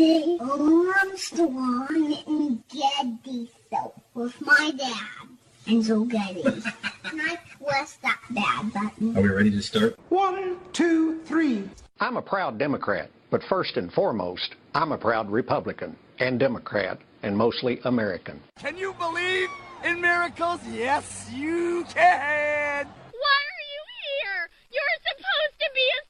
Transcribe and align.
the 0.00 0.38
Armstrong 0.40 2.16
and 2.26 2.62
Getty 2.68 3.50
show 3.70 3.92
with 4.14 4.40
my 4.40 4.72
dad 4.74 5.28
and 5.66 5.84
Joe 5.84 6.04
Getty. 6.04 6.42
and 6.42 7.20
I 7.20 7.38
press 7.62 7.96
that 8.02 8.18
bad 8.30 8.72
button. 8.72 9.18
Are 9.18 9.20
we 9.20 9.28
ready 9.28 9.50
to 9.50 9.60
start? 9.60 9.98
One, 10.08 10.56
two, 10.72 11.20
three. 11.26 11.68
I'm 12.00 12.16
a 12.16 12.22
proud 12.22 12.56
Democrat, 12.56 13.10
but 13.28 13.42
first 13.44 13.76
and 13.76 13.92
foremost, 13.92 14.54
I'm 14.74 14.92
a 14.92 14.96
proud 14.96 15.30
Republican 15.30 15.94
and 16.18 16.40
Democrat 16.40 16.98
and 17.22 17.36
mostly 17.36 17.78
American. 17.84 18.40
Can 18.58 18.78
you 18.78 18.94
believe 18.94 19.50
in 19.84 20.00
miracles? 20.00 20.60
Yes, 20.72 21.28
you 21.30 21.84
can. 21.92 22.86
Why 22.86 23.38
are 23.50 23.64
you 23.74 23.82
here? 24.00 24.48
You're 24.72 24.82
supposed 25.12 25.58
to 25.60 25.68
be 25.74 25.80
asleep. 26.00 26.09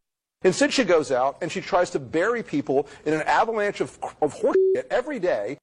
Instead, 0.43 0.73
she 0.73 0.83
goes 0.83 1.11
out 1.11 1.37
and 1.41 1.51
she 1.51 1.61
tries 1.61 1.91
to 1.91 1.99
bury 1.99 2.41
people 2.41 2.87
in 3.05 3.13
an 3.13 3.21
avalanche 3.23 3.79
of, 3.79 3.99
of 4.21 4.33
horse 4.33 4.57
every 4.89 5.19
day. 5.19 5.59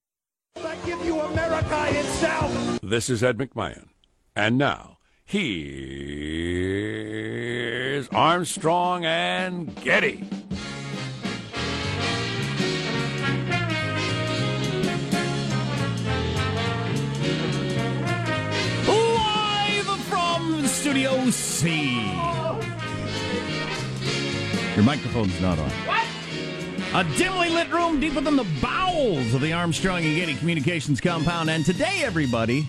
I 0.57 0.77
give 0.87 1.05
you 1.05 1.21
America 1.21 1.87
itself. 1.91 2.79
This 2.81 3.11
is 3.11 3.25
Ed 3.25 3.39
McMahon. 3.39 3.89
And 4.37 4.57
now, 4.57 4.99
here's 5.25 5.69
Armstrong 8.11 9.05
and 9.05 9.75
Getty. 9.83 10.25
Live 18.87 19.87
from 20.05 20.67
Studio 20.69 21.31
C. 21.31 22.38
Your 24.79 24.85
microphone's 24.85 25.41
not 25.41 25.59
on. 25.59 25.69
What? 25.89 26.07
A 26.95 27.19
dimly 27.19 27.49
lit 27.49 27.69
room 27.73 27.99
deep 27.99 28.15
within 28.15 28.37
the 28.37 28.47
bowels 28.63 29.35
of 29.35 29.41
the 29.41 29.53
Armstrong 29.53 30.05
and 30.05 30.15
Getty 30.15 30.37
Communications 30.37 31.01
compound. 31.01 31.51
And 31.51 31.67
today, 31.67 32.03
everybody, 32.05 32.65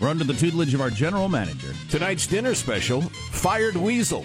we're 0.00 0.08
under 0.08 0.24
the 0.24 0.32
tutelage 0.32 0.72
of 0.72 0.80
our 0.80 0.88
general 0.88 1.28
manager. 1.28 1.74
Tonight's 1.90 2.26
dinner 2.26 2.54
special 2.54 3.02
Fired 3.32 3.76
Weasel. 3.76 4.24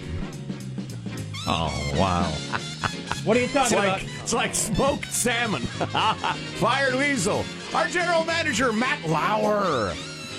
Oh, 1.45 1.93
wow. 1.97 2.31
what 3.25 3.35
are 3.35 3.41
you 3.41 3.47
talking 3.49 3.61
it's 3.63 3.71
about? 3.73 4.03
It's 4.03 4.33
like 4.33 4.55
smoked 4.55 5.11
salmon. 5.11 5.63
Fired 6.61 6.95
Weasel. 6.95 7.43
Our 7.75 7.89
general 7.89 8.23
manager, 8.23 8.71
Matt 8.71 9.05
Lauer, 9.05 9.93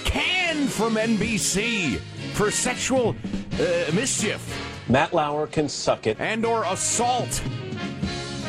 canned 0.06 0.70
from 0.70 0.94
NBC 0.94 1.98
for 2.32 2.50
sexual 2.50 3.14
uh, 3.60 3.92
mischief. 3.92 4.71
Matt 4.88 5.12
Lauer 5.12 5.46
can 5.46 5.68
suck 5.68 6.06
it. 6.06 6.18
And 6.20 6.44
or 6.44 6.64
assault. 6.64 7.42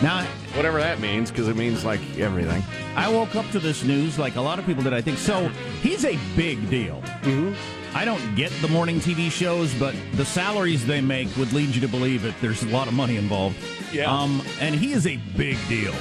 Now, 0.01 0.23
whatever 0.55 0.79
that 0.79 0.99
means, 0.99 1.31
because 1.31 1.47
it 1.47 1.55
means 1.55 1.85
like 1.85 2.01
everything. 2.17 2.63
I 2.95 3.09
woke 3.09 3.35
up 3.35 3.49
to 3.51 3.59
this 3.59 3.83
news 3.83 4.19
like 4.19 4.35
a 4.35 4.41
lot 4.41 4.59
of 4.59 4.65
people 4.65 4.83
did, 4.83 4.93
I 4.93 5.01
think. 5.01 5.17
So 5.17 5.47
he's 5.81 6.05
a 6.05 6.17
big 6.35 6.69
deal. 6.69 7.01
Mm-hmm. 7.21 7.53
I 7.95 8.05
don't 8.05 8.35
get 8.35 8.51
the 8.61 8.67
morning 8.67 8.99
TV 8.99 9.31
shows, 9.31 9.73
but 9.75 9.95
the 10.13 10.25
salaries 10.25 10.85
they 10.85 10.99
make 10.99 11.35
would 11.37 11.53
lead 11.53 11.75
you 11.75 11.81
to 11.81 11.87
believe 11.87 12.23
that 12.23 12.33
there's 12.41 12.63
a 12.63 12.67
lot 12.69 12.87
of 12.87 12.93
money 12.93 13.17
involved. 13.17 13.55
Yeah. 13.91 14.11
Um, 14.11 14.41
and 14.59 14.73
he 14.73 14.93
is 14.93 15.05
a 15.05 15.17
big 15.37 15.57
deal. 15.67 15.93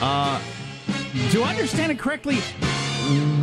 Uh, 0.00 0.40
do 1.30 1.42
I 1.42 1.50
understand 1.50 1.92
it 1.92 1.98
correctly? 1.98 2.38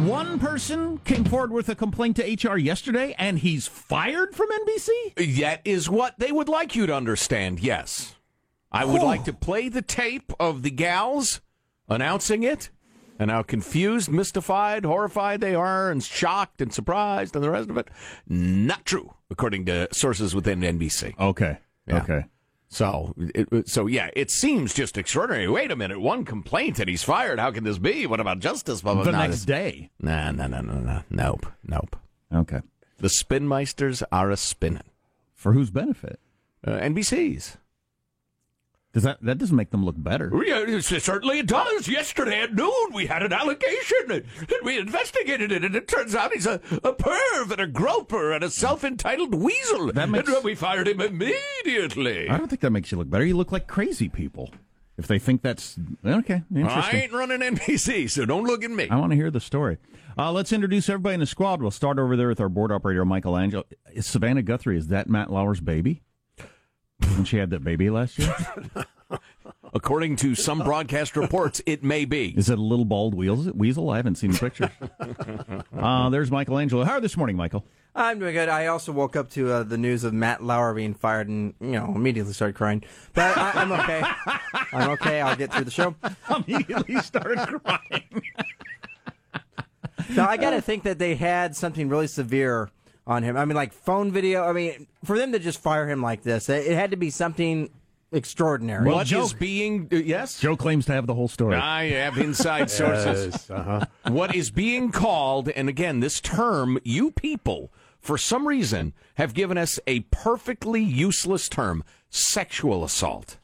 One 0.05 0.39
person 0.39 0.99
came 0.99 1.25
forward 1.25 1.51
with 1.51 1.67
a 1.67 1.75
complaint 1.75 2.17
to 2.17 2.23
HR 2.23 2.57
yesterday, 2.57 3.13
and 3.17 3.39
he's 3.39 3.67
fired 3.67 4.33
from 4.33 4.47
NBC? 4.49 5.39
That 5.41 5.61
is 5.65 5.89
what 5.89 6.17
they 6.17 6.31
would 6.31 6.47
like 6.47 6.75
you 6.75 6.85
to 6.85 6.95
understand, 6.95 7.59
yes. 7.59 8.15
I 8.71 8.85
would 8.85 9.01
like 9.01 9.25
to 9.25 9.33
play 9.33 9.69
the 9.69 9.81
tape 9.81 10.31
of 10.39 10.63
the 10.63 10.71
gals 10.71 11.41
announcing 11.89 12.43
it 12.43 12.69
and 13.19 13.31
how 13.31 13.41
confused, 13.41 14.09
mystified, 14.09 14.85
horrified 14.85 15.41
they 15.41 15.55
are, 15.55 15.91
and 15.91 16.03
shocked 16.03 16.61
and 16.61 16.73
surprised, 16.73 17.35
and 17.35 17.43
the 17.43 17.49
rest 17.49 17.69
of 17.69 17.77
it. 17.77 17.89
Not 18.27 18.85
true, 18.85 19.13
according 19.29 19.65
to 19.65 19.87
sources 19.91 20.35
within 20.35 20.61
NBC. 20.61 21.17
Okay. 21.19 21.57
Yeah. 21.87 22.03
Okay. 22.03 22.25
So, 22.69 23.13
it, 23.17 23.69
so 23.69 23.87
yeah, 23.87 24.09
it 24.13 24.29
seems 24.29 24.73
just 24.73 24.97
extraordinary. 24.97 25.47
Wait 25.47 25.71
a 25.71 25.75
minute, 25.75 26.01
one 26.01 26.25
complaint 26.25 26.79
and 26.79 26.89
he's 26.89 27.03
fired. 27.03 27.39
How 27.39 27.51
can 27.51 27.63
this 27.63 27.77
be? 27.77 28.05
What 28.05 28.19
about 28.19 28.39
justice? 28.39 28.81
Blah, 28.81 28.95
blah, 28.95 29.03
The 29.03 29.11
blah. 29.11 29.19
next 29.27 29.45
day. 29.45 29.89
Nah, 30.01 30.31
no, 30.31 30.47
no, 30.47 30.59
no, 30.61 30.73
no, 30.79 31.01
nope, 31.09 31.45
nope. 31.63 31.95
Okay. 32.33 32.59
The 32.97 33.07
spinmeisters 33.07 34.03
are 34.11 34.31
a 34.31 34.37
spinning. 34.37 34.83
For 35.33 35.53
whose 35.53 35.69
benefit? 35.69 36.19
Uh, 36.65 36.71
NBC's. 36.71 37.57
Does 38.97 39.03
that 39.03 39.21
that 39.21 39.37
doesn't 39.37 39.55
make 39.55 39.69
them 39.69 39.85
look 39.85 39.93
better? 39.95 40.31
Yeah, 40.43 40.79
certainly 40.79 41.37
it 41.37 41.45
does. 41.45 41.87
Yesterday 41.87 42.41
at 42.41 42.55
noon, 42.55 42.93
we 42.95 43.05
had 43.05 43.21
an 43.21 43.31
allegation, 43.31 44.09
and 44.09 44.23
we 44.63 44.79
investigated 44.79 45.51
it, 45.51 45.63
and 45.63 45.75
it 45.75 45.87
turns 45.87 46.15
out 46.15 46.33
he's 46.33 46.47
a, 46.47 46.55
a 46.83 46.93
perv 46.93 47.51
and 47.51 47.61
a 47.61 47.67
groper 47.67 48.31
and 48.31 48.43
a 48.43 48.49
self-entitled 48.49 49.35
weasel. 49.35 49.91
That 49.93 50.09
makes- 50.09 50.27
And 50.33 50.43
we 50.43 50.55
fired 50.55 50.87
him 50.87 50.99
immediately. 50.99 52.27
I 52.27 52.37
don't 52.39 52.47
think 52.47 52.61
that 52.61 52.71
makes 52.71 52.91
you 52.91 52.97
look 52.97 53.07
better. 53.07 53.23
You 53.23 53.37
look 53.37 53.51
like 53.51 53.67
crazy 53.67 54.09
people. 54.09 54.49
If 54.97 55.05
they 55.05 55.19
think 55.19 55.43
that's 55.43 55.77
okay, 56.03 56.41
I 56.55 56.89
ain't 57.03 57.13
running 57.13 57.41
NBC, 57.41 58.09
so 58.09 58.25
don't 58.25 58.45
look 58.45 58.63
at 58.63 58.71
me. 58.71 58.87
I 58.89 58.95
want 58.95 59.11
to 59.11 59.15
hear 59.15 59.29
the 59.29 59.39
story. 59.39 59.77
Uh, 60.17 60.31
let's 60.31 60.51
introduce 60.51 60.89
everybody 60.89 61.13
in 61.13 61.19
the 61.19 61.27
squad. 61.27 61.61
We'll 61.61 61.69
start 61.69 61.99
over 61.99 62.15
there 62.17 62.29
with 62.29 62.39
our 62.41 62.49
board 62.49 62.71
operator, 62.71 63.05
Michelangelo. 63.05 63.63
Is 63.93 64.07
Savannah 64.07 64.41
Guthrie, 64.41 64.75
is 64.75 64.87
that 64.87 65.07
Matt 65.07 65.31
Lauer's 65.31 65.59
baby? 65.61 66.01
When 66.99 67.25
she 67.25 67.37
had 67.37 67.49
that 67.51 67.63
baby 67.63 67.89
last 67.89 68.17
year? 68.19 68.35
According 69.73 70.15
to 70.17 70.33
some 70.33 70.59
broadcast 70.59 71.15
reports, 71.15 71.61
it 71.65 71.83
may 71.83 72.05
be. 72.05 72.29
Is 72.37 72.49
it 72.49 72.57
a 72.57 72.61
little 72.61 72.85
bald 72.85 73.13
weasel? 73.13 73.51
weasel? 73.53 73.89
I 73.89 73.97
haven't 73.97 74.15
seen 74.15 74.31
the 74.31 74.39
pictures. 74.39 74.69
uh, 75.77 76.09
there's 76.09 76.31
Michelangelo. 76.31 76.83
How 76.83 76.93
are 76.93 76.95
you 76.95 77.01
this 77.01 77.17
morning, 77.17 77.35
Michael? 77.35 77.65
I'm 77.93 78.19
doing 78.19 78.33
good. 78.33 78.49
I 78.49 78.67
also 78.67 78.91
woke 78.91 79.15
up 79.15 79.29
to 79.31 79.51
uh, 79.51 79.63
the 79.63 79.77
news 79.77 80.03
of 80.03 80.13
Matt 80.13 80.43
Lauer 80.43 80.73
being 80.73 80.93
fired 80.93 81.27
and, 81.27 81.53
you 81.59 81.71
know, 81.71 81.93
immediately 81.95 82.33
started 82.33 82.55
crying. 82.55 82.83
But 83.13 83.37
I, 83.37 83.51
I'm 83.55 83.71
okay. 83.71 84.03
I'm 84.73 84.89
okay. 84.91 85.21
I'll 85.21 85.35
get 85.35 85.51
through 85.51 85.65
the 85.65 85.71
show. 85.71 85.95
Immediately 86.35 86.97
started 87.01 87.39
crying. 87.39 88.23
So 90.13 90.23
I 90.23 90.37
got 90.37 90.51
to 90.51 90.61
think 90.61 90.83
that 90.83 90.99
they 90.99 91.15
had 91.15 91.55
something 91.55 91.89
really 91.89 92.07
severe 92.07 92.69
on 93.07 93.23
him. 93.23 93.37
I 93.37 93.45
mean, 93.45 93.55
like 93.55 93.73
phone 93.73 94.11
video. 94.11 94.43
I 94.43 94.51
mean, 94.51 94.85
for 95.03 95.17
them 95.17 95.31
to 95.31 95.39
just 95.39 95.59
fire 95.59 95.89
him 95.89 96.01
like 96.03 96.21
this, 96.21 96.49
it, 96.49 96.67
it 96.67 96.75
had 96.75 96.91
to 96.91 96.97
be 96.97 97.09
something 97.09 97.69
extraordinary. 98.11 98.85
What 98.85 99.11
is 99.11 99.33
being 99.33 99.87
uh, 99.91 99.95
yes? 99.95 100.39
Joe 100.39 100.57
claims 100.57 100.85
to 100.87 100.91
have 100.91 101.07
the 101.07 101.13
whole 101.15 101.29
story. 101.29 101.55
I 101.55 101.89
have 101.91 102.17
inside 102.17 102.69
sources. 102.69 103.33
Yes, 103.33 103.49
uh-huh. 103.49 103.85
What 104.09 104.35
is 104.35 104.51
being 104.51 104.91
called, 104.91 105.49
and 105.49 105.69
again, 105.69 106.01
this 106.01 106.19
term, 106.19 106.79
you 106.83 107.11
people, 107.11 107.71
for 107.99 108.17
some 108.17 108.47
reason, 108.47 108.93
have 109.15 109.33
given 109.33 109.57
us 109.57 109.79
a 109.87 110.01
perfectly 110.11 110.83
useless 110.83 111.47
term: 111.49 111.83
sexual 112.09 112.83
assault 112.83 113.37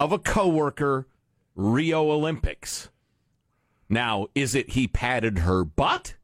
of 0.00 0.12
a 0.12 0.18
coworker, 0.18 1.06
Rio 1.54 2.10
Olympics. 2.10 2.88
Now, 3.88 4.28
is 4.34 4.54
it 4.54 4.70
he 4.70 4.86
patted 4.86 5.40
her 5.40 5.64
butt, 5.64 6.14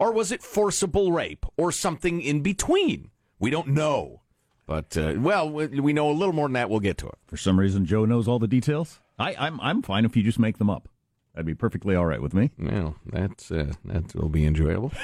or 0.00 0.12
was 0.12 0.32
it 0.32 0.42
forcible 0.42 1.12
rape, 1.12 1.46
or 1.56 1.70
something 1.70 2.20
in 2.20 2.40
between? 2.40 3.10
We 3.38 3.50
don't 3.50 3.68
know. 3.68 4.22
But 4.66 4.96
uh, 4.96 5.14
well, 5.18 5.50
we 5.50 5.66
we 5.80 5.92
know 5.92 6.10
a 6.10 6.12
little 6.12 6.32
more 6.32 6.46
than 6.46 6.54
that. 6.54 6.70
We'll 6.70 6.80
get 6.80 6.98
to 6.98 7.06
it. 7.08 7.18
For 7.26 7.36
some 7.36 7.58
reason, 7.60 7.86
Joe 7.86 8.04
knows 8.04 8.26
all 8.26 8.38
the 8.38 8.48
details. 8.48 9.00
I, 9.18 9.34
I'm 9.38 9.60
I'm 9.60 9.82
fine 9.82 10.04
if 10.04 10.16
you 10.16 10.22
just 10.22 10.38
make 10.38 10.58
them 10.58 10.70
up. 10.70 10.88
That'd 11.34 11.46
be 11.46 11.54
perfectly 11.54 11.94
all 11.94 12.06
right 12.06 12.20
with 12.20 12.34
me. 12.34 12.50
Well, 12.58 12.96
that's 13.06 13.50
uh, 13.52 13.72
that 13.84 14.14
will 14.14 14.28
be 14.28 14.44
enjoyable. 14.46 14.92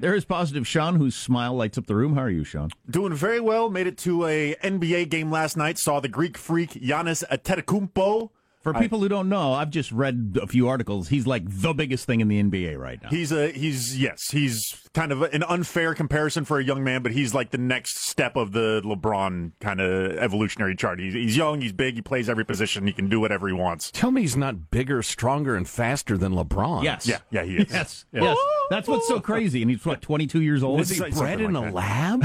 There 0.00 0.14
is 0.14 0.24
positive 0.24 0.66
Sean, 0.66 0.96
whose 0.96 1.14
smile 1.14 1.54
lights 1.54 1.78
up 1.78 1.86
the 1.86 1.94
room. 1.94 2.14
How 2.14 2.22
are 2.22 2.30
you, 2.30 2.44
Sean? 2.44 2.70
Doing 2.90 3.14
very 3.14 3.40
well. 3.40 3.70
Made 3.70 3.86
it 3.86 3.96
to 3.98 4.26
a 4.26 4.54
NBA 4.56 5.08
game 5.08 5.30
last 5.30 5.56
night. 5.56 5.78
Saw 5.78 6.00
the 6.00 6.08
Greek 6.08 6.36
freak 6.36 6.72
Giannis 6.72 7.24
Antetokounmpo. 7.30 8.30
For 8.64 8.74
I- 8.76 8.80
people 8.80 8.98
who 9.00 9.08
don't 9.08 9.28
know, 9.28 9.52
I've 9.52 9.70
just 9.70 9.92
read 9.92 10.38
a 10.42 10.46
few 10.46 10.66
articles. 10.68 11.08
He's 11.08 11.26
like 11.26 11.44
the 11.46 11.72
biggest 11.74 12.06
thing 12.06 12.20
in 12.20 12.28
the 12.28 12.42
NBA 12.42 12.76
right 12.78 13.00
now. 13.00 13.10
He's 13.10 13.30
a 13.30 13.52
he's 13.52 14.00
yes 14.00 14.30
he's 14.30 14.74
kind 14.94 15.12
of 15.12 15.22
an 15.22 15.42
unfair 15.42 15.94
comparison 15.94 16.44
for 16.44 16.58
a 16.58 16.64
young 16.64 16.82
man, 16.84 17.02
but 17.02 17.12
he's 17.12 17.34
like 17.34 17.50
the 17.50 17.58
next 17.58 17.98
step 17.98 18.36
of 18.36 18.52
the 18.52 18.80
LeBron 18.84 19.52
kind 19.60 19.80
of 19.80 20.16
evolutionary 20.18 20.76
chart. 20.76 21.00
He's, 21.00 21.12
he's 21.14 21.36
young, 21.36 21.60
he's 21.60 21.72
big, 21.72 21.96
he 21.96 22.02
plays 22.02 22.28
every 22.28 22.44
position, 22.44 22.86
he 22.86 22.92
can 22.92 23.08
do 23.08 23.20
whatever 23.20 23.48
he 23.48 23.52
wants. 23.52 23.90
Tell 23.90 24.10
me 24.12 24.20
he's 24.22 24.36
not 24.36 24.70
bigger, 24.70 25.02
stronger, 25.02 25.56
and 25.56 25.68
faster 25.68 26.16
than 26.16 26.32
LeBron. 26.32 26.84
Yes. 26.84 27.06
Yeah, 27.06 27.18
yeah, 27.30 27.42
he 27.44 27.56
is. 27.56 27.72
Yes. 27.72 28.04
Yeah. 28.12 28.22
Yes. 28.22 28.38
That's 28.70 28.88
what's 28.88 29.08
so 29.08 29.20
crazy. 29.20 29.62
And 29.62 29.70
he's 29.70 29.84
what, 29.84 30.00
22 30.00 30.40
years 30.40 30.62
old? 30.62 30.78
Was 30.78 30.88
he 30.88 30.96
Something 30.96 31.18
bred 31.18 31.40
in 31.40 31.52
like 31.52 31.68
a 31.68 31.72
that. 31.72 31.74
lab? 31.74 32.24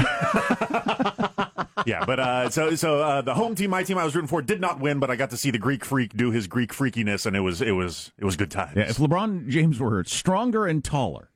yeah, 1.86 2.04
but 2.04 2.20
uh, 2.20 2.50
so 2.50 2.74
so 2.74 3.00
uh, 3.00 3.20
the 3.22 3.34
home 3.34 3.54
team, 3.54 3.70
my 3.70 3.82
team, 3.82 3.98
I 3.98 4.04
was 4.04 4.14
rooting 4.14 4.28
for, 4.28 4.42
did 4.42 4.60
not 4.60 4.80
win, 4.80 5.00
but 5.00 5.10
I 5.10 5.16
got 5.16 5.30
to 5.30 5.36
see 5.36 5.50
the 5.50 5.58
Greek 5.58 5.84
freak 5.84 6.16
do 6.16 6.30
his 6.30 6.46
Greek 6.46 6.72
freakiness, 6.72 7.26
and 7.26 7.36
it 7.36 7.40
was 7.40 7.60
it 7.60 7.72
was 7.72 8.12
it 8.18 8.24
was 8.24 8.36
good 8.36 8.50
times. 8.50 8.72
Yeah, 8.76 8.88
if 8.88 8.96
LeBron 8.98 9.48
James 9.48 9.80
were 9.80 10.04
stronger 10.04 10.66
and 10.66 10.84
taller, 10.84 11.30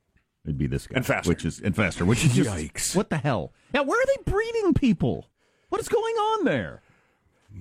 it'd 0.45 0.59
be 0.59 0.67
this 0.67 0.87
guy. 0.87 0.97
And 0.97 1.07
faster. 1.07 1.29
Which 1.29 1.45
is, 1.45 1.61
and 1.61 1.75
faster, 1.75 2.05
which 2.05 2.25
is 2.25 2.35
just. 2.35 2.51
Yikes. 2.51 2.97
What 2.97 3.11
the 3.11 3.19
hell? 3.19 3.53
Now, 3.73 3.83
where 3.83 4.01
are 4.01 4.07
they 4.07 4.31
breeding 4.31 4.75
people? 4.75 5.27
What 5.69 5.81
is 5.81 5.89
going 5.89 6.15
on 6.15 6.45
there? 6.45 6.83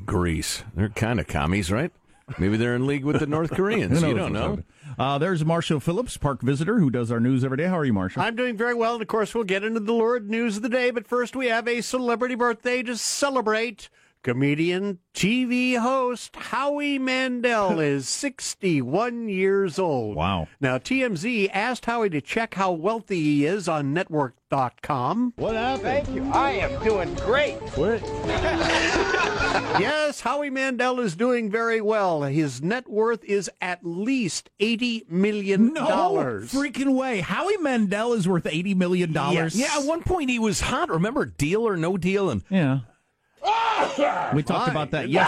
Greece. 0.05 0.63
They're 0.75 0.89
kind 0.89 1.19
of 1.19 1.27
commies, 1.27 1.71
right? 1.71 1.91
Maybe 2.37 2.57
they're 2.57 2.75
in 2.75 2.87
league 2.87 3.03
with 3.03 3.19
the 3.19 3.27
North 3.27 3.51
Koreans. 3.55 4.01
You 4.01 4.13
don't 4.13 4.33
know. 4.33 4.59
Uh, 4.97 5.17
there's 5.17 5.43
Marshall 5.43 5.79
Phillips, 5.79 6.17
park 6.17 6.41
visitor, 6.41 6.79
who 6.79 6.89
does 6.89 7.11
our 7.11 7.19
news 7.19 7.43
every 7.43 7.57
day. 7.57 7.65
How 7.65 7.77
are 7.77 7.85
you, 7.85 7.93
Marshall? 7.93 8.21
I'm 8.21 8.35
doing 8.35 8.55
very 8.55 8.73
well, 8.73 8.93
and 8.93 9.01
of 9.01 9.07
course, 9.07 9.35
we'll 9.35 9.43
get 9.43 9.63
into 9.63 9.79
the 9.79 9.91
lurid 9.91 10.29
news 10.29 10.57
of 10.57 10.63
the 10.63 10.69
day. 10.69 10.91
But 10.91 11.07
first, 11.07 11.35
we 11.35 11.47
have 11.47 11.67
a 11.67 11.81
celebrity 11.81 12.35
birthday 12.35 12.81
to 12.83 12.95
celebrate. 12.97 13.89
Comedian, 14.23 14.99
TV 15.13 15.77
host 15.77 16.35
Howie 16.35 16.97
Mandel 16.97 17.79
is 17.81 18.07
61 18.07 19.27
years 19.27 19.77
old. 19.77 20.15
Wow. 20.15 20.47
Now, 20.61 20.77
TMZ 20.77 21.49
asked 21.53 21.85
Howie 21.85 22.09
to 22.09 22.21
check 22.21 22.53
how 22.55 22.71
wealthy 22.71 23.21
he 23.21 23.45
is 23.45 23.67
on 23.67 23.93
network.com. 23.93 25.33
What 25.35 25.55
happened? 25.55 25.83
Thank 25.83 26.09
you. 26.09 26.23
I 26.31 26.51
am 26.51 26.81
doing 26.83 27.13
great. 27.15 27.55
What? 27.77 28.01
yes, 29.79 30.21
Howie 30.21 30.49
Mandel 30.49 30.99
is 31.01 31.15
doing 31.15 31.51
very 31.51 31.81
well. 31.81 32.23
His 32.23 32.61
net 32.61 32.89
worth 32.89 33.23
is 33.25 33.51
at 33.61 33.85
least 33.85 34.49
$80 34.59 35.09
million. 35.11 35.73
no 35.73 35.83
freaking 36.45 36.95
way. 36.95 37.19
Howie 37.19 37.57
Mandel 37.57 38.13
is 38.13 38.27
worth 38.27 38.45
$80 38.45 38.75
million. 38.77 39.11
Yes. 39.13 39.55
Yeah, 39.55 39.77
at 39.79 39.85
one 39.85 40.01
point 40.01 40.29
he 40.29 40.39
was 40.39 40.61
hot. 40.61 40.89
Remember 40.89 41.25
Deal 41.25 41.67
or 41.67 41.75
No 41.75 41.97
Deal? 41.97 42.29
And 42.29 42.43
Yeah. 42.49 42.79
We 44.33 44.43
talked 44.43 44.69
about 44.71 44.91
that. 44.91 45.09
Yes. 45.09 45.27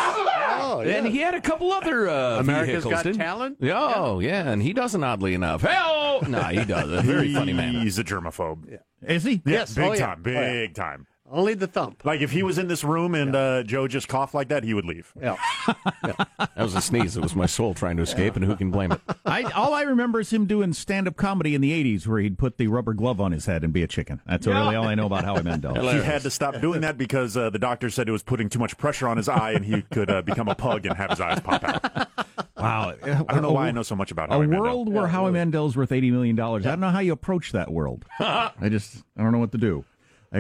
Oh, 0.68 0.82
yeah. 0.82 0.96
and 0.98 1.08
he 1.08 1.20
had 1.20 1.36
a 1.36 1.42
couple 1.42 1.72
other 1.72 2.10
uh, 2.10 2.40
America's 2.40 2.84
vehicles, 2.84 2.94
Got 2.94 3.04
didn't? 3.04 3.20
Talent? 3.20 3.58
Oh, 3.62 4.20
yeah. 4.20 4.50
and 4.50 4.62
he 4.62 4.74
doesn't 4.74 5.04
oddly 5.04 5.34
enough. 5.34 5.62
Hell, 5.62 6.22
no, 6.28 6.42
he 6.44 6.66
doesn't. 6.66 7.06
Very 7.06 7.34
funny 7.34 7.54
man. 7.54 7.76
He's 7.76 8.00
a 8.00 8.04
germaphobe. 8.04 8.80
Is 9.08 9.24
he? 9.24 9.42
Yes, 9.46 9.46
Yes. 9.46 9.76
big 9.76 9.84
Oh, 9.86 9.94
yeah. 9.94 10.06
time, 10.08 10.24
Oh, 10.26 10.30
yeah. 10.32 10.52
big 10.54 10.74
time. 10.74 11.08
Only 11.30 11.56
the 11.56 11.68
thump. 11.68 12.06
Like 12.06 12.22
if 12.22 12.30
he 12.32 12.44
was 12.44 12.58
in 12.58 12.68
this 12.68 12.84
room 12.84 13.16
and 13.16 13.36
uh, 13.36 13.64
Joe 13.64 13.88
just 13.88 14.08
coughed 14.08 14.34
like 14.36 14.50
that, 14.50 14.64
he 14.64 14.74
would 14.74 14.86
leave. 14.86 15.12
Yeah. 15.22 15.36
That 16.38 16.52
was 16.58 16.76
a 16.76 16.82
sneeze. 16.82 17.18
It 17.18 17.24
was 17.24 17.36
my 17.36 17.48
soul 17.48 17.74
trying 17.74 17.98
to 17.98 18.04
escape, 18.04 18.36
and 18.36 18.46
who 18.46 18.56
can 18.56 18.70
blame 18.70 18.92
it? 18.92 19.02
I, 19.26 19.44
all 19.52 19.74
I 19.74 19.82
remember 19.82 20.20
is 20.20 20.32
him 20.32 20.46
doing 20.46 20.72
stand 20.74 21.08
up 21.08 21.16
comedy 21.16 21.56
in 21.56 21.62
the 21.62 21.72
80s 21.72 22.06
where 22.06 22.20
he'd 22.20 22.38
put 22.38 22.58
the 22.58 22.68
rubber 22.68 22.94
glove 22.94 23.20
on 23.20 23.32
his 23.32 23.48
head 23.48 23.64
and 23.64 23.74
be 23.74 23.82
a 23.82 23.88
chicken. 23.88 24.22
That's 24.28 24.46
really 24.46 24.76
all 24.76 24.88
I 24.88 24.94
know 24.94 25.08
about 25.08 25.26
Howie 25.26 25.42
Mandel. 25.44 25.74
He 25.96 26.02
had 26.04 26.22
to 26.22 26.30
stop 26.30 26.62
doing 26.62 26.82
that 26.82 26.98
because 26.98 27.36
uh, 27.36 27.50
the 27.50 27.58
doctor 27.60 27.90
said 27.90 28.08
it 28.08 28.12
was 28.12 28.22
putting 28.24 28.50
too 28.50 28.60
much 28.60 28.78
pressure 28.78 29.08
on 29.08 29.18
his 29.18 29.28
eye, 29.28 29.52
and 29.54 29.66
he 29.66 29.82
could 29.82 30.10
uh, 30.12 30.22
become 30.22 30.48
a 30.48 30.56
pug 30.56 30.86
and 30.86 30.96
have 30.96 31.10
his 31.10 31.22
eyes 31.22 31.40
pop 31.40 31.64
out. 31.64 32.10
Wow. 32.58 32.94
I 33.04 33.24
don't 33.34 33.42
know 33.42 33.52
why 33.52 33.68
I 33.68 33.72
know 33.72 33.84
so 33.84 33.96
much 33.96 34.12
about 34.12 34.30
A 34.30 34.34
Howie 34.34 34.48
Mandel. 34.48 34.62
world 34.62 34.94
where 34.94 35.08
Howie 35.08 35.32
Mandel's 35.32 35.76
worth 35.76 35.90
$80 35.90 36.12
million. 36.12 36.40
I 36.40 36.60
don't 36.60 36.80
know 36.80 36.90
how 36.90 37.00
you 37.00 37.14
approach 37.14 37.52
that 37.54 37.72
world. 37.72 38.06
I 38.20 38.52
just, 38.70 39.04
I 39.18 39.24
don't 39.24 39.32
know 39.32 39.40
what 39.40 39.52
to 39.54 39.58
do. 39.58 39.86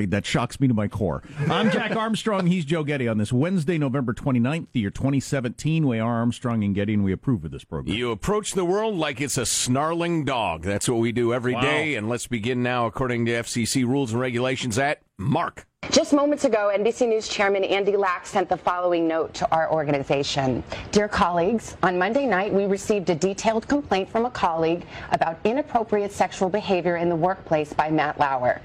That 0.04 0.26
shocks 0.26 0.60
me 0.60 0.68
to 0.68 0.74
my 0.74 0.88
core. 0.90 1.24
I'm 1.50 1.72
Jack 1.72 1.96
Armstrong. 1.96 2.48
He's 2.48 2.66
Joe 2.66 2.84
Getty 2.84 3.08
on 3.08 3.18
this 3.18 3.32
Wednesday, 3.32 3.78
November 3.78 4.14
29th, 4.14 4.68
the 4.74 4.82
year 4.82 4.90
2017. 4.90 5.88
We 5.88 6.00
are 6.00 6.16
Armstrong 6.16 6.64
and 6.64 6.76
Getty, 6.76 6.96
and 6.96 7.04
we 7.04 7.14
approve 7.14 7.46
of 7.46 7.52
this 7.52 7.64
program. 7.64 7.96
You 7.96 8.12
approach 8.12 8.54
the 8.54 8.66
world 8.66 8.96
like 8.96 9.22
it's 9.22 9.38
a 9.38 9.46
snarling 9.46 10.26
dog. 10.26 10.64
That's 10.64 10.90
what 10.90 11.00
we 11.00 11.12
do 11.14 11.34
every 11.34 11.54
day. 11.56 11.94
Wow. 11.94 11.98
And 12.00 12.10
let's 12.10 12.28
begin 12.28 12.62
now, 12.62 12.86
according 12.88 13.26
to 13.28 13.32
FCC 13.32 13.86
rules 13.86 14.12
and 14.12 14.20
regulations, 14.20 14.78
at 14.78 15.02
Mark. 15.18 15.66
Just 15.92 16.14
moments 16.14 16.46
ago, 16.46 16.72
NBC 16.76 17.08
News 17.08 17.28
Chairman 17.28 17.64
Andy 17.64 17.96
Lack 17.96 18.26
sent 18.26 18.50
the 18.50 18.58
following 18.58 19.08
note 19.08 19.34
to 19.36 19.50
our 19.52 19.72
organization. 19.72 20.64
Dear 20.92 21.08
colleagues, 21.08 21.78
on 21.84 21.98
Monday 21.98 22.26
night, 22.26 22.52
we 22.52 22.66
received 22.66 23.10
a 23.12 23.16
detailed 23.16 23.68
complaint 23.68 24.10
from 24.10 24.26
a 24.26 24.32
colleague 24.32 24.86
about 25.12 25.38
inappropriate 25.44 26.12
sexual 26.12 26.50
behavior 26.50 26.98
in 26.98 27.08
the 27.08 27.16
workplace 27.16 27.72
by 27.72 27.92
Matt 27.92 28.20
Lauer. 28.20 28.62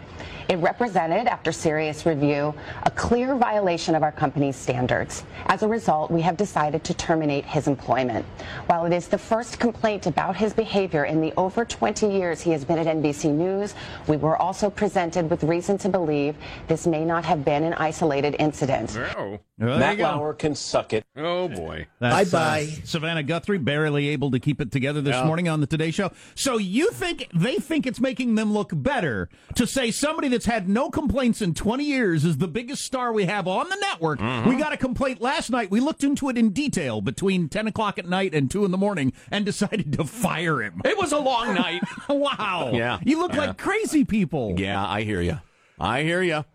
It 0.51 0.57
represented, 0.57 1.29
after 1.29 1.53
serious 1.53 2.05
review, 2.05 2.53
a 2.83 2.91
clear 2.91 3.37
violation 3.37 3.95
of 3.95 4.03
our 4.03 4.11
company's 4.11 4.57
standards. 4.57 5.23
As 5.47 5.63
a 5.63 5.69
result, 5.69 6.11
we 6.11 6.23
have 6.23 6.37
decided 6.37 6.83
to 6.83 6.95
terminate 6.95 7.45
his 7.45 7.69
employment. 7.69 8.27
While 8.67 8.85
it 8.87 8.93
is 8.93 9.07
the 9.07 9.17
first 9.17 9.61
complaint 9.61 10.07
about 10.07 10.35
his 10.35 10.53
behavior 10.53 11.05
in 11.05 11.21
the 11.21 11.33
over 11.37 11.65
20 11.65 12.11
years 12.11 12.41
he 12.41 12.51
has 12.51 12.65
been 12.65 12.79
at 12.79 12.89
NBC 12.89 13.33
News, 13.33 13.77
we 14.09 14.17
were 14.17 14.37
also 14.37 14.69
presented 14.69 15.31
with 15.31 15.45
reason 15.45 15.79
to 15.79 15.89
believe 15.89 16.35
this 16.67 16.85
may 16.85 17.05
not 17.11 17.25
have 17.25 17.45
been 17.45 17.65
an 17.65 17.75
isolated 17.75 18.37
incident. 18.39 18.97
Oh. 19.17 19.39
There 19.59 19.69
Matt. 19.79 19.99
Lauer 19.99 20.33
can 20.33 20.55
suck 20.55 20.95
it. 20.95 21.05
Oh, 21.17 21.47
boy. 21.49 21.87
Bye-bye. 22.01 22.69
uh, 22.73 22.81
Savannah 22.87 23.23
Guthrie 23.23 23.59
barely 23.59 24.09
able 24.09 24.31
to 24.31 24.39
keep 24.41 24.59
it 24.59 24.73
together 24.73 25.03
this 25.03 25.15
Yeah. 25.15 25.25
morning 25.27 25.51
on 25.51 25.61
the 25.61 25.67
Today 25.67 25.91
Show. 25.91 26.13
So 26.35 26.57
you 26.57 26.91
think 26.93 27.29
they 27.35 27.57
think 27.57 27.87
it's 27.87 28.01
making 28.01 28.37
them 28.37 28.55
look 28.55 28.71
better 28.73 29.29
to 29.57 29.67
say 29.67 29.91
somebody 29.91 30.29
that's 30.29 30.47
had 30.47 30.67
no 30.67 30.89
complaints 30.89 31.43
in 31.43 31.53
20 31.53 31.85
years 31.85 32.25
is 32.25 32.39
the 32.39 32.49
biggest 32.49 32.83
star 32.85 33.13
we 33.13 33.25
have 33.27 33.47
on 33.47 33.69
the 33.69 33.77
network? 33.83 34.19
Mm-hmm. 34.21 34.49
We 34.49 34.57
got 34.57 34.73
a 34.73 34.79
complaint 34.79 35.21
last 35.21 35.51
night. 35.51 35.71
We 35.71 35.81
looked 35.81 36.05
into 36.05 36.31
it 36.31 36.39
in 36.39 36.51
detail 36.51 37.03
between 37.03 37.51
10 37.51 37.67
o'clock 37.67 37.99
at 37.99 38.09
night 38.09 38.33
and 38.35 38.51
2 38.51 38.65
in 38.65 38.71
the 38.71 38.79
morning 38.79 39.13
and 39.31 39.45
decided 39.51 39.93
to 39.95 40.05
fire 40.05 40.63
him. 40.63 40.81
It 40.87 40.97
was 40.97 41.13
a 41.13 41.19
long 41.19 41.55
night. 41.55 41.83
wow. 42.09 42.71
Yeah. 42.73 42.99
You 43.05 43.19
look 43.19 43.35
Yeah. 43.35 43.41
like 43.49 43.59
crazy 43.59 44.05
people. 44.07 44.55
yeah, 44.59 44.83
I 44.87 45.03
hear 45.03 45.21
you. 45.21 45.39
I 45.79 46.03
hear 46.03 46.23
you. 46.23 46.47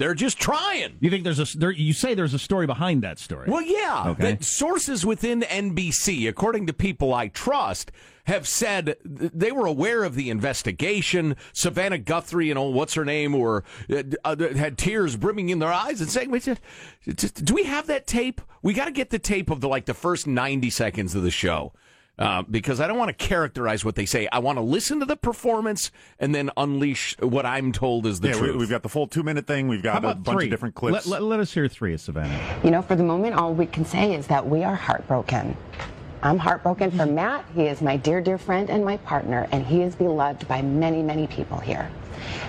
They're 0.00 0.14
just 0.14 0.38
trying. 0.40 0.96
You 1.00 1.10
think 1.10 1.24
there's 1.24 1.38
a 1.54 1.58
there, 1.58 1.70
you 1.70 1.92
say 1.92 2.14
there's 2.14 2.32
a 2.32 2.38
story 2.38 2.66
behind 2.66 3.02
that 3.02 3.18
story? 3.18 3.50
Well, 3.50 3.60
yeah. 3.60 4.04
Okay. 4.06 4.38
Sources 4.40 5.04
within 5.04 5.42
NBC, 5.42 6.26
according 6.26 6.66
to 6.68 6.72
people 6.72 7.12
I 7.12 7.28
trust, 7.28 7.92
have 8.24 8.48
said 8.48 8.96
th- 9.18 9.30
they 9.34 9.52
were 9.52 9.66
aware 9.66 10.02
of 10.04 10.14
the 10.14 10.30
investigation. 10.30 11.36
Savannah 11.52 11.98
Guthrie 11.98 12.48
and 12.48 12.58
oh, 12.58 12.70
what's 12.70 12.94
her 12.94 13.04
name, 13.04 13.34
were 13.34 13.62
uh, 13.92 14.02
uh, 14.24 14.36
had 14.54 14.78
tears 14.78 15.16
brimming 15.16 15.50
in 15.50 15.58
their 15.58 15.70
eyes 15.72 16.00
and 16.00 16.08
saying, 16.10 16.30
"Wait, 16.30 16.44
just- 16.44 16.62
just- 17.16 17.44
"Do 17.44 17.52
we 17.52 17.64
have 17.64 17.86
that 17.88 18.06
tape? 18.06 18.40
We 18.62 18.72
got 18.72 18.86
to 18.86 18.92
get 18.92 19.10
the 19.10 19.18
tape 19.18 19.50
of 19.50 19.60
the 19.60 19.68
like 19.68 19.84
the 19.84 19.92
first 19.92 20.26
ninety 20.26 20.70
seconds 20.70 21.14
of 21.14 21.22
the 21.22 21.30
show." 21.30 21.74
Uh, 22.20 22.42
because 22.42 22.80
I 22.80 22.86
don't 22.86 22.98
want 22.98 23.08
to 23.08 23.26
characterize 23.26 23.82
what 23.82 23.94
they 23.94 24.04
say. 24.04 24.28
I 24.30 24.40
want 24.40 24.58
to 24.58 24.62
listen 24.62 25.00
to 25.00 25.06
the 25.06 25.16
performance 25.16 25.90
and 26.18 26.34
then 26.34 26.50
unleash 26.58 27.16
what 27.18 27.46
I'm 27.46 27.72
told 27.72 28.04
is 28.06 28.20
the 28.20 28.28
yeah, 28.28 28.34
truth. 28.34 28.52
we, 28.52 28.58
we've 28.58 28.70
got 28.70 28.82
the 28.82 28.90
full 28.90 29.06
two 29.06 29.22
minute 29.22 29.46
thing. 29.46 29.68
We've 29.68 29.82
got 29.82 30.04
a 30.04 30.14
bunch 30.14 30.26
three? 30.26 30.44
of 30.44 30.50
different 30.50 30.74
clips. 30.74 31.06
Let, 31.06 31.22
let, 31.22 31.22
let 31.22 31.40
us 31.40 31.52
hear 31.52 31.66
three 31.66 31.94
of 31.94 32.00
Savannah. 32.00 32.38
You 32.62 32.70
know, 32.70 32.82
for 32.82 32.94
the 32.94 33.02
moment, 33.02 33.36
all 33.36 33.54
we 33.54 33.64
can 33.64 33.86
say 33.86 34.14
is 34.14 34.26
that 34.26 34.46
we 34.46 34.64
are 34.64 34.74
heartbroken. 34.74 35.56
I'm 36.22 36.36
heartbroken 36.36 36.90
for 36.90 37.06
Matt. 37.06 37.46
He 37.54 37.62
is 37.62 37.80
my 37.80 37.96
dear, 37.96 38.20
dear 38.20 38.36
friend 38.36 38.68
and 38.68 38.84
my 38.84 38.98
partner, 38.98 39.48
and 39.52 39.64
he 39.64 39.80
is 39.80 39.94
beloved 39.94 40.46
by 40.46 40.60
many, 40.60 41.02
many 41.02 41.26
people 41.26 41.58
here. 41.58 41.90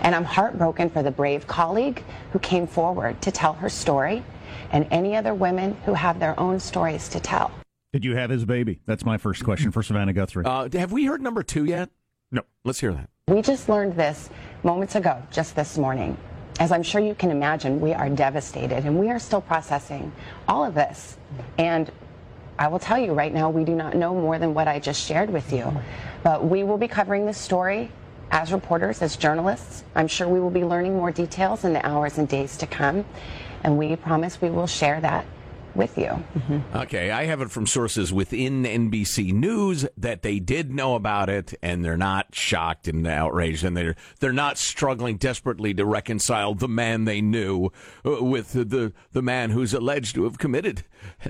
And 0.01 0.13
I'm 0.13 0.25
heartbroken 0.25 0.89
for 0.89 1.01
the 1.01 1.11
brave 1.11 1.47
colleague 1.47 2.03
who 2.33 2.39
came 2.39 2.67
forward 2.67 3.21
to 3.21 3.31
tell 3.31 3.53
her 3.53 3.69
story 3.69 4.23
and 4.71 4.85
any 4.91 5.15
other 5.15 5.33
women 5.33 5.77
who 5.85 5.93
have 5.93 6.19
their 6.19 6.37
own 6.37 6.59
stories 6.59 7.07
to 7.09 7.21
tell. 7.21 7.51
Did 7.93 8.05
you 8.05 8.15
have 8.15 8.29
his 8.29 8.45
baby? 8.45 8.79
That's 8.85 9.03
my 9.03 9.17
first 9.17 9.43
question 9.43 9.71
for 9.71 9.83
Savannah 9.83 10.13
Guthrie. 10.13 10.45
uh, 10.45 10.69
have 10.71 10.93
we 10.93 11.03
heard 11.05 11.21
number 11.21 11.43
two 11.43 11.65
yet? 11.65 11.89
No. 12.31 12.43
Let's 12.63 12.79
hear 12.79 12.93
that. 12.93 13.09
We 13.27 13.41
just 13.41 13.67
learned 13.67 13.97
this 13.97 14.29
moments 14.63 14.95
ago, 14.95 15.21
just 15.29 15.57
this 15.57 15.77
morning. 15.77 16.15
As 16.59 16.71
I'm 16.71 16.83
sure 16.83 17.01
you 17.01 17.15
can 17.15 17.31
imagine, 17.31 17.81
we 17.81 17.93
are 17.93 18.09
devastated 18.09 18.85
and 18.85 18.97
we 18.97 19.09
are 19.09 19.19
still 19.19 19.41
processing 19.41 20.13
all 20.47 20.63
of 20.63 20.73
this. 20.73 21.17
And 21.57 21.91
I 22.57 22.69
will 22.69 22.79
tell 22.79 22.97
you 22.97 23.11
right 23.11 23.33
now, 23.33 23.49
we 23.49 23.65
do 23.65 23.75
not 23.75 23.95
know 23.95 24.13
more 24.13 24.39
than 24.39 24.53
what 24.53 24.69
I 24.69 24.79
just 24.79 25.05
shared 25.05 25.29
with 25.29 25.51
you. 25.51 25.69
But 26.23 26.45
we 26.45 26.63
will 26.63 26.77
be 26.77 26.87
covering 26.87 27.25
this 27.25 27.37
story 27.37 27.91
as 28.31 28.53
reporters, 28.53 29.01
as 29.01 29.17
journalists. 29.17 29.83
I'm 29.95 30.07
sure 30.07 30.29
we 30.29 30.39
will 30.39 30.49
be 30.49 30.63
learning 30.63 30.95
more 30.95 31.11
details 31.11 31.65
in 31.65 31.73
the 31.73 31.85
hours 31.85 32.17
and 32.17 32.27
days 32.27 32.55
to 32.57 32.67
come. 32.67 33.03
And 33.63 33.77
we 33.77 33.93
promise 33.97 34.41
we 34.41 34.49
will 34.49 34.67
share 34.67 35.01
that 35.01 35.25
with 35.75 35.97
you. 35.97 36.23
Okay, 36.75 37.11
I 37.11 37.25
have 37.25 37.41
it 37.41 37.51
from 37.51 37.65
sources 37.67 38.11
within 38.11 38.63
NBC 38.63 39.33
News 39.33 39.85
that 39.97 40.21
they 40.21 40.39
did 40.39 40.73
know 40.73 40.95
about 40.95 41.29
it 41.29 41.53
and 41.61 41.83
they're 41.83 41.97
not 41.97 42.33
shocked 42.33 42.87
and 42.87 43.05
outraged 43.07 43.63
and 43.63 43.75
they're 43.75 43.95
they're 44.19 44.33
not 44.33 44.57
struggling 44.57 45.17
desperately 45.17 45.73
to 45.73 45.85
reconcile 45.85 46.53
the 46.53 46.67
man 46.67 47.05
they 47.05 47.21
knew 47.21 47.69
uh, 48.05 48.23
with 48.23 48.53
the 48.53 48.93
the 49.11 49.21
man 49.21 49.51
who's 49.51 49.73
alleged 49.73 50.15
to 50.15 50.23
have 50.23 50.37
committed 50.37 50.83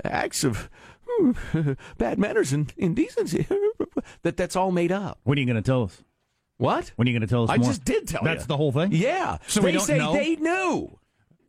acts 0.04 0.44
of 0.44 0.68
hmm, 1.08 1.32
bad 1.98 2.18
manners 2.18 2.52
and 2.52 2.72
indecency. 2.76 3.46
that 4.22 4.36
that's 4.36 4.56
all 4.56 4.72
made 4.72 4.92
up. 4.92 5.18
What 5.24 5.38
are 5.38 5.40
you 5.40 5.46
going 5.46 5.56
to 5.56 5.62
tell 5.62 5.84
us? 5.84 6.02
What? 6.58 6.92
When 6.96 7.08
are 7.08 7.10
you 7.10 7.18
going 7.18 7.26
to 7.26 7.32
tell 7.32 7.44
us 7.44 7.50
I 7.50 7.56
more? 7.56 7.68
just 7.68 7.84
did 7.84 8.06
tell 8.06 8.22
you. 8.22 8.28
That's 8.28 8.46
the 8.46 8.56
whole 8.56 8.70
thing? 8.72 8.90
Yeah. 8.92 9.38
So 9.48 9.60
they 9.60 9.66
we 9.66 9.72
don't 9.72 9.80
say 9.82 9.98
know? 9.98 10.12
they 10.12 10.36
knew. 10.36 10.98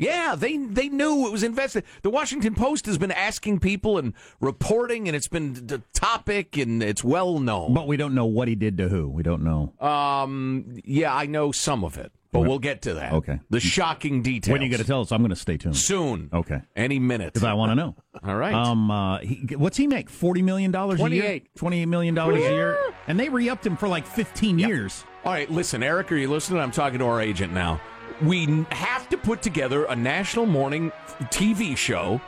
Yeah, 0.03 0.35
they 0.37 0.57
they 0.57 0.89
knew 0.89 1.27
it 1.27 1.31
was 1.31 1.43
invested. 1.43 1.83
The 2.01 2.09
Washington 2.09 2.55
Post 2.55 2.85
has 2.85 2.97
been 2.97 3.11
asking 3.11 3.59
people 3.59 3.97
and 3.97 4.13
reporting, 4.39 5.07
and 5.07 5.15
it's 5.15 5.27
been 5.27 5.53
the 5.53 5.81
topic, 5.93 6.57
and 6.57 6.81
it's 6.83 7.03
well 7.03 7.39
known. 7.39 7.73
But 7.73 7.87
we 7.87 7.97
don't 7.97 8.13
know 8.13 8.25
what 8.25 8.47
he 8.47 8.55
did 8.55 8.77
to 8.77 8.89
who. 8.89 9.07
We 9.07 9.23
don't 9.23 9.43
know. 9.43 9.73
Um, 9.85 10.77
yeah, 10.83 11.15
I 11.15 11.25
know 11.25 11.51
some 11.51 11.83
of 11.83 11.97
it, 11.97 12.11
but 12.31 12.41
we'll 12.41 12.59
get 12.59 12.81
to 12.83 12.95
that. 12.95 13.13
Okay. 13.13 13.39
The 13.49 13.59
shocking 13.59 14.21
details. 14.21 14.51
When 14.51 14.61
are 14.61 14.65
you 14.65 14.69
going 14.69 14.81
to 14.81 14.87
tell 14.87 15.01
us? 15.01 15.11
I'm 15.11 15.21
going 15.21 15.29
to 15.29 15.35
stay 15.35 15.57
tuned. 15.57 15.77
Soon. 15.77 16.29
Okay. 16.33 16.61
Any 16.75 16.99
minute. 16.99 17.33
Because 17.33 17.43
I 17.43 17.53
want 17.53 17.71
to 17.71 17.75
know. 17.75 17.95
All 18.23 18.35
right. 18.35 18.53
Um, 18.53 18.91
uh, 18.91 19.19
he, 19.19 19.55
what's 19.55 19.77
he 19.77 19.87
make? 19.87 20.09
Forty 20.09 20.41
million 20.41 20.71
dollars 20.71 20.99
a 20.99 21.09
year. 21.09 21.21
28. 21.21 21.55
Twenty-eight 21.55 21.85
million 21.85 22.15
dollars 22.15 22.43
a 22.43 22.49
year, 22.51 22.77
and 23.07 23.19
they 23.19 23.29
re-upped 23.29 23.65
him 23.65 23.77
for 23.77 23.87
like 23.87 24.05
fifteen 24.05 24.59
years. 24.59 25.05
All 25.25 25.31
right, 25.31 25.49
listen, 25.49 25.81
Eric, 25.83 26.11
are 26.11 26.17
you 26.17 26.29
listening? 26.29 26.59
I'm 26.59 26.71
talking 26.71 26.99
to 26.99 27.05
our 27.05 27.21
agent 27.21 27.53
now. 27.53 27.79
We 28.23 28.65
have 28.71 29.09
to 29.09 29.17
put 29.17 29.41
together 29.41 29.85
a 29.85 29.95
national 29.95 30.45
morning 30.45 30.91
TV 31.23 31.75
show 31.75 32.21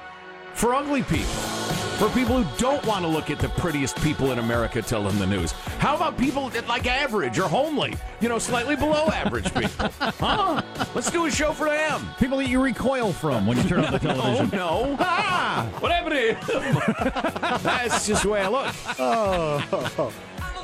for 0.54 0.74
ugly 0.74 1.04
people. 1.04 1.26
For 1.96 2.10
people 2.10 2.44
who 2.44 2.58
don't 2.58 2.86
want 2.86 3.04
to 3.06 3.08
look 3.08 3.30
at 3.30 3.40
the 3.40 3.48
prettiest 3.48 3.96
people 4.02 4.34
in 4.34 4.40
America 4.40 4.82
telling 4.82 5.18
the 5.18 5.26
news. 5.26 5.54
How 5.80 5.96
about 5.96 6.18
people 6.18 6.50
that 6.50 6.68
like 6.68 6.86
average 6.88 7.40
or 7.40 7.48
homely? 7.48 7.96
You 8.20 8.28
know, 8.28 8.38
slightly 8.40 8.76
below 8.76 9.06
average 9.08 9.54
people. 9.54 9.90
Huh? 10.20 10.62
Let's 10.94 11.10
do 11.12 11.26
a 11.26 11.32
show 11.32 11.54
for 11.54 11.70
them. 11.70 12.06
People 12.20 12.40
that 12.40 12.50
you 12.50 12.62
recoil 12.62 13.14
from 13.14 13.48
when 13.48 13.58
you 13.58 13.64
turn 13.64 13.86
on 13.86 13.94
the 13.94 14.00
television. 14.14 14.50
No, 14.52 14.84
no. 14.92 14.98
Ah, 15.00 15.70
what 15.80 15.92
happened 15.92 16.16
to 16.16 16.60
him? 16.60 17.62
That's 17.64 18.06
just 18.08 18.24
the 18.24 18.30
way 18.30 18.42
I 18.42 18.48
look. 18.50 18.76
Oh. 19.00 20.12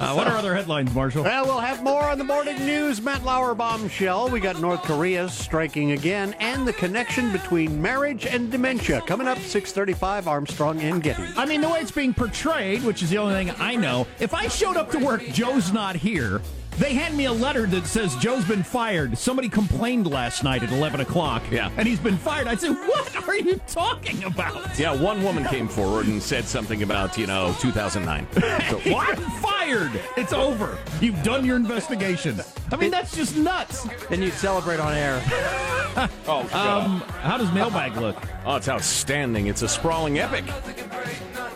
Uh, 0.02 0.16
what 0.16 0.28
are 0.28 0.36
other 0.36 0.56
headlines, 0.56 0.92
Marshall? 0.96 1.24
Well, 1.24 1.46
we'll 1.46 1.60
have 1.60 1.84
more 1.84 2.04
on 2.04 2.18
the 2.18 2.24
morning 2.24 2.58
news. 2.66 3.00
Matt 3.00 3.24
Lauer 3.24 3.54
bombshell. 3.54 4.30
We 4.30 4.40
got 4.40 4.60
North 4.60 4.82
Korea 4.82 5.30
striking 5.30 5.92
again, 5.92 6.36
and 6.40 6.68
the 6.68 6.74
connection 6.74 7.32
between 7.32 7.80
marriage 7.80 8.26
and 8.26 8.52
dementia 8.52 9.02
coming 9.02 9.28
up 9.28 9.38
6:35. 9.38 10.28
Armstrong 10.28 10.82
and 10.82 11.04
Getty. 11.04 11.24
I 11.38 11.46
mean, 11.46 11.62
the 11.62 11.70
way 11.70 11.82
it's 11.82 11.92
being 11.92 12.16
portrayed, 12.16 12.84
which 12.84 13.04
is 13.04 13.12
the 13.12 13.20
only 13.20 13.36
thing 13.36 13.54
I 13.60 13.76
know. 13.76 14.08
If 14.20 14.34
I 14.34 14.48
showed 14.48 14.76
up 14.76 14.90
to 14.92 14.98
work, 14.98 15.24
Joe's 15.28 15.72
not 15.72 15.96
here. 15.96 16.42
They 16.82 16.96
hand 16.96 17.16
me 17.16 17.26
a 17.26 17.32
letter 17.32 17.68
that 17.68 17.86
says 17.86 18.16
Joe's 18.16 18.44
been 18.44 18.64
fired. 18.64 19.16
Somebody 19.16 19.50
complained 19.50 20.08
last 20.08 20.44
night 20.44 20.64
at 20.64 20.72
11 20.72 21.02
o'clock. 21.02 21.44
Yeah. 21.52 21.70
And 21.78 21.88
he's 21.88 22.00
been 22.00 22.18
fired. 22.18 22.48
I 22.48 22.56
said, 22.56 22.72
what 22.72 23.28
are 23.28 23.36
you 23.36 23.62
talking 23.68 24.24
about? 24.24 24.80
Yeah, 24.80 25.00
one 25.00 25.22
woman 25.22 25.46
came 25.46 25.68
forward 25.68 26.08
and 26.08 26.22
said 26.22 26.46
something 26.46 26.82
about, 26.82 27.20
you 27.20 27.28
know, 27.28 27.56
2009. 27.60 28.28
So, 28.72 28.80
what? 28.92 29.20
fired. 29.42 29.92
It's 30.18 30.34
over. 30.34 30.78
You've 31.02 31.22
done 31.24 31.46
your 31.46 31.56
investigation. 31.56 32.40
I 32.72 32.78
mean, 32.78 32.90
that's 32.90 33.16
just 33.16 33.36
nuts. 33.36 33.88
Then 34.10 34.22
you'd 34.22 34.34
celebrate 34.34 34.80
on 34.80 34.94
air. 34.94 35.22
oh, 36.28 36.48
God. 36.52 36.86
Um, 36.86 37.02
how 37.22 37.38
does 37.38 37.52
mailbag 37.52 37.98
look? 37.98 38.18
Oh, 38.46 38.56
it's 38.56 38.70
outstanding. 38.70 39.48
It's 39.48 39.62
a 39.62 39.68
sprawling 39.68 40.20
epic. 40.20 40.46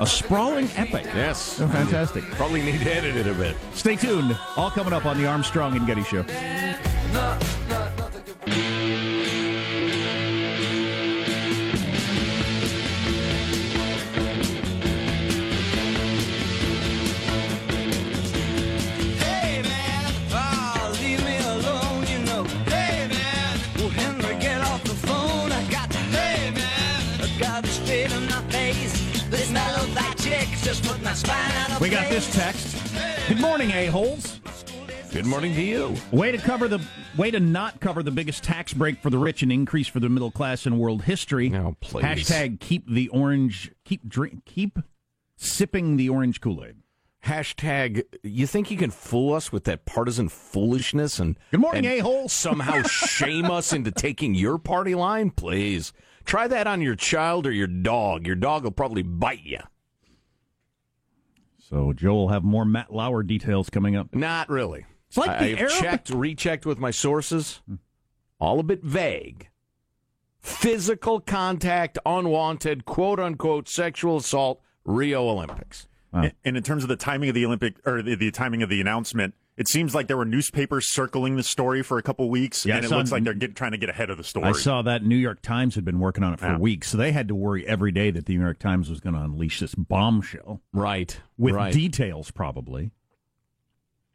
A 0.02 0.06
sprawling 0.06 0.70
epic. 0.76 1.06
Yes. 1.06 1.62
Oh, 1.62 1.68
fantastic. 1.70 2.24
Probably 2.32 2.62
need 2.62 2.82
to 2.82 2.94
edit 2.94 3.16
it 3.16 3.28
a 3.28 3.34
bit. 3.34 3.56
Stay 3.74 3.96
tuned. 3.96 4.38
All 4.58 4.70
coming 4.70 4.92
up 4.92 5.06
on 5.06 5.18
the 5.18 5.26
Armstrong 5.26 5.78
and 5.78 5.88
Getty 5.88 6.04
Show. 6.04 6.26
We 31.80 31.90
got 31.90 32.10
this 32.10 32.34
text. 32.36 32.76
Good 33.30 33.40
morning, 33.40 33.72
a-holes. 33.72 34.42
Good 35.14 35.26
morning 35.26 35.56
to 35.56 35.62
you. 35.62 35.96
Way 36.12 36.34
to 36.34 36.38
cover 36.38 36.68
the 36.68 36.86
way 37.18 37.32
to 37.32 37.40
not 37.40 37.80
cover 37.80 38.04
the 38.04 38.12
biggest 38.12 38.44
tax 38.44 38.74
break 38.74 39.02
for 39.02 39.10
the 39.10 39.18
rich 39.18 39.42
and 39.42 39.50
increase 39.50 39.88
for 39.88 40.02
the 40.02 40.10
middle 40.10 40.30
class 40.30 40.66
in 40.66 40.78
world 40.78 41.04
history. 41.04 41.48
No, 41.48 41.78
please. 41.80 42.04
Hashtag 42.04 42.60
keep 42.60 42.90
the 42.90 43.08
orange 43.10 43.72
keep 43.86 44.10
drink 44.10 44.44
keep 44.44 44.78
sipping 45.38 45.96
the 45.96 46.10
orange 46.10 46.42
Kool-Aid. 46.42 46.76
Hashtag, 47.24 48.04
you 48.24 48.46
think 48.46 48.70
you 48.70 48.76
can 48.76 48.92
fool 48.92 49.34
us 49.34 49.54
with 49.54 49.64
that 49.64 49.86
partisan 49.86 50.28
foolishness 50.28 51.18
and 51.18 51.38
Good 51.50 51.62
morning, 51.62 51.86
and 51.86 52.00
a-hole. 52.00 52.28
somehow 52.28 52.84
shame 52.84 53.46
us 53.46 53.72
into 53.72 53.92
taking 53.92 54.36
your 54.36 54.58
party 54.58 54.96
line? 54.96 55.32
Please. 55.32 55.94
Try 56.26 56.50
that 56.50 56.68
on 56.68 56.82
your 56.82 56.96
child 56.96 57.48
or 57.48 57.52
your 57.52 57.68
dog. 57.68 58.28
Your 58.28 58.36
dog 58.36 58.66
will 58.66 58.72
probably 58.72 59.02
bite 59.02 59.46
you. 59.46 59.60
So 61.70 61.94
Joe 61.94 62.14
will 62.14 62.30
have 62.30 62.44
more 62.44 62.64
Matt 62.66 62.94
Lauer 62.94 63.24
details 63.24 63.70
coming 63.70 63.96
up. 63.96 64.14
Not 64.14 64.50
really. 64.50 64.86
It's 65.08 65.18
like 65.18 65.30
I, 65.30 65.38
the 65.40 65.54
I've 65.54 65.60
Arab- 65.62 65.72
checked, 65.74 66.10
rechecked 66.12 66.66
with 66.66 66.78
my 66.78 66.92
sources. 66.92 67.62
All 68.40 68.60
a 68.60 68.64
bit 68.64 68.84
vague. 68.84 69.50
Physical 70.42 71.20
contact, 71.20 71.98
unwanted, 72.06 72.86
quote 72.86 73.20
unquote, 73.20 73.68
sexual 73.68 74.18
assault, 74.18 74.62
Rio 74.84 75.28
Olympics. 75.28 75.88
And 76.14 76.34
and 76.46 76.56
in 76.56 76.64
terms 76.64 76.84
of 76.84 76.90
the 76.90 76.96
timing 76.96 77.30
of 77.30 77.36
the 77.36 77.46
Olympic 77.46 77.76
or 77.86 78.02
the, 78.02 78.16
the 78.16 78.32
timing 78.32 78.62
of 78.62 78.70
the 78.70 78.80
announcement, 78.80 79.34
it 79.58 79.68
seems 79.70 79.96
like 79.96 80.08
there 80.08 80.18
were 80.18 80.26
newspapers 80.26 80.88
circling 80.90 81.36
the 81.38 81.44
story 81.44 81.82
for 81.82 81.98
a 81.98 82.04
couple 82.04 82.30
weeks, 82.30 82.66
Yeah, 82.66 82.74
I 82.74 82.78
and 82.78 82.86
it 82.86 82.90
saw- 82.90 82.98
looks 82.98 83.12
like 83.12 83.24
they're 83.24 83.34
get, 83.34 83.56
trying 83.56 83.72
to 83.72 83.78
get 83.78 83.90
ahead 83.90 84.10
of 84.10 84.18
the 84.18 84.24
story. 84.24 84.48
I 84.48 84.52
saw 84.52 84.82
that 84.82 85.04
New 85.04 85.16
York 85.16 85.42
Times 85.42 85.76
had 85.76 85.86
been 85.86 86.00
working 86.00 86.24
on 86.24 86.34
it 86.34 86.40
for 86.40 86.48
Yeah. 86.48 86.58
weeks, 86.58 86.90
so 86.90 86.98
they 86.98 87.12
had 87.14 87.28
to 87.30 87.36
worry 87.36 87.66
every 87.66 87.92
day 87.92 88.12
that 88.12 88.26
the 88.26 88.36
New 88.36 88.44
York 88.44 88.60
Times 88.60 88.90
was 88.90 89.00
going 89.00 89.16
to 89.16 89.22
unleash 89.22 89.60
this 89.60 89.74
bombshell 89.76 90.62
Right. 90.74 91.20
with 91.38 91.56
right. 91.56 91.74
details, 91.74 92.32
probably, 92.32 92.92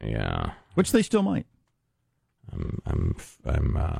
yeah. 0.03 0.53
which 0.75 0.91
they 0.91 1.01
still 1.01 1.23
might. 1.23 1.45
I'm 2.51 2.81
I'm 2.85 3.15
I'm 3.45 3.77
uh 3.77 3.99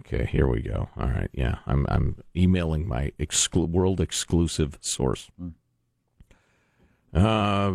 okay, 0.00 0.24
here 0.24 0.46
we 0.46 0.62
go. 0.62 0.88
All 0.96 1.08
right. 1.08 1.28
Yeah. 1.32 1.56
I'm 1.66 1.86
I'm 1.88 2.16
emailing 2.36 2.88
my 2.88 3.12
exclu- 3.18 3.68
world 3.68 4.00
exclusive 4.00 4.78
source. 4.80 5.30
Uh, 7.12 7.70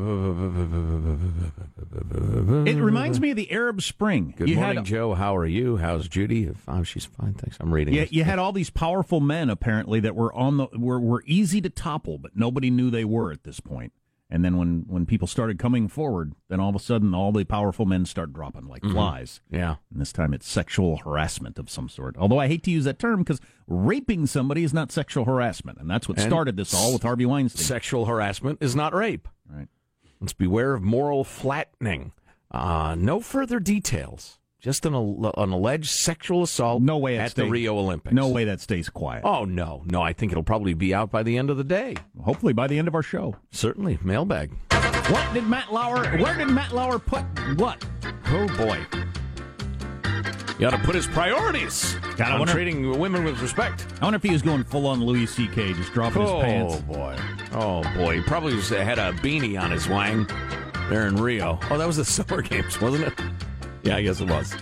It 2.65 2.77
reminds 2.81 3.19
me 3.19 3.31
of 3.31 3.35
the 3.35 3.51
Arab 3.51 3.81
Spring. 3.81 4.33
Good 4.37 4.47
You 4.49 4.55
morning, 4.55 4.77
had- 4.77 4.85
Joe. 4.85 5.13
How 5.13 5.35
are 5.35 5.45
you? 5.45 5.77
How's 5.77 6.07
Judy? 6.07 6.49
Oh, 6.67 6.83
she's 6.83 7.05
fine. 7.05 7.33
Thanks. 7.33 7.57
I'm 7.59 7.73
reading. 7.73 7.93
Yeah, 7.93 8.01
this. 8.03 8.13
you 8.13 8.23
had 8.23 8.39
all 8.39 8.53
these 8.53 8.69
powerful 8.69 9.19
men 9.19 9.49
apparently 9.49 9.99
that 9.99 10.15
were 10.15 10.33
on 10.33 10.57
the 10.57 10.67
were 10.77 10.99
were 10.99 11.23
easy 11.25 11.59
to 11.61 11.69
topple, 11.69 12.17
but 12.17 12.31
nobody 12.35 12.69
knew 12.69 12.89
they 12.89 13.05
were 13.05 13.31
at 13.31 13.43
this 13.43 13.59
point. 13.59 13.91
And 14.29 14.43
then 14.43 14.57
when 14.57 14.85
when 14.87 15.05
people 15.05 15.27
started 15.27 15.59
coming 15.59 15.87
forward, 15.87 16.33
then 16.49 16.59
all 16.59 16.69
of 16.69 16.75
a 16.75 16.79
sudden 16.79 17.13
all 17.13 17.31
the 17.31 17.43
powerful 17.45 17.85
men 17.85 18.05
start 18.05 18.33
dropping 18.33 18.67
like 18.67 18.81
Mhm. 18.81 18.91
flies. 18.93 19.39
Yeah. 19.51 19.75
And 19.91 20.01
this 20.01 20.11
time 20.11 20.33
it's 20.33 20.47
sexual 20.49 20.97
harassment 20.97 21.59
of 21.59 21.69
some 21.69 21.89
sort. 21.89 22.17
Although 22.17 22.39
I 22.39 22.47
hate 22.47 22.63
to 22.63 22.71
use 22.71 22.85
that 22.85 22.97
term 22.97 23.19
because 23.19 23.39
raping 23.67 24.25
somebody 24.25 24.63
is 24.63 24.73
not 24.73 24.91
sexual 24.91 25.25
harassment, 25.25 25.77
and 25.79 25.87
that's 25.89 26.09
what 26.09 26.17
And 26.17 26.25
started 26.27 26.57
this 26.57 26.73
all 26.73 26.93
with 26.93 27.03
Harvey 27.03 27.25
Weinstein. 27.27 27.63
Sexual 27.63 28.05
harassment 28.05 28.57
is 28.61 28.75
not 28.75 28.93
rape. 28.95 29.27
Right. 29.47 29.67
Let's 30.19 30.33
beware 30.33 30.73
of 30.73 30.81
moral 30.81 31.23
flattening. 31.23 32.11
Uh, 32.49 32.95
no 32.97 33.19
further 33.19 33.59
details. 33.59 34.39
Just 34.61 34.85
an, 34.85 34.95
an 34.95 35.51
alleged 35.51 35.89
sexual 35.89 36.41
assault 36.41 36.81
No 36.81 36.97
way 36.97 37.19
at 37.19 37.35
the 37.35 37.45
Rio 37.45 37.77
Olympics. 37.77 38.15
No 38.15 38.29
way 38.29 38.45
that 38.45 38.61
stays 38.61 38.89
quiet. 38.89 39.23
Oh, 39.23 39.45
no. 39.45 39.83
No, 39.85 40.01
I 40.01 40.13
think 40.13 40.31
it'll 40.31 40.43
probably 40.43 40.73
be 40.73 40.93
out 40.93 41.11
by 41.11 41.21
the 41.21 41.37
end 41.37 41.49
of 41.51 41.57
the 41.57 41.63
day. 41.63 41.95
Hopefully 42.23 42.53
by 42.53 42.65
the 42.67 42.79
end 42.79 42.87
of 42.87 42.95
our 42.95 43.03
show. 43.03 43.35
Certainly. 43.51 43.99
Mailbag. 44.03 44.51
What 45.09 45.33
did 45.33 45.45
Matt 45.45 45.71
Lauer? 45.71 46.03
Where 46.17 46.35
did 46.35 46.47
Matt 46.49 46.73
Lauer 46.73 46.97
put 46.97 47.23
what? 47.59 47.85
Oh, 48.27 48.47
boy. 48.57 48.83
You 50.57 50.67
ought 50.67 50.71
to 50.71 50.77
put 50.79 50.95
his 50.95 51.05
priorities 51.05 51.95
Gotta 52.15 52.33
on 52.33 52.39
wonder- 52.39 52.53
treating 52.53 52.97
women 52.97 53.23
with 53.25 53.39
respect. 53.41 53.85
I 54.01 54.05
wonder 54.05 54.15
if 54.17 54.23
he 54.23 54.31
was 54.31 54.41
going 54.41 54.63
full 54.63 54.87
on 54.87 55.03
Louis 55.03 55.27
C.K. 55.27 55.73
just 55.73 55.91
dropping 55.93 56.21
his 56.23 56.31
oh, 56.31 56.41
pants. 56.41 56.75
oh, 56.77 56.81
boy. 56.93 57.17
Oh, 57.51 57.83
boy. 57.95 58.15
He 58.15 58.21
probably 58.21 58.53
just 58.53 58.69
had 58.71 58.97
a 58.97 59.11
beanie 59.13 59.61
on 59.61 59.69
his 59.69 59.87
wang 59.89 60.25
there 60.89 61.07
in 61.07 61.17
Rio. 61.17 61.59
Oh, 61.69 61.77
that 61.77 61.85
was 61.85 61.97
the 61.97 62.05
Summer 62.05 62.41
Games, 62.41 62.79
wasn't 62.81 63.03
it? 63.03 63.21
Yeah, 63.85 63.95
I 63.95 64.01
guess 64.01 64.19
it 64.19 64.29
was. 64.29 64.53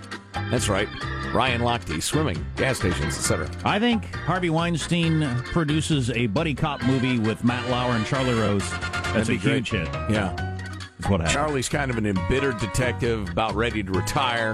That's 0.51 0.69
right. 0.69 0.87
Ryan 1.33 1.61
Lochte, 1.61 2.01
swimming, 2.03 2.45
gas 2.57 2.77
stations, 2.77 3.17
etc. 3.17 3.49
I 3.65 3.79
think 3.79 4.13
Harvey 4.13 4.51
Weinstein 4.51 5.27
produces 5.45 6.11
a 6.11 6.27
buddy 6.27 6.53
cop 6.53 6.83
movie 6.83 7.17
with 7.17 7.43
Matt 7.43 7.67
Lauer 7.69 7.93
and 7.93 8.05
Charlie 8.05 8.33
Rose. 8.33 8.69
That's 9.13 9.29
be 9.29 9.35
a 9.35 9.37
huge 9.39 9.71
hit. 9.71 9.87
Yeah. 10.09 10.33
That's 10.35 11.09
what 11.09 11.21
happened. 11.21 11.29
Charlie's 11.29 11.69
kind 11.69 11.89
of 11.89 11.97
an 11.97 12.05
embittered 12.05 12.59
detective, 12.59 13.29
about 13.29 13.55
ready 13.55 13.81
to 13.81 13.91
retire. 13.91 14.53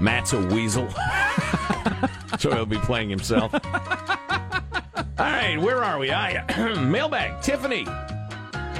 Matt's 0.00 0.32
a 0.32 0.40
weasel. 0.46 0.88
so 2.38 2.50
he'll 2.54 2.64
be 2.64 2.78
playing 2.78 3.10
himself. 3.10 3.52
All 5.18 5.24
right, 5.26 5.58
where 5.60 5.82
are 5.82 5.98
we? 5.98 6.10
Ah, 6.12 6.44
I 6.48 6.74
mailbag. 6.80 7.42
Tiffany, 7.42 7.84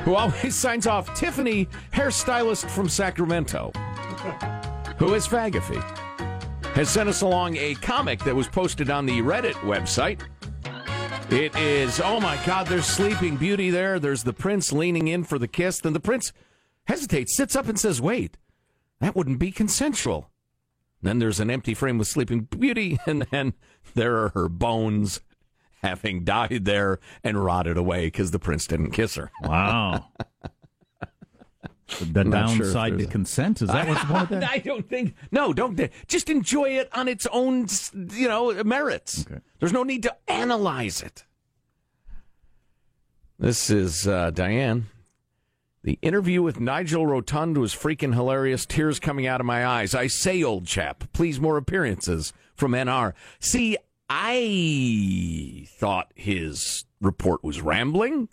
who 0.05 0.15
always 0.15 0.55
signs 0.55 0.87
off. 0.87 1.13
Tiffany, 1.15 1.67
hairstylist 1.93 2.71
from 2.71 2.89
Sacramento, 2.89 3.73
who 4.99 5.15
is 5.15 5.27
Fagafy, 5.27 5.81
has 6.75 6.89
sent 6.91 7.09
us 7.09 7.23
along 7.23 7.57
a 7.57 7.75
comic 7.77 8.21
that 8.25 8.35
was 8.35 8.49
posted 8.49 8.91
on 8.91 9.07
the 9.07 9.21
Reddit 9.23 9.55
website. 9.55 10.23
It 11.31 11.55
is, 11.57 12.01
oh 12.01 12.21
my 12.21 12.39
God, 12.45 12.67
there's 12.67 12.87
Sleeping 12.87 13.37
Beauty 13.37 13.71
there. 13.71 13.99
There's 14.01 14.25
the 14.25 14.33
prince 14.33 14.73
leaning 14.73 15.09
in 15.09 15.25
for 15.25 15.39
the 15.39 15.49
kiss. 15.49 15.81
Then 15.81 15.93
the 15.93 16.01
prince 16.01 16.33
hesitates, 16.87 17.37
sits 17.37 17.55
up, 17.55 17.69
and 17.69 17.79
says, 17.79 18.01
wait, 18.01 18.39
that 19.01 19.15
wouldn't 19.15 19.39
be 19.39 19.53
consensual. 19.53 20.31
Then 21.03 21.19
there's 21.19 21.39
an 21.39 21.51
empty 21.51 21.75
frame 21.75 21.99
with 21.99 22.09
Sleeping 22.09 22.43
Beauty, 22.43 22.99
and 23.07 23.23
then 23.31 23.53
there 23.95 24.17
are 24.17 24.31
her 24.31 24.49
bones 24.49 25.21
having 25.83 26.25
died 26.25 26.65
there 26.65 26.99
and 27.23 27.45
rotted 27.45 27.77
away 27.77 28.07
because 28.07 28.33
the 28.33 28.39
prince 28.39 28.67
didn't 28.67 28.91
kiss 28.91 29.15
her. 29.15 29.31
Wow. 29.43 30.07
The 31.89 32.05
sure 32.05 32.21
if 32.23 32.31
downside 32.31 32.99
to 32.99 33.05
a- 33.05 33.09
consent 33.09 33.63
is 33.63 33.69
that 33.69 33.89
what's 33.89 34.03
of 34.03 34.29
that? 34.29 34.45
I 34.51 34.59
don't 34.59 34.89
think. 34.89 35.15
No, 35.31 35.53
don't. 35.53 35.81
Just 36.07 36.29
enjoy 36.29 36.79
it 36.79 36.89
on 36.97 37.09
its 37.09 37.27
own, 37.33 37.67
you 38.13 38.29
know, 38.29 38.63
merits. 38.65 39.25
There's 39.59 39.73
no 39.73 39.83
need 39.83 40.03
to 40.03 40.15
analyze 40.31 41.03
it. 41.03 41.25
This 43.39 43.71
is 43.71 44.07
uh, 44.07 44.31
Diane. 44.31 44.89
The 45.85 45.99
interview 46.03 46.43
with 46.43 46.61
Nigel 46.61 47.07
Rotund 47.07 47.57
was 47.57 47.75
freaking 47.75 48.13
hilarious. 48.13 48.67
Tears 48.67 48.99
coming 48.99 49.27
out 49.27 49.41
of 49.41 49.47
my 49.47 49.65
eyes. 49.65 49.95
I 49.95 50.09
say, 50.09 50.43
old 50.43 50.67
chap, 50.67 51.05
please 51.13 51.41
more 51.41 51.57
appearances 51.57 52.33
from 52.55 52.73
NR. 52.73 53.15
See, 53.39 53.79
I 54.11 55.67
thought 55.79 56.13
his 56.15 56.85
report 57.01 57.45
was 57.45 57.61
rambling. 57.61 58.29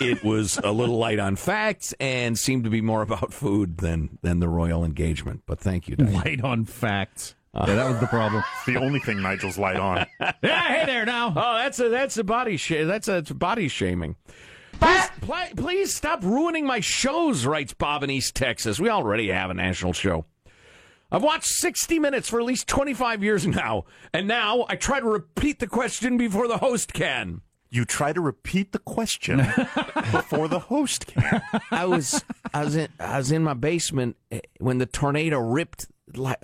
it 0.00 0.22
was 0.24 0.58
a 0.62 0.72
little 0.72 0.98
light 0.98 1.18
on 1.18 1.36
facts 1.36 1.94
and 2.00 2.38
seemed 2.38 2.64
to 2.64 2.70
be 2.70 2.80
more 2.80 3.02
about 3.02 3.32
food 3.32 3.78
than 3.78 4.18
than 4.22 4.40
the 4.40 4.48
royal 4.48 4.84
engagement. 4.84 5.42
But 5.46 5.60
thank 5.60 5.88
you, 5.88 5.96
Diane. 5.96 6.12
Light 6.12 6.42
on 6.44 6.64
facts. 6.64 7.34
Uh, 7.54 7.64
yeah, 7.68 7.74
that 7.76 7.90
was 7.90 8.00
the 8.00 8.06
problem. 8.06 8.42
The 8.66 8.76
only 8.76 8.98
thing 9.00 9.22
Nigel's 9.22 9.56
light 9.56 9.76
on. 9.76 10.06
yeah, 10.20 10.32
hey 10.80 10.84
there 10.86 11.06
now. 11.06 11.28
Oh, 11.36 11.54
that's 11.58 11.78
a 11.80 11.88
that's 11.88 12.18
a 12.18 12.24
body 12.24 12.56
sh- 12.56 12.84
that's 12.84 13.08
a 13.08 13.22
body 13.22 13.68
shaming. 13.68 14.16
Please, 14.78 15.08
pl- 15.22 15.54
please 15.56 15.94
stop 15.94 16.22
ruining 16.22 16.66
my 16.66 16.80
shows, 16.80 17.46
writes 17.46 17.72
Bob 17.72 18.02
in 18.02 18.10
East 18.10 18.34
Texas. 18.34 18.78
We 18.78 18.90
already 18.90 19.28
have 19.28 19.48
a 19.48 19.54
national 19.54 19.94
show. 19.94 20.26
I've 21.10 21.22
watched 21.22 21.46
60 21.46 21.98
Minutes 21.98 22.28
for 22.28 22.40
at 22.40 22.46
least 22.46 22.66
25 22.66 23.22
years 23.22 23.46
now, 23.46 23.84
and 24.12 24.26
now 24.26 24.66
I 24.68 24.76
try 24.76 25.00
to 25.00 25.06
repeat 25.06 25.60
the 25.60 25.66
question 25.66 26.16
before 26.16 26.48
the 26.48 26.58
host 26.58 26.92
can. 26.92 27.42
You 27.70 27.84
try 27.84 28.12
to 28.12 28.20
repeat 28.20 28.72
the 28.72 28.78
question 28.78 29.38
before 30.12 30.48
the 30.48 30.58
host 30.58 31.06
can. 31.06 31.42
I 31.70 31.84
was 31.84 32.24
I 32.54 32.64
was 32.64 32.76
in 32.76 32.88
I 32.98 33.18
was 33.18 33.30
in 33.32 33.42
my 33.42 33.54
basement 33.54 34.16
eh, 34.30 34.40
when 34.58 34.78
the 34.78 34.86
tornado 34.86 35.38
ripped 35.38 35.86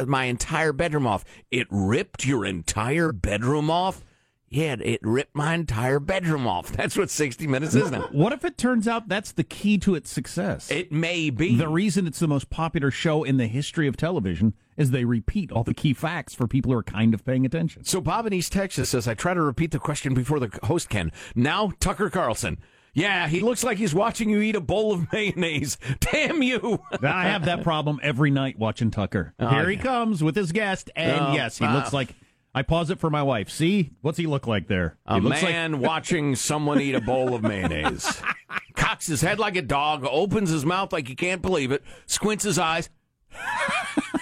my 0.04 0.24
entire 0.24 0.72
bedroom 0.72 1.06
off. 1.06 1.24
It 1.50 1.66
ripped 1.70 2.26
your 2.26 2.44
entire 2.44 3.12
bedroom 3.12 3.70
off. 3.70 4.04
Yeah, 4.52 4.76
it 4.80 5.00
ripped 5.02 5.34
my 5.34 5.54
entire 5.54 5.98
bedroom 5.98 6.46
off. 6.46 6.70
That's 6.76 6.96
what 6.96 7.08
60 7.10 7.46
Minutes 7.46 7.74
is 7.74 7.90
now. 7.90 8.08
What 8.12 8.32
if 8.34 8.44
it 8.44 8.58
turns 8.58 8.86
out 8.86 9.08
that's 9.08 9.32
the 9.32 9.44
key 9.44 9.78
to 9.78 9.94
its 9.94 10.10
success? 10.10 10.70
It 10.70 10.92
may 10.92 11.30
be. 11.30 11.56
The 11.56 11.68
reason 11.68 12.06
it's 12.06 12.18
the 12.18 12.28
most 12.28 12.50
popular 12.50 12.90
show 12.90 13.24
in 13.24 13.38
the 13.38 13.46
history 13.46 13.88
of 13.88 13.96
television 13.96 14.52
is 14.76 14.90
they 14.90 15.04
repeat 15.06 15.50
all 15.52 15.64
the 15.64 15.72
key 15.74 15.94
facts 15.94 16.34
for 16.34 16.46
people 16.46 16.70
who 16.72 16.78
are 16.78 16.82
kind 16.82 17.14
of 17.14 17.24
paying 17.24 17.46
attention. 17.46 17.84
So 17.84 18.00
Bob 18.00 18.26
in 18.26 18.32
East 18.34 18.52
Texas 18.52 18.90
says, 18.90 19.08
I 19.08 19.14
try 19.14 19.32
to 19.34 19.40
repeat 19.42 19.70
the 19.70 19.78
question 19.78 20.12
before 20.14 20.38
the 20.38 20.50
host 20.64 20.88
can. 20.90 21.12
Now, 21.34 21.72
Tucker 21.80 22.10
Carlson. 22.10 22.58
Yeah, 22.94 23.26
he 23.28 23.40
looks 23.40 23.64
like 23.64 23.78
he's 23.78 23.94
watching 23.94 24.28
you 24.28 24.42
eat 24.42 24.54
a 24.54 24.60
bowl 24.60 24.92
of 24.92 25.10
mayonnaise. 25.12 25.78
Damn 26.00 26.42
you. 26.42 26.78
I 27.02 27.24
have 27.24 27.46
that 27.46 27.62
problem 27.62 27.98
every 28.02 28.30
night 28.30 28.58
watching 28.58 28.90
Tucker. 28.90 29.32
Oh, 29.40 29.48
Here 29.48 29.70
he 29.70 29.78
comes 29.78 30.22
with 30.22 30.36
his 30.36 30.52
guest, 30.52 30.90
and 30.94 31.20
Oh, 31.20 31.32
yes, 31.32 31.56
he 31.56 31.64
wow. 31.64 31.76
looks 31.76 31.94
like. 31.94 32.14
I 32.54 32.62
pause 32.62 32.90
it 32.90 32.98
for 33.00 33.08
my 33.08 33.22
wife. 33.22 33.48
See, 33.48 33.92
what's 34.02 34.18
he 34.18 34.26
look 34.26 34.46
like 34.46 34.68
there? 34.68 34.98
A 35.06 35.14
he 35.14 35.20
looks 35.22 35.42
man 35.42 35.80
watching 35.80 36.36
someone 36.36 36.80
eat 36.80 36.94
a 36.94 37.00
bowl 37.00 37.34
of 37.34 37.42
mayonnaise. 37.42 38.20
Cocks 38.74 39.06
his 39.06 39.22
head 39.22 39.38
like 39.38 39.56
a 39.56 39.62
dog, 39.62 40.04
opens 40.04 40.50
his 40.50 40.66
mouth 40.66 40.92
like 40.92 41.08
he 41.08 41.14
can't 41.14 41.40
believe 41.40 41.72
it, 41.72 41.82
squints 42.06 42.44
his 42.44 42.58
eyes. 42.58 42.90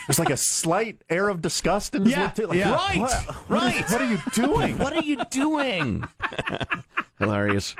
There's 0.06 0.18
like 0.20 0.30
a 0.30 0.36
slight 0.36 1.02
air 1.10 1.28
of 1.28 1.42
disgust 1.42 1.94
in 1.94 2.02
his 2.04 2.12
Yeah, 2.12 2.24
lip. 2.24 2.34
too. 2.34 2.46
Like, 2.46 2.58
yeah. 2.58 2.70
what- 2.70 2.88
Right, 2.88 2.98
what- 3.00 3.26
what 3.26 3.48
right. 3.50 3.90
What 3.90 4.00
are 4.00 4.10
you 4.10 4.18
doing? 4.32 4.78
What 4.78 4.92
are 4.92 5.02
you 5.02 5.16
doing? 5.30 6.04
Hilarious. 7.18 7.74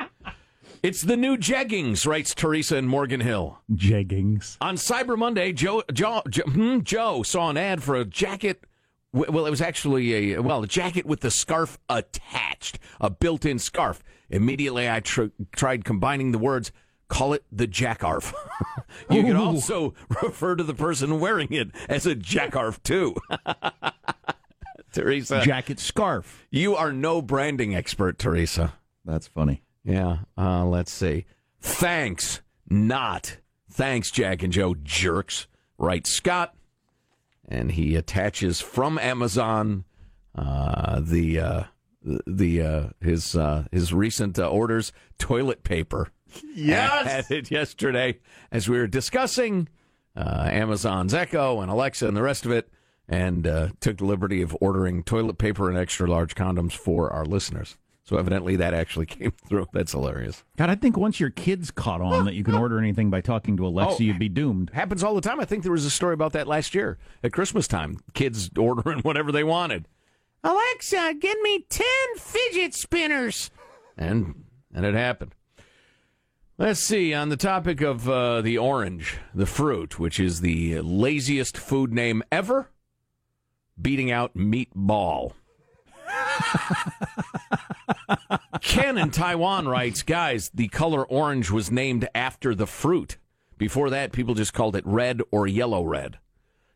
It's 0.83 1.03
the 1.03 1.17
new 1.17 1.37
jeggings, 1.37 2.07
writes 2.07 2.35
Teresa 2.35 2.77
in 2.77 2.87
Morgan 2.89 3.21
Hill. 3.21 3.59
Jeggings. 3.73 4.57
On 4.61 4.77
Cyber 4.77 5.17
Monday, 5.19 5.53
Joe, 5.53 5.83
Joe, 5.93 6.23
Joe, 6.29 6.43
hmm, 6.45 6.81
Joe 6.81 7.23
saw 7.23 7.51
an 7.51 7.57
ad 7.57 7.83
for 7.83 7.97
a 7.97 8.05
jacket. 8.05 8.65
W- 9.13 9.33
Well, 9.33 9.47
it 9.47 9.51
was 9.51 9.61
actually 9.61 10.35
a 10.35 10.41
well, 10.43 10.63
a 10.63 10.67
jacket 10.67 11.07
with 11.07 11.21
the 11.21 11.31
scarf 11.31 11.79
attached, 11.89 12.79
a 13.01 13.11
built-in 13.11 13.59
scarf. 13.59 14.03
Immediately, 14.29 14.89
I 14.89 15.01
tr- 15.01 15.27
tried 15.53 15.85
combining 15.85 16.33
the 16.33 16.39
words. 16.39 16.73
Call 17.09 17.33
it 17.33 17.45
the 17.51 17.67
jackarf. 17.67 18.33
you 19.11 19.23
can 19.25 19.35
also 19.37 19.95
refer 20.23 20.55
to 20.55 20.63
the 20.63 20.75
person 20.75 21.19
wearing 21.19 21.53
it 21.53 21.71
as 21.89 22.07
a 22.07 22.15
jackarf 22.15 22.81
too. 22.85 23.17
Teresa, 24.93 25.41
Jacket 25.43 25.79
scarf. 25.79 26.47
you 26.51 26.75
are 26.75 26.93
no 26.93 27.23
branding 27.23 27.75
expert, 27.77 28.19
Teresa. 28.19 28.75
That's 29.05 29.29
funny. 29.29 29.63
Yeah. 29.85 30.19
Uh, 30.37 30.65
let's 30.65 30.91
see. 30.93 31.27
Thanks, 31.61 32.43
not 32.69 33.37
thanks, 33.71 34.11
Jack 34.11 34.43
and 34.43 34.53
Joe 34.53 34.75
jerks. 34.83 35.47
Right, 35.79 36.07
Scott, 36.07 36.55
and 37.51 37.73
he 37.73 37.97
attaches 37.97 38.61
from 38.61 38.99
Amazon 38.99 39.85
uh, 40.35 41.01
the 41.03 41.41
uh, 41.41 41.63
the 42.27 42.63
uh, 42.63 42.85
his 43.01 43.37
uh, 43.37 43.65
his 43.73 43.93
recent 43.93 44.39
uh, 44.39 44.49
orders 44.49 44.93
toilet 45.19 45.63
paper. 45.65 46.09
Yes! 46.55 47.29
It 47.33 47.51
yesterday 47.51 48.21
as 48.53 48.69
we 48.69 48.79
were 48.79 48.87
discussing 48.87 49.69
uh, 50.15 50.49
Amazon's 50.51 51.13
Echo 51.13 51.61
and 51.61 51.69
Alexa 51.69 52.07
and 52.07 52.17
the 52.17 52.23
rest 52.23 52.47
of 52.47 52.53
it, 52.53 52.71
and 53.09 53.49
uh, 53.49 53.69
took 53.81 53.97
the 53.99 54.05
liberty 54.05 54.41
of 54.41 54.57
ordering 54.61 55.03
toilet 55.03 55.39
paper 55.39 55.69
and 55.69 55.77
extra 55.77 56.09
large 56.09 56.37
condoms 56.37 56.73
for 56.73 57.13
our 57.13 57.25
listeners. 57.25 57.77
So 58.11 58.17
evidently 58.19 58.57
that 58.57 58.75
actually 58.75 59.07
came 59.07 59.31
through. 59.49 59.69
That's 59.73 59.93
hilarious. 59.93 60.43
God, 60.57 60.69
I 60.69 60.75
think 60.75 60.97
once 60.97 61.21
your 61.21 61.31
kids 61.31 61.71
caught 61.71 62.01
on 62.01 62.25
that 62.25 62.35
you 62.35 62.43
can 62.43 62.55
order 62.57 62.77
anything 62.81 63.09
by 63.09 63.21
talking 63.21 63.57
to 63.59 63.65
Alexa, 63.65 63.99
Oh. 64.01 64.03
you'd 64.03 64.19
be 64.19 64.29
doomed. 64.29 64.71
Happens 64.75 65.05
all 65.05 65.15
the 65.15 65.21
time. 65.21 65.39
I 65.39 65.45
think 65.45 65.63
there 65.63 65.71
was 65.71 65.85
a 65.85 65.91
story 65.91 66.15
about 66.15 66.33
that 66.33 66.49
last 66.49 66.75
year 66.75 66.99
at 67.23 67.33
Christmas 67.33 67.69
time. 67.69 68.01
Kids 68.13 68.51
ordering 68.59 68.99
whatever 69.03 69.31
they 69.31 69.45
wanted. 69.45 69.87
Alexa, 70.43 71.15
get 71.21 71.37
me 71.41 71.65
10 71.69 71.87
fidget 72.19 72.75
spinners. 72.75 73.53
And 73.97 74.43
and 74.75 74.85
it 74.85 74.95
happened. 74.95 75.37
Let's 76.59 76.81
see. 76.81 77.15
On 77.15 77.29
the 77.29 77.37
topic 77.37 77.81
of 77.81 78.09
uh, 78.09 78.41
the 78.41 78.59
orange, 78.59 79.19
the 79.33 79.47
fruit, 79.47 80.01
which 80.01 80.19
is 80.19 80.41
the 80.41 80.81
laziest 80.81 81.57
food 81.57 81.93
name 81.93 82.25
ever, 82.33 82.71
beating 83.81 84.11
out 84.11 84.37
meatball. 84.37 85.35
Ken 88.61 88.99
in 88.99 89.11
Taiwan 89.11 89.69
writes, 89.69 90.03
guys, 90.03 90.51
the 90.55 90.69
color 90.69 91.05
orange 91.05 91.51
was 91.51 91.71
named 91.71 92.09
after 92.15 92.55
the 92.55 92.67
fruit. 92.67 93.17
Before 93.59 93.91
that, 93.91 94.13
people 94.13 94.35
just 94.35 94.55
called 94.55 94.77
it 94.77 94.87
red 94.87 95.21
or 95.31 95.47
yellow 95.47 95.85
red. 95.85 96.19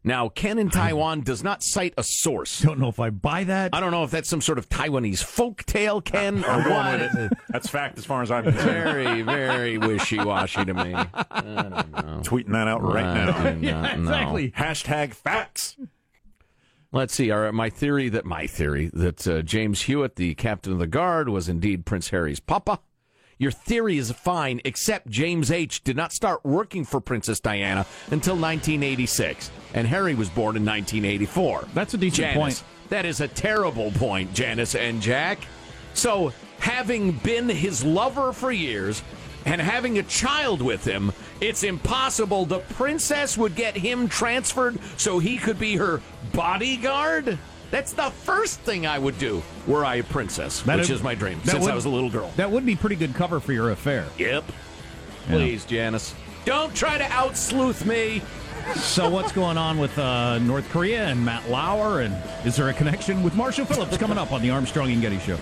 Now, 0.06 0.28
Ken 0.28 0.58
in 0.58 0.68
Taiwan 0.68 1.22
does 1.22 1.42
not 1.42 1.62
cite 1.62 1.94
a 1.96 2.02
source. 2.02 2.60
Don't 2.60 2.78
know 2.78 2.88
if 2.90 3.00
I 3.00 3.08
buy 3.08 3.44
that. 3.44 3.70
I 3.72 3.80
don't 3.80 3.90
know 3.90 4.04
if 4.04 4.10
that's 4.10 4.28
some 4.28 4.42
sort 4.42 4.58
of 4.58 4.68
Taiwanese 4.68 5.24
folk 5.24 5.64
tale, 5.64 6.02
Ken, 6.02 6.44
or 6.44 6.62
what. 6.62 7.32
That's 7.48 7.70
fact 7.70 7.96
as 7.96 8.04
far 8.04 8.20
as 8.20 8.30
I'm 8.30 8.44
concerned. 8.44 8.66
Very, 8.66 9.22
very 9.22 9.78
wishy 9.78 10.18
washy 10.18 10.62
to 10.66 10.74
me. 10.74 10.94
I 10.94 11.40
don't 11.40 11.70
know. 11.70 12.20
Tweeting 12.22 12.52
that 12.52 12.68
out 12.68 12.82
right 12.82 13.02
I 13.02 13.14
now. 13.14 13.50
do 13.52 13.72
not 13.72 13.98
know. 14.00 14.10
Hashtag 14.50 15.14
facts. 15.14 15.78
Let's 16.94 17.12
see. 17.12 17.32
Our, 17.32 17.50
my 17.50 17.70
theory 17.70 18.08
that 18.10 18.24
my 18.24 18.46
theory 18.46 18.88
that 18.92 19.26
uh, 19.26 19.42
James 19.42 19.82
Hewitt, 19.82 20.14
the 20.14 20.36
captain 20.36 20.72
of 20.72 20.78
the 20.78 20.86
guard, 20.86 21.28
was 21.28 21.48
indeed 21.48 21.84
Prince 21.84 22.10
Harry's 22.10 22.38
papa. 22.38 22.78
Your 23.36 23.50
theory 23.50 23.98
is 23.98 24.12
fine, 24.12 24.60
except 24.64 25.08
James 25.08 25.50
H. 25.50 25.82
did 25.82 25.96
not 25.96 26.12
start 26.12 26.44
working 26.44 26.84
for 26.84 27.00
Princess 27.00 27.40
Diana 27.40 27.84
until 28.12 28.34
1986, 28.34 29.50
and 29.74 29.88
Harry 29.88 30.14
was 30.14 30.28
born 30.28 30.56
in 30.56 30.64
1984. 30.64 31.66
That's 31.74 31.94
a 31.94 31.98
decent 31.98 32.16
Janice, 32.16 32.36
point. 32.36 32.64
That 32.90 33.04
is 33.04 33.20
a 33.20 33.26
terrible 33.26 33.90
point, 33.90 34.32
Janice 34.32 34.76
and 34.76 35.02
Jack. 35.02 35.40
So, 35.94 36.32
having 36.60 37.10
been 37.10 37.48
his 37.48 37.84
lover 37.84 38.32
for 38.32 38.52
years 38.52 39.02
and 39.44 39.60
having 39.60 39.98
a 39.98 40.02
child 40.04 40.62
with 40.62 40.84
him, 40.84 41.12
it's 41.40 41.62
impossible 41.62 42.46
the 42.46 42.60
princess 42.60 43.36
would 43.36 43.54
get 43.54 43.76
him 43.76 44.08
transferred 44.08 44.78
so 44.96 45.18
he 45.18 45.36
could 45.36 45.58
be 45.58 45.76
her 45.76 46.00
bodyguard. 46.32 47.38
That's 47.70 47.92
the 47.92 48.10
first 48.10 48.60
thing 48.60 48.86
I 48.86 48.98
would 48.98 49.18
do 49.18 49.42
were 49.66 49.84
I 49.84 49.96
a 49.96 50.04
princess, 50.04 50.60
which 50.60 50.66
That'd- 50.66 50.90
is 50.90 51.02
my 51.02 51.14
dream 51.14 51.40
that 51.44 51.52
since 51.52 51.64
would- 51.64 51.72
I 51.72 51.74
was 51.74 51.84
a 51.86 51.88
little 51.88 52.10
girl. 52.10 52.32
That 52.36 52.50
would 52.50 52.64
be 52.64 52.76
pretty 52.76 52.96
good 52.96 53.14
cover 53.14 53.40
for 53.40 53.52
your 53.52 53.70
affair. 53.70 54.06
Yep. 54.18 54.44
Please, 55.28 55.64
Janice. 55.64 56.14
Don't 56.44 56.74
try 56.74 56.98
to 56.98 57.04
out 57.10 57.36
sleuth 57.36 57.86
me. 57.86 58.22
So 58.76 59.08
what's 59.10 59.32
going 59.32 59.58
on 59.58 59.78
with 59.78 59.98
uh, 59.98 60.38
North 60.38 60.68
Korea 60.70 61.06
and 61.06 61.24
Matt 61.24 61.50
Lauer? 61.50 62.00
And 62.02 62.14
is 62.46 62.56
there 62.56 62.68
a 62.68 62.74
connection 62.74 63.22
with 63.22 63.34
Marshall 63.34 63.64
Phillips 63.64 63.96
coming 63.96 64.18
up 64.18 64.32
on 64.32 64.40
the 64.42 64.50
Armstrong 64.50 64.90
and 64.92 65.02
Getty 65.02 65.18
Show? 65.18 65.38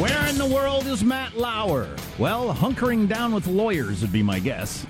Where 0.00 0.26
in 0.26 0.36
the 0.38 0.46
world 0.46 0.88
is 0.88 1.04
Matt 1.04 1.38
Lauer? 1.38 1.88
Well, 2.18 2.52
hunkering 2.52 3.06
down 3.06 3.32
with 3.32 3.46
lawyers 3.46 4.02
would 4.02 4.12
be 4.12 4.24
my 4.24 4.40
guess. 4.40 4.84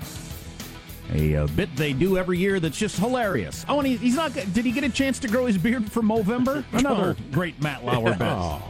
A 1.13 1.35
uh, 1.35 1.47
bit 1.47 1.75
they 1.75 1.93
do 1.93 2.17
every 2.17 2.39
year 2.39 2.59
that's 2.59 2.79
just 2.79 2.97
hilarious. 2.97 3.63
Oh, 3.69 3.77
and 3.77 3.87
he, 3.87 3.97
he's 3.97 4.15
not. 4.15 4.33
Did 4.33 4.65
he 4.65 4.71
get 4.71 4.83
a 4.83 4.89
chance 4.89 5.19
to 5.19 5.27
grow 5.27 5.45
his 5.45 5.59
beard 5.59 5.91
for 5.91 6.01
Movember? 6.01 6.65
Another 6.71 7.15
great 7.31 7.61
Matt 7.61 7.85
Lauer 7.85 8.13
bit. 8.13 8.21
Oh. 8.23 8.63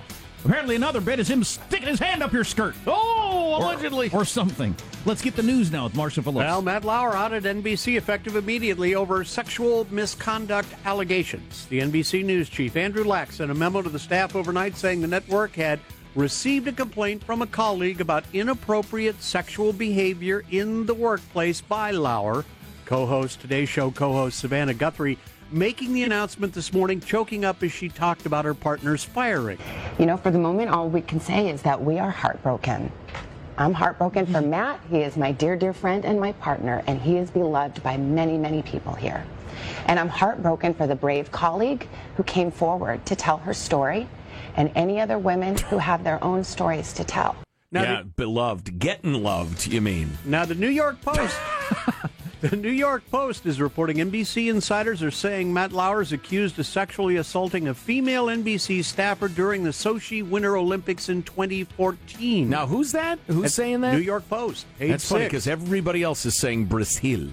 Apparently, 0.43 0.75
another 0.75 0.99
bit 0.99 1.19
is 1.19 1.29
him 1.29 1.43
sticking 1.43 1.87
his 1.87 1.99
hand 1.99 2.21
up 2.21 2.33
your 2.33 2.43
skirt. 2.43 2.75
Oh, 2.85 3.57
allegedly. 3.57 4.11
Or, 4.11 4.25
something. 4.25 4.75
Let's 5.05 5.21
get 5.21 5.37
the 5.37 5.41
news 5.41 5.71
now 5.71 5.85
with 5.85 5.95
Marshall 5.95 6.21
Phillips. 6.21 6.45
Well, 6.45 6.61
Matt 6.61 6.83
Lauer 6.83 7.15
out 7.15 7.33
at 7.33 7.43
NBC 7.43 7.97
effective 7.97 8.35
immediately 8.35 8.93
over 8.93 9.23
sexual 9.23 9.87
misconduct 9.89 10.67
allegations. 10.83 11.65
The 11.67 11.79
NBC 11.79 12.25
news 12.25 12.49
chief, 12.49 12.75
Andrew 12.75 13.05
Lack, 13.05 13.31
sent 13.31 13.49
a 13.49 13.55
memo 13.55 13.81
to 13.81 13.89
the 13.89 13.97
staff 13.97 14.35
overnight 14.35 14.75
saying 14.75 15.01
the 15.01 15.07
network 15.07 15.55
had 15.55 15.79
received 16.15 16.67
a 16.67 16.71
complaint 16.71 17.23
from 17.23 17.41
a 17.41 17.47
colleague 17.47 17.99
about 17.99 18.23
inappropriate 18.33 19.21
sexual 19.21 19.73
behavior 19.73 20.43
in 20.49 20.85
the 20.85 20.93
workplace 20.93 21.61
by 21.61 21.91
Lauer. 21.91 22.45
Co 22.85 23.05
host, 23.05 23.41
Today 23.41 23.65
Show 23.65 23.91
co 23.91 24.13
host 24.13 24.39
Savannah 24.39 24.73
Guthrie, 24.73 25.17
making 25.51 25.93
the 25.93 26.03
announcement 26.03 26.53
this 26.53 26.71
morning, 26.71 27.01
choking 27.01 27.43
up 27.43 27.61
as 27.63 27.71
she 27.71 27.89
talked 27.89 28.25
about 28.25 28.45
her 28.45 28.53
partner's 28.53 29.03
firing. 29.03 29.57
You 29.99 30.05
know, 30.05 30.17
for 30.17 30.31
the 30.31 30.39
moment, 30.39 30.69
all 30.69 30.89
we 30.89 31.01
can 31.01 31.19
say 31.19 31.49
is 31.49 31.61
that 31.63 31.83
we 31.83 31.99
are 31.99 32.11
heartbroken. 32.11 32.91
I'm 33.57 33.73
heartbroken 33.73 34.25
for 34.25 34.41
Matt. 34.41 34.79
He 34.89 34.99
is 34.99 35.17
my 35.17 35.31
dear, 35.31 35.55
dear 35.55 35.73
friend 35.73 36.05
and 36.05 36.19
my 36.19 36.33
partner, 36.33 36.83
and 36.87 37.01
he 37.01 37.17
is 37.17 37.29
beloved 37.31 37.81
by 37.83 37.97
many, 37.97 38.37
many 38.37 38.61
people 38.61 38.93
here. 38.93 39.25
And 39.87 39.99
I'm 39.99 40.09
heartbroken 40.09 40.73
for 40.73 40.87
the 40.87 40.95
brave 40.95 41.31
colleague 41.31 41.87
who 42.17 42.23
came 42.23 42.51
forward 42.51 43.05
to 43.05 43.15
tell 43.15 43.37
her 43.37 43.53
story 43.53 44.07
and 44.55 44.71
any 44.75 44.99
other 44.99 45.17
women 45.17 45.57
who 45.57 45.77
have 45.77 46.03
their 46.03 46.23
own 46.23 46.43
stories 46.43 46.93
to 46.93 47.03
tell. 47.03 47.35
yeah, 47.71 48.03
beloved, 48.03 48.79
getting 48.79 49.13
loved. 49.13 49.67
You 49.67 49.81
mean? 49.81 50.17
Now, 50.25 50.45
the 50.45 50.55
New 50.55 50.69
York 50.69 51.01
Post. 51.01 51.37
the 52.41 52.55
New 52.55 52.71
York 52.71 53.03
Post 53.09 53.45
is 53.45 53.59
reporting 53.59 53.97
NBC 53.97 54.49
insiders 54.49 55.01
are 55.01 55.11
saying 55.11 55.53
Matt 55.53 55.71
Lauer 55.71 56.01
is 56.01 56.11
accused 56.11 56.59
of 56.59 56.65
sexually 56.65 57.17
assaulting 57.17 57.67
a 57.67 57.73
female 57.73 58.27
NBC 58.27 58.83
staffer 58.83 59.27
during 59.27 59.63
the 59.63 59.71
Sochi 59.71 60.27
Winter 60.27 60.55
Olympics 60.55 61.09
in 61.09 61.23
2014. 61.23 62.49
Now, 62.49 62.67
who's 62.67 62.91
that? 62.91 63.19
Who's 63.27 63.41
That's 63.41 63.55
saying 63.55 63.81
that? 63.81 63.93
New 63.93 64.01
York 64.01 64.27
Post. 64.29 64.65
Page 64.79 64.91
That's 64.91 65.09
funny 65.09 65.25
because 65.25 65.47
everybody 65.47 66.03
else 66.03 66.25
is 66.25 66.37
saying 66.37 66.65
Brazil. 66.65 67.29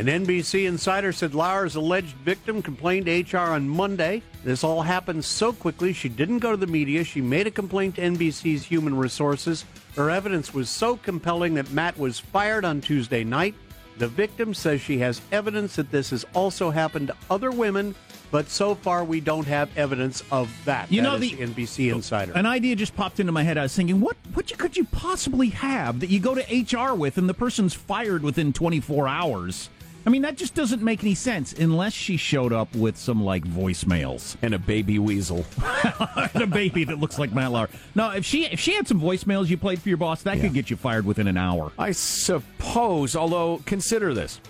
An 0.00 0.06
NBC 0.06 0.66
insider 0.66 1.12
said 1.12 1.34
Lauer's 1.34 1.74
alleged 1.74 2.16
victim 2.24 2.62
complained 2.62 3.04
to 3.04 3.36
HR 3.36 3.50
on 3.50 3.68
Monday. 3.68 4.22
This 4.42 4.64
all 4.64 4.80
happened 4.80 5.22
so 5.22 5.52
quickly 5.52 5.92
she 5.92 6.08
didn't 6.08 6.38
go 6.38 6.52
to 6.52 6.56
the 6.56 6.66
media. 6.66 7.04
She 7.04 7.20
made 7.20 7.46
a 7.46 7.50
complaint 7.50 7.96
to 7.96 8.00
NBC's 8.00 8.64
Human 8.64 8.96
Resources. 8.96 9.66
Her 9.96 10.08
evidence 10.08 10.54
was 10.54 10.70
so 10.70 10.96
compelling 10.96 11.52
that 11.56 11.70
Matt 11.72 11.98
was 11.98 12.18
fired 12.18 12.64
on 12.64 12.80
Tuesday 12.80 13.24
night. 13.24 13.54
The 13.98 14.08
victim 14.08 14.54
says 14.54 14.80
she 14.80 14.96
has 15.00 15.20
evidence 15.32 15.76
that 15.76 15.90
this 15.90 16.08
has 16.08 16.24
also 16.32 16.70
happened 16.70 17.08
to 17.08 17.16
other 17.28 17.50
women, 17.50 17.94
but 18.30 18.48
so 18.48 18.74
far 18.74 19.04
we 19.04 19.20
don't 19.20 19.46
have 19.48 19.68
evidence 19.76 20.22
of 20.32 20.50
that. 20.64 20.90
You 20.90 21.02
That 21.02 21.08
know, 21.08 21.18
the- 21.18 21.32
NBC 21.36 21.92
insider. 21.94 22.32
An 22.32 22.46
idea 22.46 22.74
just 22.74 22.96
popped 22.96 23.20
into 23.20 23.32
my 23.32 23.42
head. 23.42 23.58
I 23.58 23.64
was 23.64 23.76
thinking, 23.76 24.00
what 24.00 24.16
what 24.32 24.50
you, 24.50 24.56
could 24.56 24.78
you 24.78 24.84
possibly 24.84 25.50
have 25.50 26.00
that 26.00 26.08
you 26.08 26.20
go 26.20 26.34
to 26.34 26.40
HR 26.78 26.94
with 26.94 27.18
and 27.18 27.28
the 27.28 27.34
person's 27.34 27.74
fired 27.74 28.22
within 28.22 28.54
24 28.54 29.06
hours? 29.06 29.68
I 30.06 30.10
mean, 30.10 30.22
that 30.22 30.36
just 30.36 30.54
doesn't 30.54 30.82
make 30.82 31.02
any 31.02 31.14
sense 31.14 31.52
unless 31.52 31.92
she 31.92 32.16
showed 32.16 32.52
up 32.52 32.74
with 32.74 32.96
some 32.96 33.22
like 33.22 33.44
voicemails 33.44 34.36
and 34.42 34.54
a 34.54 34.58
baby 34.58 34.98
weasel 34.98 35.44
and 36.34 36.42
a 36.42 36.46
baby 36.46 36.84
that 36.84 36.98
looks 36.98 37.18
like 37.18 37.32
Matt 37.34 37.52
Lauer. 37.52 37.68
No, 37.94 38.10
if 38.10 38.24
she 38.24 38.46
if 38.46 38.60
she 38.60 38.74
had 38.74 38.88
some 38.88 39.00
voicemails 39.00 39.48
you 39.48 39.56
played 39.58 39.80
for 39.80 39.88
your 39.88 39.98
boss, 39.98 40.22
that 40.22 40.40
could 40.40 40.54
get 40.54 40.70
you 40.70 40.76
fired 40.76 41.04
within 41.04 41.26
an 41.26 41.36
hour. 41.36 41.72
I 41.78 41.92
suppose, 41.92 43.14
although 43.14 43.62
consider 43.66 44.14
this. 44.14 44.40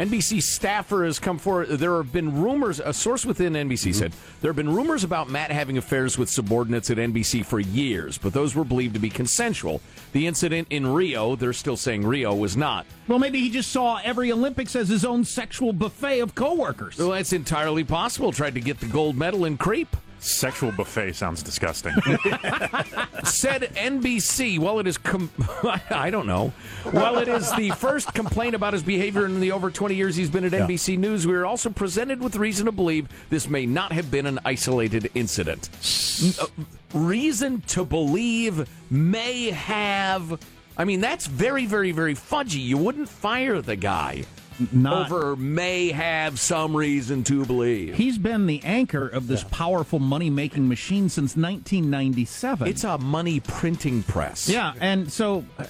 NBC 0.00 0.42
staffer 0.42 1.04
has 1.04 1.18
come 1.18 1.36
forward. 1.36 1.68
There 1.68 1.96
have 1.98 2.10
been 2.10 2.42
rumors, 2.42 2.80
a 2.80 2.94
source 2.94 3.26
within 3.26 3.52
NBC 3.52 3.90
mm-hmm. 3.90 3.92
said, 3.92 4.12
there 4.40 4.48
have 4.48 4.56
been 4.56 4.74
rumors 4.74 5.04
about 5.04 5.28
Matt 5.28 5.50
having 5.50 5.76
affairs 5.76 6.16
with 6.16 6.30
subordinates 6.30 6.88
at 6.90 6.96
NBC 6.96 7.44
for 7.44 7.60
years, 7.60 8.16
but 8.16 8.32
those 8.32 8.54
were 8.54 8.64
believed 8.64 8.94
to 8.94 9.00
be 9.00 9.10
consensual. 9.10 9.82
The 10.12 10.26
incident 10.26 10.68
in 10.70 10.86
Rio, 10.86 11.36
they're 11.36 11.52
still 11.52 11.76
saying 11.76 12.06
Rio 12.06 12.34
was 12.34 12.56
not. 12.56 12.86
Well, 13.08 13.18
maybe 13.18 13.40
he 13.40 13.50
just 13.50 13.72
saw 13.72 14.00
every 14.02 14.32
Olympics 14.32 14.74
as 14.74 14.88
his 14.88 15.04
own 15.04 15.22
sexual 15.22 15.74
buffet 15.74 16.20
of 16.20 16.34
coworkers. 16.34 16.96
Well, 16.96 17.10
that's 17.10 17.34
entirely 17.34 17.84
possible. 17.84 18.32
Tried 18.32 18.54
to 18.54 18.60
get 18.60 18.80
the 18.80 18.86
gold 18.86 19.16
medal 19.16 19.44
in 19.44 19.58
creep. 19.58 19.94
Sexual 20.20 20.72
buffet 20.72 21.12
sounds 21.14 21.42
disgusting. 21.42 21.92
Said 23.24 23.62
NBC, 23.74 24.58
while 24.58 24.78
it 24.78 24.86
is, 24.86 24.98
com- 24.98 25.30
I 25.90 26.10
don't 26.10 26.26
know, 26.26 26.52
while 26.90 27.18
it 27.18 27.26
is 27.26 27.50
the 27.56 27.70
first 27.70 28.12
complaint 28.12 28.54
about 28.54 28.74
his 28.74 28.82
behavior 28.82 29.24
in 29.24 29.40
the 29.40 29.52
over 29.52 29.70
20 29.70 29.94
years 29.94 30.16
he's 30.16 30.28
been 30.28 30.44
at 30.44 30.52
NBC 30.52 30.98
News, 30.98 31.26
we 31.26 31.34
are 31.34 31.46
also 31.46 31.70
presented 31.70 32.20
with 32.20 32.36
reason 32.36 32.66
to 32.66 32.72
believe 32.72 33.08
this 33.30 33.48
may 33.48 33.64
not 33.64 33.92
have 33.92 34.10
been 34.10 34.26
an 34.26 34.38
isolated 34.44 35.10
incident. 35.14 35.70
N- 36.22 36.34
uh, 36.38 36.46
reason 36.92 37.62
to 37.68 37.86
believe 37.86 38.68
may 38.90 39.50
have. 39.50 40.38
I 40.76 40.84
mean, 40.84 41.00
that's 41.00 41.26
very, 41.26 41.64
very, 41.64 41.92
very 41.92 42.14
fudgy. 42.14 42.62
You 42.62 42.76
wouldn't 42.76 43.08
fire 43.08 43.62
the 43.62 43.76
guy 43.76 44.24
Not- 44.72 45.06
over 45.10 45.36
may 45.36 45.90
have 45.92 46.38
some 46.38 46.76
reason 46.76 47.24
to 47.24 47.44
believe. 47.44 47.94
He's 47.94 48.18
been 48.18 48.46
the 48.46 48.62
anchor 48.64 49.06
of 49.06 49.26
this 49.26 49.44
powerful 49.44 49.98
money 49.98 50.30
making 50.30 50.68
machine 50.68 51.08
since 51.08 51.36
1997. 51.36 52.68
It's 52.68 52.84
a 52.84 52.98
money 52.98 53.40
printing 53.40 54.02
press. 54.02 54.48
Yeah, 54.48 54.72
and 54.80 55.10
so 55.10 55.44
uh, 55.58 55.64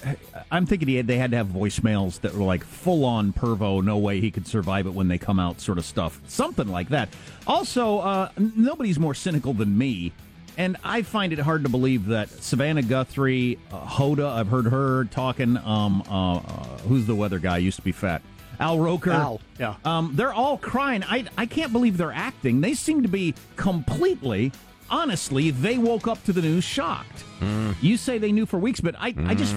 I'm 0.51 0.65
thinking 0.65 0.87
he 0.87 0.95
had, 0.95 1.07
they 1.07 1.17
had 1.17 1.31
to 1.31 1.37
have 1.37 1.47
voicemails 1.47 2.21
that 2.21 2.33
were 2.33 2.43
like 2.43 2.63
full 2.63 3.05
on 3.05 3.33
pervo, 3.33 3.83
no 3.83 3.97
way 3.97 4.19
he 4.19 4.31
could 4.31 4.47
survive 4.47 4.85
it 4.87 4.93
when 4.93 5.07
they 5.07 5.17
come 5.17 5.39
out, 5.39 5.61
sort 5.61 5.77
of 5.77 5.85
stuff, 5.85 6.19
something 6.27 6.67
like 6.67 6.89
that. 6.89 7.09
Also, 7.47 7.99
uh, 7.99 8.29
nobody's 8.37 8.99
more 8.99 9.13
cynical 9.13 9.53
than 9.53 9.77
me, 9.77 10.11
and 10.57 10.77
I 10.83 11.01
find 11.01 11.33
it 11.33 11.39
hard 11.39 11.63
to 11.63 11.69
believe 11.69 12.07
that 12.07 12.29
Savannah 12.29 12.81
Guthrie, 12.83 13.57
uh, 13.71 13.85
Hoda, 13.85 14.29
I've 14.29 14.47
heard 14.49 14.65
her 14.65 15.05
talking. 15.05 15.57
Um, 15.57 16.03
uh, 16.09 16.35
uh, 16.37 16.41
who's 16.87 17.05
the 17.05 17.15
weather 17.15 17.39
guy? 17.39 17.57
Used 17.57 17.77
to 17.77 17.83
be 17.83 17.91
fat. 17.91 18.21
Al 18.61 18.79
Roker. 18.79 19.11
Al, 19.11 19.41
yeah. 19.59 19.75
Um, 19.83 20.11
they're 20.13 20.33
all 20.33 20.57
crying. 20.57 21.03
I 21.03 21.25
I 21.37 21.47
can't 21.47 21.73
believe 21.73 21.97
they're 21.97 22.13
acting. 22.13 22.61
They 22.61 22.75
seem 22.75 23.01
to 23.01 23.09
be 23.09 23.33
completely, 23.55 24.51
honestly, 24.89 25.49
they 25.49 25.77
woke 25.77 26.07
up 26.07 26.23
to 26.25 26.33
the 26.33 26.41
news 26.41 26.63
shocked. 26.63 27.21
Hmm. 27.39 27.71
You 27.81 27.97
say 27.97 28.19
they 28.19 28.31
knew 28.31 28.45
for 28.45 28.59
weeks, 28.59 28.79
but 28.79 28.95
I, 28.99 29.07
I 29.07 29.11
hmm. 29.11 29.35
just, 29.35 29.55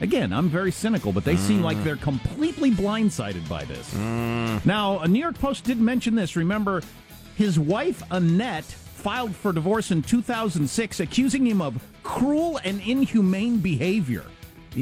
again, 0.00 0.32
I'm 0.32 0.48
very 0.48 0.70
cynical, 0.70 1.12
but 1.12 1.24
they 1.24 1.36
seem 1.36 1.62
like 1.62 1.78
hmm. 1.78 1.84
they're 1.84 1.96
completely 1.96 2.70
blindsided 2.70 3.48
by 3.48 3.64
this. 3.64 3.92
Now, 4.64 5.00
a 5.00 5.08
New 5.08 5.20
York 5.20 5.38
Post 5.38 5.64
did 5.64 5.80
mention 5.80 6.14
this. 6.14 6.36
Remember, 6.36 6.82
his 7.34 7.58
wife, 7.58 8.02
Annette, 8.10 8.64
filed 8.64 9.34
for 9.34 9.52
divorce 9.52 9.90
in 9.90 10.02
2006, 10.02 11.00
accusing 11.00 11.46
him 11.46 11.60
of 11.60 11.82
cruel 12.02 12.60
and 12.64 12.80
inhumane 12.80 13.58
behavior. 13.58 14.24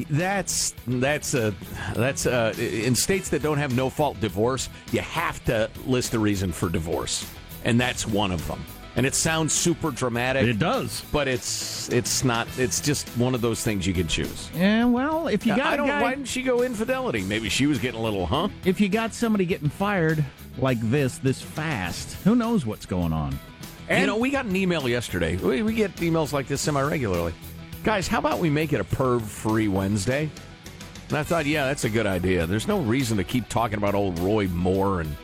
That's 0.05 0.75
that's 0.87 1.35
uh, 1.35 1.53
that's 1.95 2.27
uh, 2.27 2.55
in 2.59 2.95
states 2.95 3.29
that 3.31 3.43
don't 3.43 3.59
have 3.59 3.75
no 3.77 3.91
fault 3.91 4.21
divorce. 4.21 4.69
You 4.93 5.01
have 5.01 5.45
to 5.47 5.71
list 5.87 6.15
a 6.15 6.19
reason 6.19 6.53
for 6.53 6.69
divorce, 6.69 7.31
and 7.65 7.81
that's 7.81 8.07
one 8.07 8.31
of 8.33 8.47
them. 8.49 8.65
and 8.97 9.05
it 9.05 9.15
sounds 9.15 9.53
super 9.53 9.91
dramatic. 9.91 10.45
It 10.47 10.59
does, 10.59 11.03
but 11.13 11.29
it's 11.29 11.89
it's 11.91 12.25
not. 12.25 12.47
It's 12.59 12.81
just 12.81 13.09
one 13.19 13.35
of 13.35 13.41
those 13.41 13.63
things 13.63 13.87
you 13.87 13.93
can 13.95 14.09
choose. 14.09 14.51
Yeah, 14.55 14.85
well, 14.87 15.29
if 15.29 15.45
you 15.47 15.55
got 15.57 15.67
I 15.67 15.75
a 15.75 15.77
don't. 15.77 15.87
guy, 15.87 16.03
Why 16.03 16.11
didn't 16.15 16.29
she 16.29 16.43
go 16.43 16.63
infidelity? 16.63 17.23
Maybe 17.23 17.49
she 17.49 17.67
was 17.67 17.79
getting 17.79 18.01
a 18.01 18.03
little, 18.03 18.27
huh? 18.27 18.49
if 18.65 18.81
you 18.81 18.89
got 18.89 19.13
somebody 19.15 19.45
getting 19.47 19.69
fired 19.69 20.25
like 20.59 20.81
this 20.81 21.19
this 21.19 21.41
fast, 21.43 22.15
who 22.25 22.35
knows 22.35 22.65
what's 22.67 22.87
going 22.87 23.13
on? 23.13 23.39
you 23.91 24.07
know, 24.07 24.17
we 24.17 24.31
got 24.31 24.47
an 24.47 24.57
email 24.57 24.89
yesterday. 24.89 25.37
We, 25.37 25.63
we 25.63 25.73
get 25.75 25.95
emails 25.97 26.33
like 26.33 26.49
this 26.49 26.61
semi 26.61 26.83
regularly. 26.83 27.33
Guys, 27.87 28.09
how 28.09 28.18
about 28.18 28.40
we 28.40 28.51
make 28.51 28.72
it 28.72 28.81
a 28.81 28.85
perv 28.85 29.22
free 29.22 29.68
Wednesday? 29.68 30.29
And 31.09 31.16
I 31.16 31.22
thought, 31.22 31.46
yeah, 31.46 31.66
that's 31.66 31.85
a 31.85 31.88
good 31.88 32.05
idea. 32.05 32.44
There's 32.44 32.66
no 32.66 32.81
reason 32.81 33.16
to 33.18 33.22
keep 33.22 33.49
talking 33.49 33.79
about 33.79 33.94
old 33.94 34.18
Roy 34.18 34.49
Moore 34.49 35.03
and 35.03 35.16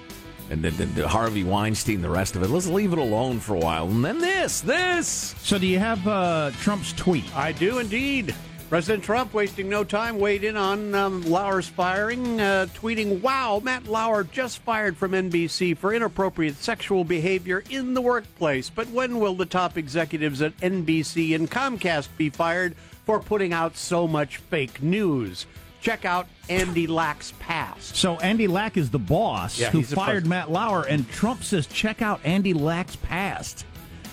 and 0.48 0.62
then 0.62 0.76
then 0.76 1.08
Harvey 1.08 1.42
Weinstein, 1.42 2.02
the 2.02 2.08
rest 2.08 2.36
of 2.36 2.42
it. 2.44 2.50
Let's 2.50 2.68
leave 2.68 2.92
it 2.92 3.00
alone 3.00 3.40
for 3.40 3.56
a 3.56 3.58
while. 3.58 3.88
And 3.88 4.04
then 4.04 4.20
this, 4.20 4.60
this. 4.60 5.34
So, 5.42 5.58
do 5.58 5.66
you 5.66 5.80
have 5.80 6.06
uh, 6.06 6.52
Trump's 6.60 6.92
tweet? 6.92 7.24
I 7.34 7.50
do 7.50 7.80
indeed. 7.80 8.32
President 8.72 9.04
Trump, 9.04 9.34
wasting 9.34 9.68
no 9.68 9.84
time, 9.84 10.18
weighed 10.18 10.44
in 10.44 10.56
on 10.56 10.94
um, 10.94 11.20
Lauer's 11.24 11.68
firing, 11.68 12.40
uh, 12.40 12.66
tweeting, 12.74 13.20
Wow, 13.20 13.60
Matt 13.62 13.86
Lauer 13.86 14.24
just 14.24 14.60
fired 14.60 14.96
from 14.96 15.12
NBC 15.12 15.76
for 15.76 15.92
inappropriate 15.92 16.54
sexual 16.56 17.04
behavior 17.04 17.62
in 17.68 17.92
the 17.92 18.00
workplace. 18.00 18.70
But 18.70 18.88
when 18.88 19.20
will 19.20 19.34
the 19.34 19.44
top 19.44 19.76
executives 19.76 20.40
at 20.40 20.56
NBC 20.56 21.34
and 21.34 21.50
Comcast 21.50 22.08
be 22.16 22.30
fired 22.30 22.74
for 23.04 23.20
putting 23.20 23.52
out 23.52 23.76
so 23.76 24.08
much 24.08 24.38
fake 24.38 24.82
news? 24.82 25.44
Check 25.82 26.06
out 26.06 26.26
Andy 26.48 26.86
Lack's 26.86 27.34
past. 27.40 27.94
So 27.96 28.16
Andy 28.20 28.46
Lack 28.46 28.78
is 28.78 28.88
the 28.88 28.98
boss 28.98 29.58
Yeah, 29.58 29.68
who 29.68 29.82
fired. 29.82 30.26
Matt 30.26 30.50
Lauer, 30.50 30.86
and 30.88 31.06
Trump 31.10 31.44
says, 31.44 31.66
"Check 31.66 32.00
out 32.00 32.20
Andy 32.24 32.54
Lack's 32.54 32.96
past." 32.96 33.66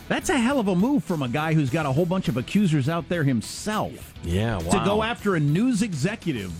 That's 0.09 0.29
a 0.29 0.37
hell 0.37 0.59
of 0.59 0.67
a 0.67 0.75
move 0.75 1.03
from 1.03 1.21
a 1.21 1.29
guy 1.29 1.53
who's 1.53 1.69
got 1.69 1.85
a 1.85 1.91
whole 1.91 2.05
bunch 2.05 2.27
of 2.27 2.35
accusers 2.35 2.89
out 2.89 3.07
there 3.07 3.23
himself. 3.23 4.13
Yeah, 4.23 4.57
wow. 4.57 4.71
To 4.71 4.83
go 4.83 5.03
after 5.03 5.35
a 5.35 5.39
news 5.39 5.83
executive 5.83 6.51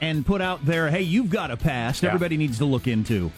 and 0.00 0.24
put 0.24 0.40
out 0.40 0.64
there, 0.64 0.88
"Hey, 0.88 1.02
you've 1.02 1.30
got 1.30 1.50
a 1.50 1.56
past. 1.56 2.02
Yeah. 2.02 2.10
Everybody 2.10 2.36
needs 2.36 2.58
to 2.58 2.64
look 2.64 2.86
into." 2.86 3.30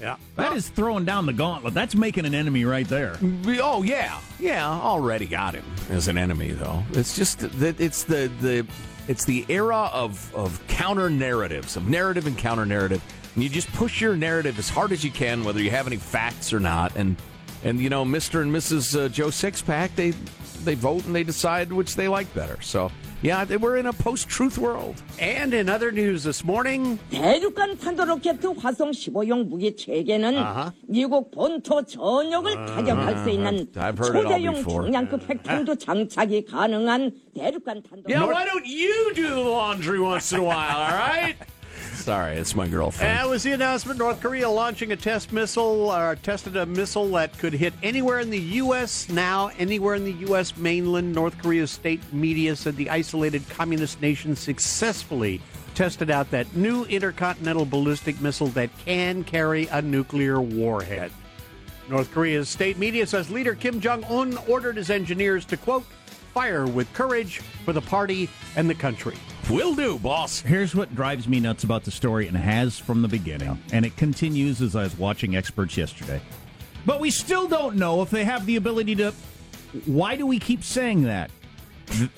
Yeah. 0.00 0.16
That 0.36 0.52
is 0.52 0.68
throwing 0.68 1.04
down 1.04 1.26
the 1.26 1.32
gauntlet. 1.32 1.74
That's 1.74 1.96
making 1.96 2.24
an 2.24 2.34
enemy 2.34 2.64
right 2.64 2.86
there. 2.86 3.18
Oh 3.60 3.82
yeah, 3.82 4.20
yeah. 4.38 4.64
Already 4.68 5.26
got 5.26 5.54
him 5.54 5.64
as 5.90 6.06
an 6.06 6.16
enemy, 6.16 6.52
though. 6.52 6.84
It's 6.92 7.16
just 7.16 7.40
that 7.58 7.80
it's 7.80 8.04
the 8.04 8.30
the 8.40 8.64
it's 9.08 9.24
the 9.24 9.44
era 9.48 9.90
of 9.92 10.32
of 10.36 10.64
counter 10.68 11.10
narratives, 11.10 11.76
of 11.76 11.88
narrative 11.88 12.28
and 12.28 12.38
counter 12.38 12.64
narrative, 12.64 13.02
and 13.34 13.42
you 13.42 13.50
just 13.50 13.72
push 13.72 14.00
your 14.00 14.16
narrative 14.16 14.56
as 14.60 14.68
hard 14.68 14.92
as 14.92 15.02
you 15.02 15.10
can, 15.10 15.42
whether 15.42 15.60
you 15.60 15.72
have 15.72 15.88
any 15.88 15.96
facts 15.96 16.52
or 16.52 16.60
not. 16.60 16.94
And 16.94 17.16
and 17.63 17.79
you 17.79 17.89
know, 17.89 18.03
Mister 18.05 18.41
and 18.41 18.51
Mrs. 18.53 18.97
Uh, 18.97 19.09
Joe 19.09 19.27
Sixpack, 19.29 19.95
they 19.95 20.11
they 20.63 20.75
vote 20.75 21.05
and 21.05 21.15
they 21.15 21.23
decide 21.23 21.71
which 21.73 21.95
they 21.95 22.07
like 22.07 22.27
better. 22.33 22.57
So 22.61 22.91
yeah, 23.21 23.43
they- 23.45 23.55
we're 23.55 23.77
in 23.77 23.85
a 23.87 23.93
post 23.93 24.27
truth 24.27 24.57
world. 24.57 24.95
And 25.19 25.53
in 25.53 25.67
other 25.69 25.91
news 25.91 26.23
this 26.23 26.43
morning, 26.43 26.99
대륙간 27.11 27.77
탄도 27.79 28.03
로켓 28.03 28.39
화성 28.43 28.91
15용 28.91 29.47
무기 29.47 29.75
체계는 29.75 30.35
Uh-huh. 30.35 30.71
미국 30.89 31.31
본토 31.31 31.83
전역을 31.87 32.65
타격할 32.67 33.23
수 33.23 33.29
있는 33.31 33.67
I've 33.75 33.97
heard 33.97 34.15
it 34.15 34.25
all 34.27 34.39
초대용 34.39 34.55
before. 34.55 34.83
중량급 34.83 35.23
핵탄두 35.29 35.75
장착이 35.79 36.45
가능한 36.51 37.11
대륙간 37.35 37.83
탄도 37.83 38.03
Yeah, 38.11 38.25
why 38.27 38.43
don't 38.45 38.65
you 38.67 39.13
do 39.15 39.27
the 39.27 39.39
laundry 39.39 39.99
once 39.99 40.31
in 40.33 40.39
a 40.39 40.43
while? 40.43 40.83
All 40.83 40.91
right. 40.95 41.35
Sorry, 42.08 42.36
it's 42.36 42.54
my 42.54 42.66
girlfriend. 42.66 43.18
That 43.18 43.28
was 43.28 43.42
the 43.42 43.52
announcement. 43.52 43.98
North 43.98 44.22
Korea 44.22 44.48
launching 44.48 44.92
a 44.92 44.96
test 44.96 45.30
missile, 45.30 45.90
or 45.90 46.16
tested 46.16 46.56
a 46.56 46.64
missile 46.64 47.06
that 47.10 47.36
could 47.36 47.52
hit 47.52 47.74
anywhere 47.82 48.18
in 48.18 48.30
the 48.30 48.40
U.S. 48.40 49.10
now, 49.10 49.50
anywhere 49.58 49.94
in 49.94 50.04
the 50.04 50.14
U.S. 50.28 50.56
mainland. 50.56 51.14
North 51.14 51.36
Korea's 51.36 51.70
state 51.70 52.00
media 52.10 52.56
said 52.56 52.76
the 52.76 52.88
isolated 52.88 53.46
communist 53.50 54.00
nation 54.00 54.34
successfully 54.34 55.42
tested 55.74 56.10
out 56.10 56.30
that 56.30 56.56
new 56.56 56.84
intercontinental 56.84 57.66
ballistic 57.66 58.18
missile 58.22 58.48
that 58.48 58.70
can 58.86 59.22
carry 59.22 59.66
a 59.66 59.82
nuclear 59.82 60.40
warhead. 60.40 61.12
North 61.90 62.10
Korea's 62.10 62.48
state 62.48 62.78
media 62.78 63.06
says 63.06 63.30
leader 63.30 63.54
Kim 63.54 63.82
Jong 63.82 64.02
un 64.04 64.38
ordered 64.48 64.78
his 64.78 64.88
engineers 64.88 65.44
to, 65.44 65.58
quote, 65.58 65.84
fire 66.28 66.66
with 66.66 66.92
courage 66.92 67.38
for 67.64 67.72
the 67.72 67.80
party 67.80 68.28
and 68.56 68.68
the 68.68 68.74
country. 68.74 69.16
Will 69.50 69.74
do, 69.74 69.98
boss. 69.98 70.40
Here's 70.40 70.74
what 70.74 70.94
drives 70.94 71.26
me 71.26 71.40
nuts 71.40 71.64
about 71.64 71.84
the 71.84 71.90
story 71.90 72.28
and 72.28 72.36
has 72.36 72.78
from 72.78 73.02
the 73.02 73.08
beginning, 73.08 73.58
and 73.72 73.86
it 73.86 73.96
continues 73.96 74.60
as 74.60 74.76
I 74.76 74.82
was 74.82 74.98
watching 74.98 75.36
experts 75.36 75.76
yesterday. 75.76 76.20
But 76.84 77.00
we 77.00 77.10
still 77.10 77.48
don't 77.48 77.76
know 77.76 78.02
if 78.02 78.10
they 78.10 78.24
have 78.24 78.46
the 78.46 78.56
ability 78.56 78.96
to. 78.96 79.12
Why 79.86 80.16
do 80.16 80.26
we 80.26 80.38
keep 80.38 80.64
saying 80.64 81.02
that? 81.02 81.30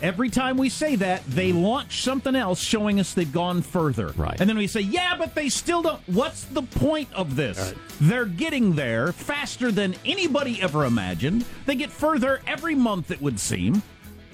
Every 0.03 0.31
time 0.31 0.57
we 0.57 0.69
say 0.69 0.97
that, 0.97 1.25
they 1.27 1.51
hmm. 1.51 1.59
launch 1.59 2.03
something 2.03 2.35
else 2.35 2.61
showing 2.61 2.99
us 2.99 3.15
they've 3.15 3.33
gone 3.33 3.63
further. 3.63 4.09
Right. 4.17 4.41
And 4.41 4.49
then 4.49 4.59
we 4.59 4.67
say, 4.67 4.81
yeah, 4.81 5.17
but 5.17 5.35
they 5.35 5.49
still 5.49 5.83
don't. 5.83 6.01
What's 6.09 6.45
the 6.45 6.63
point 6.63 7.13
of 7.13 7.37
this? 7.37 7.75
They're 8.01 8.25
getting 8.25 8.75
there 8.75 9.13
faster 9.13 9.71
than 9.71 9.95
anybody 10.05 10.61
ever 10.61 10.85
imagined. 10.85 11.45
They 11.67 11.77
get 11.77 11.91
further 11.91 12.41
every 12.47 12.75
month, 12.75 13.11
it 13.11 13.23
would 13.23 13.39
seem. 13.39 13.83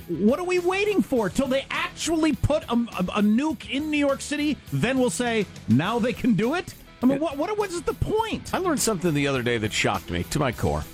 What 0.09 0.39
are 0.39 0.45
we 0.45 0.59
waiting 0.59 1.03
for? 1.03 1.29
Till 1.29 1.49
they 1.49 1.67
actually 1.71 2.33
put 2.35 2.63
a, 2.65 2.75
a, 2.75 3.05
a 3.17 3.23
nuke 3.23 3.69
in 3.71 3.91
New 3.91 3.99
York 3.99 4.21
City? 4.21 4.57
Then 4.73 4.99
we'll 4.99 5.11
say, 5.11 5.47
now 5.69 5.99
they 5.99 6.13
can 6.13 6.35
do 6.35 6.55
it? 6.55 6.75
I 7.03 7.07
mean, 7.07 7.19
what, 7.21 7.37
what, 7.37 7.71
is 7.71 7.83
the 7.83 7.95
point? 7.95 8.55
I 8.55 8.59
learned 8.59 8.81
something 8.81 9.13
the 9.13 9.29
other 9.29 9.43
day 9.43 9.59
that 9.59 9.73
shocked 9.73 10.11
me 10.11 10.23
to 10.25 10.39
my 10.39 10.53
core. 10.53 10.85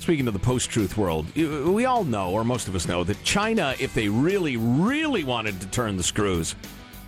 Speaking 0.00 0.26
of 0.26 0.34
the 0.34 0.40
post 0.40 0.70
truth 0.70 0.96
world, 0.96 1.34
we 1.34 1.84
all 1.84 2.04
know, 2.04 2.30
or 2.30 2.44
most 2.44 2.68
of 2.68 2.74
us 2.74 2.88
know, 2.88 3.04
that 3.04 3.22
China, 3.24 3.74
if 3.78 3.94
they 3.94 4.08
really, 4.08 4.56
really 4.56 5.24
wanted 5.24 5.60
to 5.60 5.66
turn 5.68 5.96
the 5.96 6.02
screws, 6.02 6.54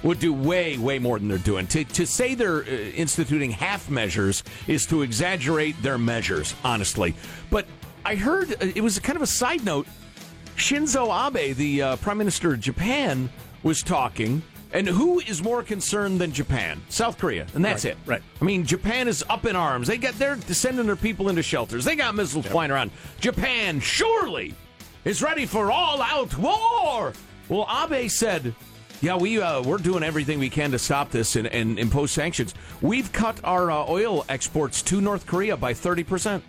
would 0.03 0.19
do 0.19 0.33
way, 0.33 0.79
way 0.79 0.99
more 0.99 1.19
than 1.19 1.29
they're 1.29 1.39
doing. 1.39 1.67
To, 1.69 1.85
to 1.85 2.07
say 2.07 2.35
they're 2.35 2.63
uh, 2.63 2.67
instituting 2.67 3.51
half 3.51 3.91
measures 3.91 4.45
is 4.67 4.87
to 4.87 5.03
exaggerate 5.03 5.81
their 5.83 5.99
measures, 5.99 6.55
honestly. 6.65 7.15
But 7.51 7.67
I 8.05 8.15
heard 8.15 8.53
uh, 8.53 8.67
it 8.75 8.81
was 8.81 8.99
kind 8.99 9.17
of 9.17 9.23
a 9.23 9.27
side 9.27 9.65
note. 9.65 9.87
Shinzo 10.59 11.09
Abe, 11.27 11.57
the 11.57 11.83
uh, 11.83 11.97
prime 11.97 12.19
minister 12.19 12.53
of 12.55 12.61
Japan, 12.61 13.31
was 13.63 13.83
talking. 13.83 14.43
And 14.71 14.87
who 14.87 15.21
is 15.21 15.43
more 15.43 15.63
concerned 15.63 16.21
than 16.21 16.31
Japan? 16.31 16.83
South 16.91 17.17
Korea, 17.17 17.47
and 17.55 17.65
that's 17.65 17.87
Right, 17.87 17.93
it. 17.93 17.99
right. 18.05 18.23
I 18.43 18.45
mean, 18.45 18.67
Japan 18.67 19.09
is 19.09 19.25
up 19.31 19.47
in 19.47 19.57
arms. 19.57 19.89
They 19.89 19.97
got 19.97 20.19
they're 20.19 20.39
sending 20.43 20.85
their 20.85 20.95
people 20.95 21.31
into 21.31 21.43
shelters. 21.43 21.87
They 21.87 21.97
got 21.97 22.15
missiles 22.15 22.45
flying 22.45 22.71
around. 22.71 22.91
Japan 23.19 23.81
surely 23.81 24.55
is 25.07 25.23
ready 25.23 25.47
for 25.47 25.71
all-out 25.73 26.37
war. 26.37 27.15
Well, 27.49 27.67
Abe 27.91 28.11
said, 28.11 28.55
"Yeah, 29.01 29.17
we 29.17 29.41
uh, 29.41 29.63
we're 29.63 29.79
doing 29.79 30.03
everything 30.03 30.39
we 30.39 30.51
can 30.51 30.71
to 30.73 30.79
stop 30.79 31.11
this 31.11 31.35
and, 31.37 31.47
and 31.47 31.79
impose 31.79 32.11
sanctions. 32.11 32.55
We've 32.83 33.11
cut 33.11 33.41
our 33.45 33.71
uh, 33.71 33.87
oil 33.89 34.27
exports 34.29 34.83
to 34.83 35.01
North 35.01 35.27
Korea 35.27 35.57
by 35.57 35.73
thirty 35.73 36.05
percent." 36.05 36.45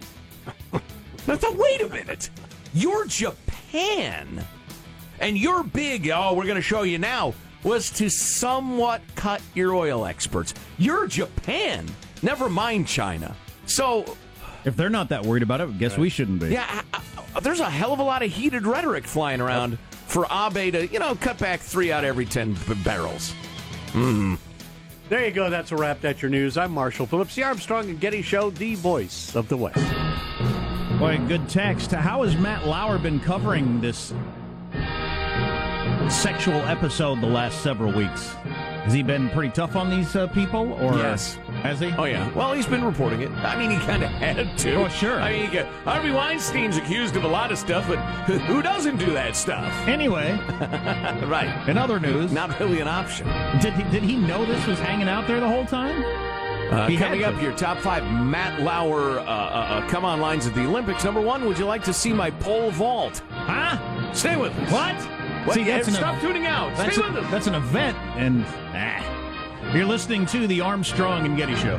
I 0.73 1.35
thought, 1.37 1.55
wait 1.55 1.81
a 1.83 1.87
minute, 1.87 2.29
you're 2.73 3.05
Japan, 3.05 3.48
and 3.73 5.37
you're 5.37 5.63
big. 5.63 6.09
Oh, 6.09 6.33
we're 6.33 6.43
going 6.45 6.55
to 6.55 6.61
show 6.61 6.83
you 6.83 6.97
now. 6.99 7.33
Was 7.63 7.89
to 7.91 8.09
somewhat 8.09 9.01
cut 9.15 9.41
your 9.53 9.73
oil 9.75 10.05
exports. 10.05 10.53
You're 10.77 11.07
Japan. 11.07 11.85
Never 12.21 12.47
mind 12.49 12.87
China. 12.87 13.35
So 13.65 14.15
If 14.65 14.75
they're 14.77 14.89
not 14.89 15.09
that 15.09 15.25
worried 15.25 15.43
about 15.43 15.59
it, 15.61 15.69
I 15.69 15.71
guess 15.73 15.97
we 15.97 16.09
shouldn't 16.09 16.39
be. 16.39 16.47
yeah, 16.49 16.83
I- 16.93 16.99
I- 17.35 17.39
there's 17.41 17.59
a 17.59 17.69
hell 17.69 17.93
of 17.93 17.99
a 17.99 18.03
lot 18.03 18.23
of 18.23 18.31
heated 18.31 18.65
rhetoric 18.65 19.05
flying 19.05 19.41
around 19.41 19.77
for 20.07 20.25
Abe 20.31 20.71
to, 20.73 20.87
you 20.87 20.99
know, 20.99 21.15
cut 21.15 21.37
back 21.37 21.59
three 21.59 21.91
out 21.91 22.03
of 22.03 22.07
every 22.09 22.25
ten 22.25 22.53
b- 22.67 22.73
barrels. 22.83 23.31
Hmm. 23.91 24.35
There 25.09 25.25
you 25.25 25.31
go. 25.31 25.49
That's 25.49 25.71
a 25.71 25.75
wrap. 25.75 26.01
That's 26.01 26.21
your 26.21 26.31
news. 26.31 26.57
I'm 26.57 26.71
Marshall 26.71 27.05
Phillips, 27.07 27.35
the 27.35 27.43
Armstrong 27.43 27.89
and 27.89 27.99
Getty 27.99 28.21
Show, 28.21 28.49
the 28.51 28.75
voice 28.75 29.35
of 29.35 29.47
the 29.49 29.57
West. 29.57 29.77
Boy, 30.99 31.17
good 31.29 31.47
text. 31.47 31.91
How 31.91 32.23
has 32.23 32.35
Matt 32.35 32.67
Lauer 32.67 32.97
been 32.99 33.21
covering 33.21 33.79
this 33.79 34.13
sexual 36.09 36.55
episode 36.67 37.21
the 37.21 37.27
last 37.27 37.61
several 37.61 37.93
weeks? 37.93 38.33
Has 38.83 38.93
he 38.93 39.01
been 39.03 39.29
pretty 39.29 39.49
tough 39.51 39.77
on 39.77 39.89
these 39.89 40.13
uh, 40.17 40.27
people, 40.27 40.73
or 40.73 40.95
Yes. 40.97 41.35
has 41.63 41.79
he? 41.79 41.93
Oh 41.97 42.03
yeah. 42.03 42.29
Well, 42.33 42.51
he's 42.53 42.65
been 42.65 42.83
reporting 42.83 43.21
it. 43.21 43.31
I 43.31 43.57
mean, 43.57 43.71
he 43.71 43.77
kind 43.85 44.03
of 44.03 44.09
had 44.09 44.57
to. 44.59 44.73
Oh, 44.75 44.87
sure. 44.89 45.21
I 45.21 45.31
mean, 45.31 45.51
got, 45.53 45.67
Harvey 45.85 46.11
Weinstein's 46.11 46.75
accused 46.77 47.15
of 47.15 47.23
a 47.23 47.27
lot 47.27 47.51
of 47.51 47.57
stuff, 47.57 47.87
but 47.87 47.97
who 48.25 48.61
doesn't 48.61 48.97
do 48.97 49.11
that 49.13 49.37
stuff? 49.37 49.71
Anyway, 49.87 50.31
right. 51.27 51.63
in 51.69 51.77
other 51.77 51.99
news, 51.99 52.31
Not 52.33 52.59
really 52.59 52.81
an 52.81 52.87
option. 52.89 53.25
did 53.61 53.73
he, 53.73 53.83
did 53.91 54.03
he 54.03 54.17
know 54.17 54.43
this 54.45 54.65
was 54.67 54.79
hanging 54.79 55.07
out 55.07 55.27
there 55.27 55.39
the 55.39 55.47
whole 55.47 55.65
time? 55.65 56.03
Uh, 56.71 56.87
coming 56.97 57.23
up, 57.23 57.41
your 57.41 57.51
top 57.53 57.79
five 57.79 58.03
Matt 58.03 58.61
Lauer 58.61 59.19
uh, 59.19 59.23
uh, 59.23 59.25
uh, 59.25 59.89
come 59.89 60.05
on 60.05 60.21
lines 60.21 60.45
at 60.45 60.53
the 60.53 60.65
Olympics. 60.65 61.03
Number 61.03 61.19
one, 61.21 61.45
would 61.45 61.57
you 61.57 61.65
like 61.65 61.83
to 61.85 61.93
see 61.93 62.13
my 62.13 62.29
pole 62.29 62.69
vault? 62.69 63.23
Huh? 63.31 64.13
Stay 64.13 64.35
with 64.35 64.55
us. 64.55 64.71
What? 64.71 64.95
What? 65.47 65.55
See, 65.55 65.63
that's 65.63 65.87
an 65.87 65.95
Stop 65.95 66.15
ev- 66.15 66.21
tuning 66.21 66.45
out. 66.45 66.75
That's, 66.77 66.95
Stay 66.95 67.03
a- 67.03 67.11
with 67.11 67.23
us. 67.23 67.31
that's 67.31 67.47
an 67.47 67.55
event, 67.55 67.97
and 68.17 68.45
ah. 68.75 69.73
you're 69.73 69.85
listening 69.85 70.27
to 70.27 70.45
the 70.45 70.61
Armstrong 70.61 71.25
and 71.25 71.35
Getty 71.35 71.55
Show. 71.55 71.77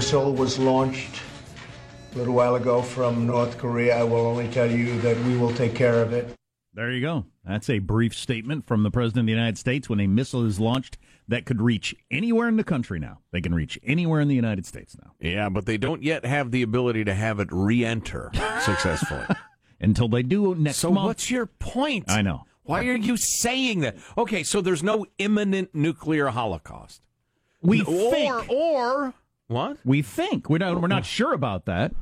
Missile 0.00 0.32
was 0.32 0.58
launched 0.58 1.20
a 2.14 2.16
little 2.16 2.32
while 2.32 2.54
ago 2.54 2.80
from 2.80 3.26
North 3.26 3.58
Korea. 3.58 3.98
I 3.98 4.02
will 4.02 4.26
only 4.26 4.48
tell 4.48 4.70
you 4.70 4.98
that 5.02 5.14
we 5.24 5.36
will 5.36 5.52
take 5.52 5.74
care 5.74 6.00
of 6.00 6.14
it. 6.14 6.34
There 6.72 6.90
you 6.90 7.02
go. 7.02 7.26
That's 7.44 7.68
a 7.68 7.80
brief 7.80 8.14
statement 8.14 8.66
from 8.66 8.82
the 8.82 8.90
President 8.90 9.24
of 9.24 9.26
the 9.26 9.32
United 9.32 9.58
States 9.58 9.90
when 9.90 10.00
a 10.00 10.06
missile 10.06 10.46
is 10.46 10.58
launched 10.58 10.96
that 11.28 11.44
could 11.44 11.60
reach 11.60 11.94
anywhere 12.10 12.48
in 12.48 12.56
the 12.56 12.64
country 12.64 12.98
now. 12.98 13.18
They 13.30 13.42
can 13.42 13.54
reach 13.54 13.78
anywhere 13.84 14.22
in 14.22 14.28
the 14.28 14.34
United 14.34 14.64
States 14.64 14.96
now. 14.96 15.10
Yeah, 15.20 15.50
but 15.50 15.66
they 15.66 15.76
don't 15.76 16.02
yet 16.02 16.24
have 16.24 16.50
the 16.50 16.62
ability 16.62 17.04
to 17.04 17.12
have 17.12 17.38
it 17.38 17.48
re-enter 17.52 18.30
successfully. 18.62 19.26
Until 19.82 20.08
they 20.08 20.22
do 20.22 20.54
next 20.54 20.78
so 20.78 20.90
month. 20.90 21.08
what's 21.08 21.30
your 21.30 21.44
point? 21.44 22.06
I 22.08 22.22
know. 22.22 22.44
Why 22.62 22.86
are 22.86 22.96
you 22.96 23.18
saying 23.18 23.80
that? 23.80 23.98
Okay, 24.16 24.44
so 24.44 24.62
there's 24.62 24.82
no 24.82 25.04
imminent 25.18 25.74
nuclear 25.74 26.28
holocaust. 26.28 27.02
We 27.60 27.82
or, 27.82 28.10
think. 28.10 28.50
or 28.50 29.12
what? 29.50 29.78
We 29.84 30.02
think. 30.02 30.48
We're 30.48 30.58
not, 30.58 30.80
we're 30.80 30.88
not 30.88 31.04
sure 31.04 31.32
about 31.32 31.66
that. 31.66 31.92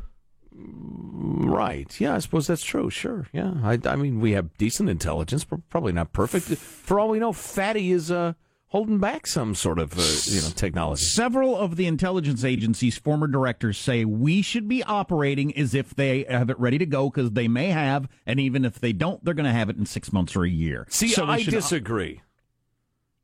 Right. 0.52 1.98
Yeah, 2.00 2.14
I 2.14 2.18
suppose 2.18 2.46
that's 2.46 2.62
true. 2.64 2.90
Sure. 2.90 3.26
Yeah. 3.32 3.54
I, 3.62 3.78
I 3.84 3.96
mean, 3.96 4.20
we 4.20 4.32
have 4.32 4.56
decent 4.58 4.88
intelligence, 4.88 5.44
but 5.44 5.66
probably 5.68 5.92
not 5.92 6.12
perfect. 6.12 6.44
For 6.46 7.00
all 7.00 7.08
we 7.08 7.18
know, 7.18 7.32
Fatty 7.32 7.92
is 7.92 8.10
uh, 8.10 8.34
holding 8.68 8.98
back 8.98 9.26
some 9.26 9.54
sort 9.54 9.78
of 9.78 9.98
uh, 9.98 10.02
you 10.34 10.40
know 10.42 10.48
technology. 10.54 11.04
Several 11.04 11.56
of 11.56 11.76
the 11.76 11.86
intelligence 11.86 12.44
agencies' 12.44 12.98
former 12.98 13.26
directors 13.26 13.78
say 13.78 14.04
we 14.04 14.42
should 14.42 14.68
be 14.68 14.82
operating 14.82 15.56
as 15.56 15.74
if 15.74 15.94
they 15.94 16.24
have 16.28 16.50
it 16.50 16.58
ready 16.58 16.78
to 16.78 16.86
go 16.86 17.08
because 17.08 17.30
they 17.32 17.48
may 17.48 17.68
have, 17.68 18.08
and 18.26 18.40
even 18.40 18.64
if 18.64 18.80
they 18.80 18.92
don't, 18.92 19.24
they're 19.24 19.34
going 19.34 19.46
to 19.46 19.52
have 19.52 19.70
it 19.70 19.76
in 19.76 19.86
six 19.86 20.12
months 20.12 20.36
or 20.36 20.44
a 20.44 20.50
year. 20.50 20.86
See, 20.90 21.08
So 21.08 21.24
I 21.24 21.42
disagree. 21.42 22.20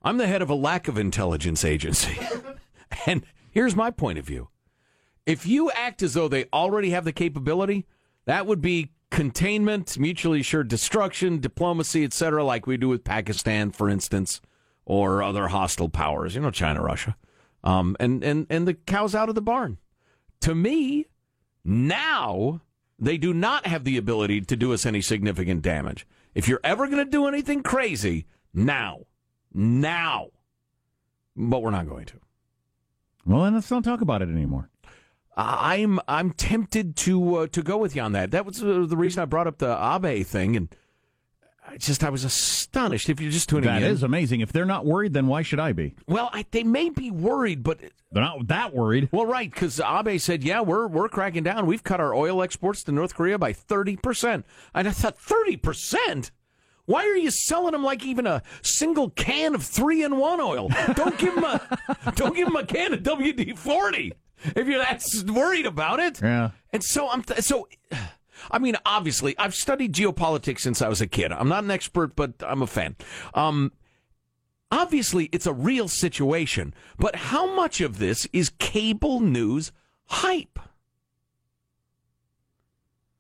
I'm 0.03 0.19
the 0.19 0.27
head 0.27 0.43
of 0.43 0.51
a 0.51 0.55
lack 0.55 0.87
of 0.87 0.99
intelligence 0.99 1.65
agency. 1.65 2.19
and 3.07 3.25
here's 3.55 3.77
my 3.77 3.91
point 3.91 4.19
of 4.19 4.27
view. 4.27 4.49
If 5.25 5.47
you 5.47 5.71
act 5.71 6.03
as 6.03 6.13
though 6.13 6.29
they 6.29 6.47
already 6.53 6.91
have 6.91 7.05
the 7.05 7.13
capability, 7.13 7.87
that 8.27 8.47
would 8.47 8.61
be 8.61 8.93
containment, 9.11 9.99
mutually 9.99 10.41
assured 10.41 10.69
destruction, 10.69 11.41
diplomacy, 11.41 12.05
etc., 12.05 12.45
like 12.45 12.67
we 12.67 12.77
do 12.77 12.89
with 12.89 13.05
Pakistan, 13.05 13.71
for 13.71 13.89
instance, 13.89 14.41
or 14.85 15.23
other 15.23 15.49
hostile 15.49 15.89
powers, 15.89 16.35
you 16.35 16.43
know, 16.43 16.51
China, 16.51 16.83
Russia. 16.83 17.17
Um, 17.63 17.97
and, 17.99 18.23
and, 18.23 18.47
and 18.51 18.69
the 18.69 18.75
cow's 18.75 19.15
out 19.15 19.31
of 19.31 19.35
the 19.35 19.41
barn. 19.41 19.79
To 20.41 20.55
me, 20.55 21.07
now 21.65 22.61
they 22.99 23.17
do 23.17 23.33
not 23.33 23.67
have 23.67 23.85
the 23.85 23.97
ability 23.97 24.43
to 24.43 24.57
do 24.57 24.75
us 24.75 24.85
any 24.85 25.01
significant 25.01 25.63
damage. 25.63 26.07
If 26.35 26.49
you're 26.49 26.61
ever 26.65 26.87
going 26.87 27.05
to 27.05 27.11
do 27.11 27.27
anything 27.27 27.63
crazy, 27.63 28.27
now. 28.53 29.07
Now. 29.53 30.29
But 31.37 31.63
we're 31.63 31.71
not 31.71 31.89
going 31.89 32.07
to. 32.07 32.21
Well, 33.27 33.43
then 33.45 33.55
let's 33.55 33.71
not 33.71 33.85
talk 33.85 34.01
about 34.01 34.23
it 34.23 34.29
anymore. 34.29 34.69
I'm 35.37 35.99
I'm 36.07 36.31
tempted 36.33 36.95
to 36.97 37.37
uh, 37.37 37.47
to 37.49 37.63
go 37.63 37.77
with 37.79 37.97
you 37.97 38.03
on 38.03 38.13
that. 38.13 38.31
That 38.31 38.47
was 38.47 38.63
uh, 38.63 38.87
the 38.89 38.97
reason 38.97 39.21
I 39.23 39.25
brought 39.25 39.47
up 39.49 39.59
the 39.59 39.77
Abe 39.77 40.25
thing, 40.25 40.55
and 40.57 40.69
I 41.69 41.77
just 41.77 42.05
I 42.05 42.11
was 42.11 42.23
astonished. 42.25 43.09
If 43.09 43.21
you're 43.21 43.33
just 43.33 43.49
tuning 43.49 43.65
That 43.65 43.83
in, 43.83 43.91
is 43.91 44.05
amazing. 44.05 44.43
If 44.43 44.53
they're 44.53 44.65
not 44.65 44.87
worried, 44.87 45.13
then 45.13 45.27
why 45.27 45.43
should 45.43 45.59
I 45.59 45.73
be? 45.73 45.97
well, 46.07 46.31
I, 46.33 46.47
they 46.53 46.63
may 46.63 46.89
be 46.89 47.11
worried, 47.11 47.65
but 47.65 47.81
They're 48.13 48.23
not 48.23 48.47
that 48.47 48.73
worried. 48.75 49.09
well, 49.11 49.27
right? 49.27 49.51
Because 49.51 49.81
Abe 49.81 50.21
said, 50.21 50.45
"Yeah, 50.45 50.61
we're 50.61 50.87
we're 50.87 51.09
cracking 51.09 51.43
down. 51.43 51.67
We've 51.67 51.83
cut 51.83 51.99
our 51.99 52.15
oil 52.15 52.41
exports 52.41 52.85
to 52.85 52.93
North 52.93 53.17
Korea 53.17 53.37
by 53.37 53.53
thirty 53.53 53.97
percent." 53.97 54.47
And 54.73 54.87
I 54.87 54.93
thought, 54.93 55.19
thirty 55.19 55.57
percent. 55.57 56.31
Why 56.87 57.05
are 57.05 57.17
you 57.17 57.31
selling 57.31 57.73
them 57.73 57.83
like 57.83 58.05
even 58.05 58.27
a 58.27 58.43
single 58.63 59.11
can 59.11 59.55
of 59.55 59.63
three 59.63 60.03
in 60.03 60.17
one 60.17 60.41
oil? 60.41 60.69
Don't 60.95 61.19
give 61.19 61.35
them 61.35 61.45
a 61.45 61.79
don't 62.15 62.37
give 62.37 62.47
them 62.47 62.57
a 62.57 62.67
can 62.67 62.93
of 62.93 63.01
WD 63.03 63.57
forty 63.57 64.13
if 64.45 64.67
you're 64.67 64.79
that 64.79 65.03
worried 65.27 65.67
about 65.67 66.01
it. 66.01 66.21
Yeah. 66.21 66.51
And 66.73 66.83
so 66.83 67.09
I'm 67.09 67.23
th- 67.23 67.41
so. 67.41 67.69
I 68.51 68.59
mean, 68.59 68.77
obviously, 68.85 69.39
I've 69.39 69.55
studied 69.55 69.95
geopolitics 69.95 70.61
since 70.61 70.83
I 70.83 70.89
was 70.89 71.01
a 71.01 71.07
kid. 71.07 71.33
I'm 71.33 71.49
not 71.49 71.65
an 71.65 71.71
expert, 71.71 72.15
but 72.17 72.35
I'm 72.41 72.61
a 72.63 72.67
fan. 72.67 72.97
Um, 73.33 73.73
obviously, 74.71 75.31
it's 75.33 75.47
a 75.47 75.53
real 75.53 75.89
situation, 75.89 76.75
but 76.99 77.15
how 77.17 77.55
much 77.55 77.81
of 77.81 77.99
this 77.99 78.27
is 78.33 78.51
cable 78.59 79.21
news 79.21 79.73
hype? 80.07 80.59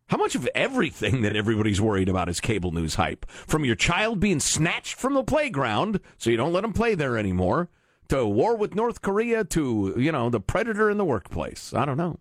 How 0.08 0.16
much 0.18 0.34
of 0.34 0.46
everything 0.54 1.22
that 1.22 1.34
everybody's 1.34 1.80
worried 1.80 2.08
about 2.08 2.28
is 2.28 2.40
cable 2.40 2.72
news 2.72 2.96
hype? 2.96 3.24
From 3.30 3.64
your 3.64 3.74
child 3.74 4.20
being 4.20 4.38
snatched 4.40 4.94
from 4.94 5.14
the 5.14 5.24
playground 5.24 6.00
so 6.18 6.30
you 6.30 6.36
don't 6.36 6.52
let 6.52 6.60
them 6.62 6.72
play 6.74 6.94
there 6.94 7.16
anymore, 7.16 7.70
to 8.08 8.26
war 8.26 8.54
with 8.56 8.74
North 8.74 9.00
Korea, 9.00 9.44
to, 9.44 9.94
you 9.96 10.12
know, 10.12 10.28
the 10.28 10.40
predator 10.40 10.90
in 10.90 10.98
the 10.98 11.04
workplace. 11.06 11.72
I 11.72 11.84
don't 11.86 11.96
know. 11.96 12.18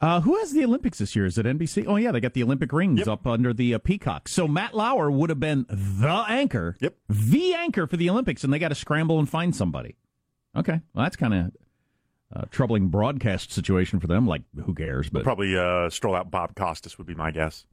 Uh, 0.00 0.20
who 0.20 0.36
has 0.38 0.52
the 0.52 0.64
Olympics 0.64 0.98
this 0.98 1.14
year? 1.14 1.26
Is 1.26 1.38
it 1.38 1.46
NBC? 1.46 1.86
Oh, 1.86 1.96
yeah, 1.96 2.10
they 2.12 2.20
got 2.20 2.34
the 2.34 2.42
Olympic 2.42 2.72
rings 2.72 3.06
up 3.06 3.26
under 3.26 3.52
the 3.52 3.74
uh, 3.74 3.78
peacock. 3.78 4.28
So 4.28 4.48
Matt 4.48 4.74
Lauer 4.74 5.10
would 5.10 5.30
have 5.30 5.38
been 5.40 5.64
the 5.68 6.24
anchor, 6.28 6.76
Yep. 6.80 6.96
the 7.08 7.54
anchor 7.54 7.86
for 7.86 7.96
the 7.96 8.10
Olympics, 8.10 8.42
and 8.42 8.52
they 8.52 8.58
got 8.58 8.68
to 8.68 8.74
scramble 8.74 9.18
and 9.20 9.28
find 9.28 9.54
somebody. 9.54 9.96
Okay, 10.56 10.80
well, 10.94 11.04
that's 11.04 11.16
kind 11.16 11.34
of 11.34 11.52
a 12.32 12.46
troubling 12.46 12.88
broadcast 12.88 13.52
situation 13.52 14.00
for 14.00 14.06
them. 14.06 14.26
Like, 14.26 14.42
who 14.64 14.74
cares? 14.74 15.08
But 15.10 15.22
Probably 15.22 15.56
uh, 15.56 15.90
stroll 15.90 16.14
out 16.14 16.30
Bob 16.30 16.54
Costas 16.54 16.98
would 16.98 17.06
be 17.06 17.14
my 17.14 17.30
guess. 17.30 17.66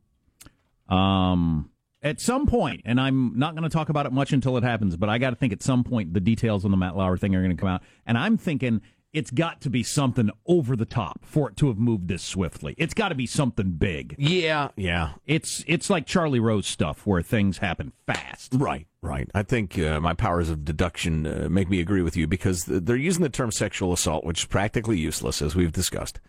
Um, 0.88 1.70
at 2.02 2.20
some 2.20 2.46
point, 2.46 2.82
and 2.86 3.00
I'm 3.00 3.38
not 3.38 3.56
going 3.56 3.64
to 3.64 3.70
talk 3.70 3.90
about 3.90 4.06
it 4.06 4.12
much 4.12 4.32
until 4.34 4.58
it 4.58 4.64
happens, 4.64 4.96
but 4.98 5.10
I 5.10 5.18
got 5.18 5.32
to 5.32 5.36
think 5.36 5.54
at 5.54 5.62
some 5.62 5.84
point 5.84 6.14
the 6.14 6.20
details 6.20 6.66
on 6.66 6.72
the 6.72 6.78
Matt 6.78 6.96
Lauer 6.96 7.18
thing 7.18 7.36
are 7.36 7.44
going 7.44 7.56
to 7.56 7.60
come 7.60 7.70
out, 7.70 7.84
and 8.06 8.18
I'm 8.18 8.38
thinking 8.38 8.82
it's 9.12 9.32
got 9.32 9.62
to 9.62 9.70
be 9.70 9.82
something 9.82 10.30
over 10.46 10.76
the 10.76 10.86
top 10.86 11.26
for 11.26 11.50
it 11.50 11.58
to 11.58 11.68
have 11.68 11.78
moved 11.78 12.08
this 12.08 12.22
swiftly. 12.22 12.76
It's 12.78 12.94
got 12.94 13.10
to 13.10 13.16
be 13.16 13.26
something 13.26 13.72
big. 13.72 14.16
Yeah, 14.18 14.70
yeah. 14.76 15.14
It's 15.26 15.64
it's 15.68 15.90
like 15.90 16.06
Charlie 16.06 16.40
Rose 16.40 16.68
stuff 16.68 17.06
where 17.08 17.22
things 17.22 17.58
happen 17.58 17.92
fast. 18.06 18.54
Right, 18.56 18.88
right. 19.02 19.30
I 19.34 19.44
think 19.44 19.80
uh, 19.80 20.00
my 20.00 20.14
powers 20.14 20.50
of 20.50 20.64
deduction 20.64 21.26
uh, 21.26 21.48
make 21.50 21.70
me 21.70 21.80
agree 21.80 22.02
with 22.02 22.16
you 22.16 22.28
because 22.28 22.66
they're 22.66 22.96
using 22.96 23.24
the 23.24 23.30
term 23.30 23.52
sexual 23.52 23.94
assault, 23.94 24.26
which 24.26 24.42
is 24.42 24.46
practically 24.46 24.98
useless, 24.98 25.42
as 25.42 25.56
we've 25.56 25.72
discussed, 25.72 26.20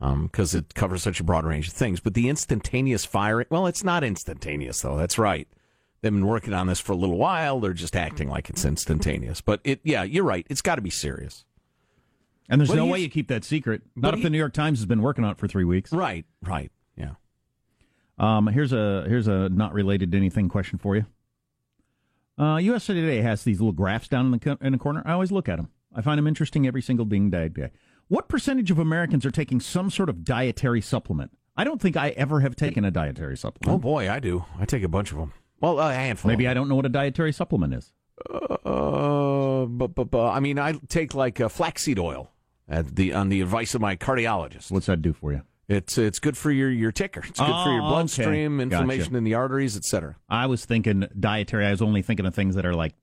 because 0.00 0.54
it 0.54 0.74
covers 0.74 1.02
such 1.02 1.20
a 1.20 1.24
broad 1.24 1.44
range 1.44 1.68
of 1.68 1.74
things. 1.74 2.00
But 2.00 2.14
the 2.14 2.28
instantaneous 2.28 3.04
firing, 3.04 3.46
well, 3.50 3.66
it's 3.66 3.84
not 3.84 4.02
instantaneous, 4.02 4.80
though. 4.80 4.96
That's 4.96 5.18
right. 5.18 5.46
They've 6.00 6.12
been 6.12 6.26
working 6.26 6.54
on 6.54 6.66
this 6.66 6.80
for 6.80 6.92
a 6.92 6.96
little 6.96 7.18
while. 7.18 7.60
They're 7.60 7.74
just 7.74 7.94
acting 7.94 8.30
like 8.30 8.48
it's 8.48 8.64
instantaneous. 8.64 9.42
But 9.42 9.60
it, 9.64 9.80
yeah, 9.84 10.02
you're 10.02 10.24
right. 10.24 10.46
It's 10.48 10.62
got 10.62 10.76
to 10.76 10.80
be 10.80 10.88
serious. 10.88 11.44
And 12.50 12.60
there's 12.60 12.68
But 12.68 12.76
no 12.76 12.86
way 12.86 12.98
you 12.98 13.08
keep 13.08 13.28
that 13.28 13.44
secret. 13.44 13.82
but 13.96 14.02
Not 14.08 14.14
if 14.14 14.18
he- 14.18 14.24
the 14.24 14.30
New 14.30 14.38
York 14.38 14.52
Times 14.52 14.80
has 14.80 14.86
been 14.86 15.00
working 15.02 15.24
on 15.24 15.30
it 15.30 15.38
for 15.38 15.46
three 15.48 15.64
weeks. 15.64 15.92
Right, 15.92 16.26
right. 16.42 16.70
Yeah. 16.96 17.12
Um, 18.18 18.48
here's 18.48 18.72
a 18.72 19.04
here's 19.08 19.28
a 19.28 19.48
not 19.48 19.72
related 19.72 20.10
to 20.12 20.16
anything 20.18 20.48
question 20.48 20.78
for 20.78 20.96
you. 20.96 21.06
Uh, 22.38 22.56
USA 22.58 22.92
Today 22.94 23.20
has 23.22 23.44
these 23.44 23.60
little 23.60 23.72
graphs 23.72 24.08
down 24.08 24.26
in 24.26 24.32
the 24.32 24.38
co- 24.38 24.58
in 24.60 24.72
the 24.72 24.78
corner. 24.78 25.02
I 25.06 25.12
always 25.12 25.30
look 25.32 25.48
at 25.48 25.56
them. 25.56 25.68
I 25.94 26.02
find 26.02 26.18
them 26.18 26.26
interesting 26.26 26.66
every 26.66 26.82
single 26.82 27.06
ding 27.06 27.30
day. 27.30 27.48
day. 27.48 27.70
What 28.08 28.28
percentage 28.28 28.70
of 28.70 28.78
Americans 28.78 29.24
are 29.24 29.30
taking 29.30 29.60
some 29.60 29.88
sort 29.90 30.08
of 30.08 30.24
dietary 30.24 30.80
supplement? 30.80 31.30
I 31.56 31.64
don't 31.64 31.80
think 31.80 31.96
I 31.96 32.10
ever 32.10 32.40
have 32.40 32.56
taken 32.56 32.84
a 32.84 32.90
dietary 32.90 33.36
supplement. 33.36 33.74
Oh 33.74 33.78
boy, 33.78 34.10
I 34.10 34.18
do. 34.20 34.44
I 34.58 34.64
take 34.64 34.82
a 34.82 34.88
bunch 34.88 35.12
of 35.12 35.18
them. 35.18 35.32
Well, 35.60 35.78
a 35.78 35.92
handful. 35.94 36.28
Maybe 36.30 36.48
I 36.48 36.54
don't 36.54 36.68
know 36.68 36.74
what 36.76 36.86
a 36.86 36.90
dietary 36.90 37.32
supplement 37.32 37.74
is. 37.74 37.92
Uh, 38.64 39.66
but, 39.66 39.94
but, 39.94 40.10
but 40.10 40.30
I 40.30 40.40
mean, 40.40 40.58
I 40.58 40.72
take 40.88 41.14
like 41.14 41.40
uh, 41.40 41.48
flaxseed 41.48 41.98
oil 41.98 42.30
at 42.70 42.96
the 42.96 43.12
on 43.12 43.28
the 43.28 43.40
advice 43.42 43.74
of 43.74 43.80
my 43.80 43.96
cardiologist. 43.96 44.70
What's 44.70 44.86
that 44.86 45.02
do 45.02 45.12
for 45.12 45.32
you? 45.32 45.42
It's 45.68 45.98
it's 45.98 46.18
good 46.18 46.36
for 46.36 46.50
your, 46.50 46.70
your 46.70 46.90
ticker. 46.92 47.20
It's 47.20 47.38
good 47.38 47.46
for 47.46 47.70
your 47.72 47.82
Oh, 47.82 47.88
bloodstream, 47.90 48.56
okay. 48.56 48.62
inflammation 48.62 49.04
Gotcha. 49.04 49.16
in 49.18 49.24
the 49.24 49.34
arteries, 49.34 49.76
etc. 49.76 50.16
I 50.28 50.46
was 50.46 50.64
thinking 50.64 51.06
dietary. 51.18 51.66
I 51.66 51.70
was 51.70 51.82
only 51.82 52.02
thinking 52.02 52.26
of 52.26 52.34
things 52.34 52.54
that 52.56 52.64
are 52.66 52.74
like 52.74 52.94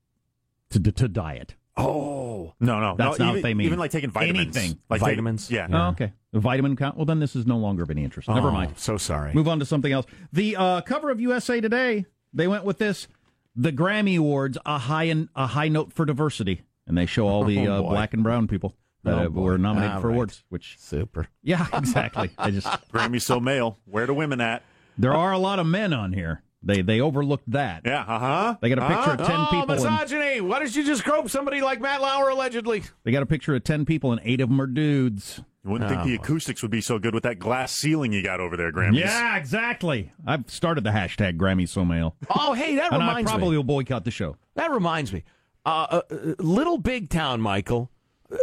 to 0.70 0.80
to, 0.80 0.92
to 0.92 1.08
diet. 1.08 1.54
Oh 1.78 2.54
No, 2.60 2.80
no, 2.80 2.96
That's 2.98 3.18
no, 3.20 3.24
not 3.26 3.30
even, 3.30 3.34
what 3.34 3.42
they 3.42 3.54
mean. 3.54 3.66
Even 3.66 3.78
like 3.78 3.90
taking 3.92 4.10
vitamins, 4.10 4.56
Anything. 4.56 4.78
like 4.90 5.00
taking- 5.00 5.12
Vitamins? 5.12 5.50
yeah. 5.50 5.68
Oh, 5.70 5.90
okay. 5.90 6.12
A 6.32 6.40
vitamin 6.40 6.74
count. 6.76 6.96
Well, 6.96 7.06
then 7.06 7.20
this 7.20 7.36
is 7.36 7.46
no 7.46 7.56
longer 7.56 7.84
of 7.84 7.90
any 7.90 8.02
interest. 8.04 8.28
Never 8.28 8.48
Oh, 8.48 8.52
mind. 8.52 8.76
So 8.78 8.96
sorry. 8.98 9.32
Move 9.32 9.46
on 9.48 9.60
to 9.60 9.64
something 9.64 9.92
else. 9.92 10.04
The 10.32 10.56
uh, 10.56 10.80
cover 10.82 11.10
of 11.10 11.20
USA 11.20 11.60
Today, 11.60 12.04
they 12.34 12.48
went 12.48 12.64
with 12.64 12.78
this: 12.78 13.06
the 13.54 13.72
Grammy 13.72 14.18
Awards, 14.18 14.58
a 14.66 14.76
high 14.78 15.04
in, 15.04 15.28
a 15.36 15.46
high 15.46 15.68
note 15.68 15.92
for 15.92 16.04
diversity, 16.04 16.62
and 16.86 16.98
they 16.98 17.06
show 17.06 17.28
all 17.28 17.44
the 17.44 17.66
Oh, 17.68 17.86
uh, 17.86 17.88
black 17.88 18.12
and 18.12 18.22
brown 18.24 18.48
people 18.48 18.74
that 19.04 19.14
Oh, 19.14 19.26
uh, 19.26 19.28
were 19.28 19.58
nominated 19.58 19.96
All 19.96 20.00
for 20.00 20.08
right. 20.08 20.14
awards. 20.14 20.44
Which, 20.48 20.76
Super. 20.78 21.28
yeah, 21.42 21.66
exactly. 21.72 22.30
I 22.38 22.50
just 22.50 22.66
Grammy 22.92 23.20
so 23.20 23.40
male. 23.40 23.78
Where 23.84 24.06
the 24.06 24.14
women 24.14 24.40
at? 24.40 24.62
there 24.96 25.14
are 25.14 25.32
a 25.32 25.38
lot 25.38 25.58
of 25.58 25.66
men 25.66 25.92
on 25.92 26.12
here. 26.12 26.42
They 26.60 26.82
they 26.82 27.00
overlooked 27.00 27.48
that. 27.52 27.82
Yeah, 27.84 28.00
uh 28.00 28.18
huh. 28.18 28.56
They 28.60 28.68
got 28.68 28.78
a 28.78 28.88
picture 28.88 29.12
of 29.12 29.18
ten 29.28 29.36
oh, 29.38 29.46
people. 29.46 29.70
And, 29.74 29.82
misogyny! 29.84 30.40
Why 30.40 30.58
did 30.58 30.74
you 30.74 30.84
just 30.84 31.04
grope 31.04 31.30
somebody 31.30 31.60
like 31.60 31.80
Matt 31.80 32.00
Lauer 32.00 32.30
allegedly? 32.30 32.82
they 33.04 33.12
got 33.12 33.22
a 33.22 33.26
picture 33.26 33.54
of 33.54 33.62
ten 33.62 33.84
people, 33.84 34.10
and 34.10 34.20
eight 34.24 34.40
of 34.40 34.48
them 34.48 34.60
are 34.60 34.66
dudes. 34.66 35.40
You 35.64 35.70
wouldn't 35.70 35.88
think 35.88 36.02
Oh, 36.02 36.04
the 36.06 36.14
acoustics 36.16 36.62
would 36.62 36.70
be 36.72 36.80
so 36.80 36.98
good 36.98 37.14
with 37.14 37.22
that 37.24 37.38
glass 37.38 37.72
ceiling 37.72 38.12
you 38.12 38.22
got 38.24 38.40
over 38.40 38.56
there, 38.56 38.72
Grammys. 38.72 38.98
Yeah, 39.00 39.36
exactly. 39.36 40.12
I've 40.26 40.48
started 40.50 40.82
the 40.82 40.90
hashtag 40.90 41.36
Grammy 41.36 41.68
so 41.68 41.84
male, 41.84 42.16
Oh, 42.34 42.54
hey, 42.54 42.76
that 42.76 42.92
and 42.92 43.02
I 43.02 43.22
probably 43.22 43.50
me. 43.50 43.56
will 43.58 43.64
boycott 43.64 44.04
the 44.04 44.10
show. 44.10 44.36
That 44.54 44.70
reminds 44.72 45.12
me. 45.12 45.24
Uh, 45.66 45.86
uh, 45.90 46.00
uh, 46.10 46.34
little 46.38 46.78
big 46.78 47.10
town, 47.10 47.40
Michael. 47.40 47.90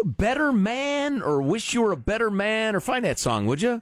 Better 0.03 0.51
Man 0.51 1.21
or 1.21 1.41
Wish 1.41 1.73
You 1.73 1.81
Were 1.83 1.91
a 1.91 1.97
Better 1.97 2.31
Man 2.31 2.75
or 2.75 2.79
find 2.79 3.05
that 3.05 3.19
song, 3.19 3.45
would 3.45 3.61
you? 3.61 3.81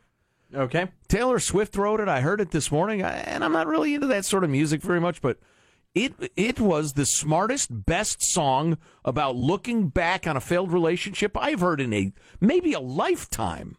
Okay. 0.53 0.87
Taylor 1.07 1.39
Swift 1.39 1.75
wrote 1.75 1.99
it. 1.99 2.07
I 2.07 2.21
heard 2.21 2.41
it 2.41 2.51
this 2.51 2.71
morning, 2.71 3.01
and 3.01 3.43
I'm 3.43 3.53
not 3.53 3.67
really 3.67 3.95
into 3.95 4.07
that 4.07 4.25
sort 4.25 4.43
of 4.43 4.49
music 4.49 4.81
very 4.81 4.99
much, 4.99 5.21
but 5.21 5.37
it 5.95 6.13
it 6.35 6.59
was 6.59 6.93
the 6.93 7.05
smartest, 7.05 7.85
best 7.85 8.21
song 8.21 8.77
about 9.05 9.35
looking 9.35 9.89
back 9.89 10.27
on 10.27 10.37
a 10.37 10.41
failed 10.41 10.71
relationship 10.71 11.37
I've 11.37 11.59
heard 11.59 11.81
in 11.81 11.93
a 11.93 12.13
maybe 12.39 12.73
a 12.73 12.79
lifetime. 12.79 13.77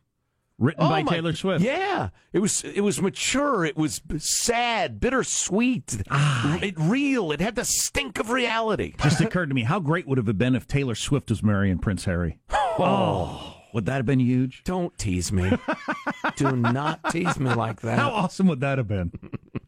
Written 0.64 0.82
Oh, 0.84 0.88
by 0.88 1.02
my- 1.02 1.12
Taylor 1.12 1.34
Swift. 1.34 1.62
Yeah, 1.62 2.08
it 2.32 2.38
was 2.38 2.64
it 2.64 2.80
was 2.80 3.02
mature. 3.02 3.64
It 3.66 3.76
was 3.76 4.00
sad, 4.16 4.98
bittersweet, 4.98 6.02
it 6.10 6.74
real. 6.78 7.32
It 7.32 7.40
had 7.40 7.54
the 7.54 7.64
stink 7.66 8.18
of 8.18 8.30
reality. 8.30 8.94
Just 9.02 9.20
occurred 9.20 9.50
to 9.50 9.54
me 9.54 9.64
how 9.64 9.78
great 9.78 10.06
would 10.08 10.18
it 10.18 10.26
have 10.26 10.38
been 10.38 10.54
if 10.54 10.66
Taylor 10.66 10.94
Swift 10.94 11.28
was 11.28 11.42
marrying 11.42 11.78
Prince 11.78 12.06
Harry. 12.06 12.38
Oh, 12.50 13.56
would 13.74 13.84
that 13.86 13.96
have 13.96 14.06
been 14.06 14.20
huge? 14.20 14.62
Don't 14.64 14.96
tease 14.96 15.30
me. 15.32 15.52
Do 16.36 16.52
not 16.56 17.10
tease 17.10 17.38
me 17.38 17.52
like 17.52 17.82
that. 17.82 17.98
How 17.98 18.10
awesome 18.10 18.46
would 18.46 18.60
that 18.60 18.78
have 18.78 18.88
been? 18.88 19.12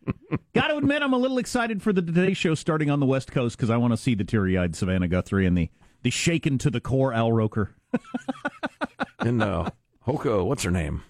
Got 0.55 0.69
to 0.69 0.77
admit, 0.79 1.03
I'm 1.03 1.13
a 1.13 1.19
little 1.19 1.37
excited 1.39 1.83
for 1.83 1.93
the 1.93 2.01
Today 2.01 2.33
Show 2.33 2.55
starting 2.55 2.89
on 2.91 3.01
the 3.01 3.07
West 3.07 3.31
Coast 3.31 3.57
because 3.59 3.69
I 3.69 3.77
want 3.77 3.93
to 3.93 3.97
see 3.99 4.15
the 4.15 4.25
teary-eyed 4.25 4.75
Savannah 4.75 5.09
Guthrie 5.09 5.45
and 5.47 5.59
the 5.59 5.69
the 6.03 6.11
shaken 6.11 6.57
to 6.59 6.71
the 6.71 6.81
core 6.81 7.13
Al 7.13 7.33
Roker. 7.33 7.75
and 9.19 9.43
uh, 9.43 9.71
Hoka, 10.07 10.45
what's 10.45 10.63
her 10.63 10.71
name? 10.71 11.03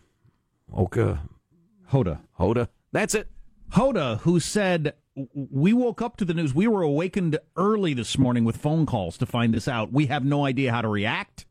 Hoka 0.74 1.20
Hoda. 1.92 2.20
Hoda. 2.38 2.68
That's 2.92 3.14
it. 3.14 3.28
Hoda, 3.72 4.20
who 4.20 4.40
said, 4.40 4.94
We 5.34 5.72
woke 5.72 6.00
up 6.02 6.16
to 6.18 6.24
the 6.24 6.34
news. 6.34 6.54
We 6.54 6.66
were 6.66 6.82
awakened 6.82 7.38
early 7.56 7.94
this 7.94 8.18
morning 8.18 8.44
with 8.44 8.56
phone 8.56 8.86
calls 8.86 9.18
to 9.18 9.26
find 9.26 9.52
this 9.52 9.68
out. 9.68 9.92
We 9.92 10.06
have 10.06 10.24
no 10.24 10.44
idea 10.44 10.72
how 10.72 10.82
to 10.82 10.88
react. 10.88 11.46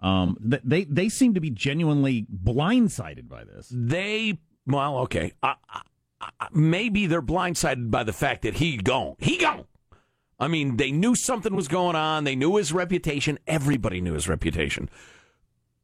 Um, 0.00 0.36
they 0.40 0.84
they 0.84 1.08
seem 1.08 1.34
to 1.34 1.40
be 1.40 1.50
genuinely 1.50 2.26
blindsided 2.32 3.28
by 3.28 3.42
this. 3.44 3.68
They 3.74 4.38
well, 4.66 4.98
okay. 4.98 5.32
Uh, 5.42 5.54
uh, 5.74 5.80
uh, 6.20 6.46
maybe 6.52 7.06
they're 7.06 7.22
blindsided 7.22 7.90
by 7.90 8.04
the 8.04 8.12
fact 8.12 8.42
that 8.42 8.54
he 8.54 8.76
gone. 8.76 9.16
He 9.18 9.38
gone. 9.38 9.64
I 10.38 10.46
mean, 10.46 10.76
they 10.76 10.92
knew 10.92 11.16
something 11.16 11.56
was 11.56 11.66
going 11.66 11.96
on. 11.96 12.22
They 12.22 12.36
knew 12.36 12.56
his 12.56 12.72
reputation. 12.72 13.40
Everybody 13.48 14.00
knew 14.00 14.14
his 14.14 14.28
reputation. 14.28 14.88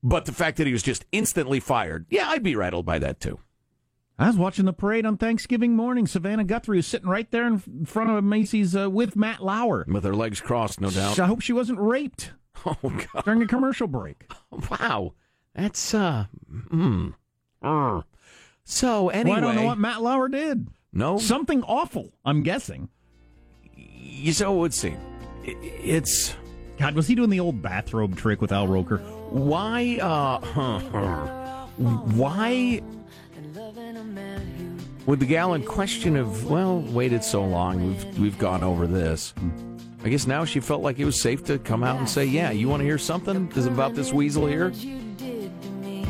But 0.06 0.26
the 0.26 0.32
fact 0.32 0.58
that 0.58 0.66
he 0.66 0.72
was 0.72 0.82
just 0.82 1.06
instantly 1.12 1.58
fired, 1.60 2.04
yeah, 2.10 2.28
I'd 2.28 2.42
be 2.42 2.54
rattled 2.54 2.84
by 2.84 2.98
that 2.98 3.20
too. 3.20 3.40
I 4.18 4.26
was 4.28 4.36
watching 4.36 4.64
the 4.66 4.72
parade 4.72 5.06
on 5.06 5.16
Thanksgiving 5.16 5.74
morning. 5.74 6.06
Savannah 6.06 6.44
Guthrie 6.44 6.76
was 6.76 6.86
sitting 6.86 7.08
right 7.08 7.28
there 7.32 7.46
in 7.48 7.84
front 7.86 8.10
of 8.10 8.22
Macy's 8.22 8.76
uh, 8.76 8.88
with 8.90 9.16
Matt 9.16 9.42
Lauer. 9.42 9.84
With 9.88 10.04
her 10.04 10.14
legs 10.14 10.40
crossed, 10.40 10.80
no 10.80 10.90
doubt. 10.90 11.18
I 11.18 11.26
hope 11.26 11.40
she 11.40 11.52
wasn't 11.54 11.80
raped 11.80 12.32
Oh 12.66 12.76
God! 12.82 13.24
during 13.24 13.42
a 13.42 13.46
commercial 13.46 13.88
break. 13.88 14.30
Wow, 14.70 15.14
that's 15.54 15.94
uh. 15.94 16.26
Uh. 17.62 18.02
So 18.64 19.08
anyway, 19.08 19.40
Well, 19.40 19.48
I 19.48 19.52
don't 19.52 19.56
know 19.56 19.64
what 19.66 19.78
Matt 19.78 20.02
Lauer 20.02 20.28
did. 20.28 20.68
no, 20.92 21.18
Something 21.18 21.62
awful, 21.64 22.12
I'm 22.24 22.42
guessing. 22.42 22.88
you 23.74 24.32
so 24.32 24.54
it 24.54 24.58
would 24.58 24.74
seem. 24.74 24.98
It's 25.42 26.36
God, 26.78 26.94
was 26.94 27.06
he 27.06 27.14
doing 27.14 27.30
the 27.30 27.40
old 27.40 27.62
bathrobe 27.62 28.16
trick 28.16 28.40
with 28.40 28.52
Al 28.52 28.66
Roker? 28.66 29.00
why 29.34 29.98
uh, 30.00 30.38
huh. 30.38 30.78
why 31.76 32.80
would 35.06 35.18
the 35.18 35.26
gal 35.26 35.54
in 35.54 35.64
question 35.64 36.14
have 36.14 36.44
well 36.44 36.80
waited 36.80 37.24
so 37.24 37.44
long? 37.44 37.84
We've 37.84 38.18
we've 38.18 38.38
gone 38.38 38.62
over 38.62 38.86
this. 38.86 39.34
I 40.04 40.08
guess 40.08 40.26
now 40.26 40.44
she 40.44 40.60
felt 40.60 40.82
like 40.82 40.98
it 40.98 41.04
was 41.04 41.20
safe 41.20 41.44
to 41.44 41.58
come 41.58 41.82
out 41.82 41.98
and 41.98 42.08
say, 42.08 42.24
"Yeah, 42.24 42.52
you 42.52 42.68
want 42.68 42.80
to 42.80 42.84
hear 42.84 42.98
something? 42.98 43.50
Is 43.56 43.66
about 43.66 43.94
this 43.94 44.12
weasel 44.12 44.46
here?" 44.46 44.72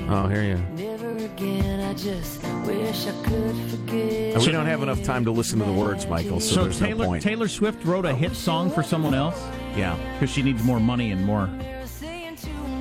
Oh, 0.07 0.29
here 0.29 0.43
you. 0.43 0.59
Never 0.77 1.17
again, 1.17 1.81
I 1.81 1.95
just 1.95 2.43
wish 2.67 3.07
I 3.07 3.23
could 3.23 3.57
forget. 3.71 4.39
We 4.39 4.53
don't 4.53 4.67
have 4.67 4.83
enough 4.83 5.03
time 5.03 5.25
to 5.25 5.31
listen 5.31 5.59
to 5.61 5.65
the 5.65 5.73
words, 5.73 6.07
Michael. 6.07 6.41
So, 6.41 6.57
So 6.57 6.63
there's 6.65 6.81
no 6.81 6.87
Taylor 6.89 7.07
point. 7.07 7.23
Taylor 7.23 7.49
Swift 7.49 7.83
wrote 7.87 8.05
a 8.05 8.15
hit 8.15 8.37
song 8.37 8.71
for 8.71 8.83
someone 8.83 9.15
else 9.15 9.43
yeah, 9.77 9.97
because 10.15 10.31
she 10.31 10.43
needs 10.43 10.63
more 10.63 10.81
money 10.81 11.11
and 11.13 11.25
more 11.25 11.49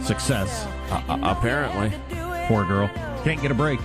success. 0.04 0.66
uh, 0.90 1.02
uh, 1.10 1.18
apparently. 1.22 1.92
Poor 2.48 2.66
girl, 2.66 2.90
can't 3.24 3.42
get 3.42 3.52
a 3.52 3.56
break. 3.56 3.80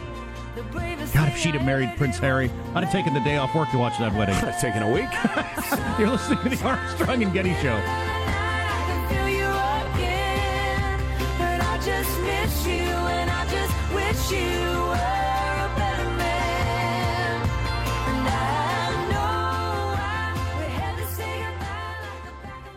God, 1.15 1.29
if 1.29 1.39
she'd 1.39 1.55
have 1.55 1.65
married 1.65 1.95
Prince 1.97 2.19
Harry, 2.19 2.51
I'd 2.75 2.85
have 2.85 2.93
taken 2.93 3.15
the 3.15 3.21
day 3.21 3.37
off 3.39 3.55
work 3.55 3.71
to 3.71 3.79
watch 3.79 3.99
that 3.99 4.13
wedding. 4.15 4.35
Taking 4.61 4.83
a 4.83 4.91
week. 4.91 5.09
You're 5.99 6.11
listening 6.11 6.43
to 6.43 6.49
the 6.51 6.65
Armstrong 6.65 7.23
and 7.23 7.33
Getty 7.33 7.55
Show. 7.55 7.77
you 9.27 9.47
again, 9.47 11.01
but 11.39 11.61
I 11.63 11.81
just 11.83 12.21
miss 12.21 12.67
you 12.67 12.83
and 12.83 13.31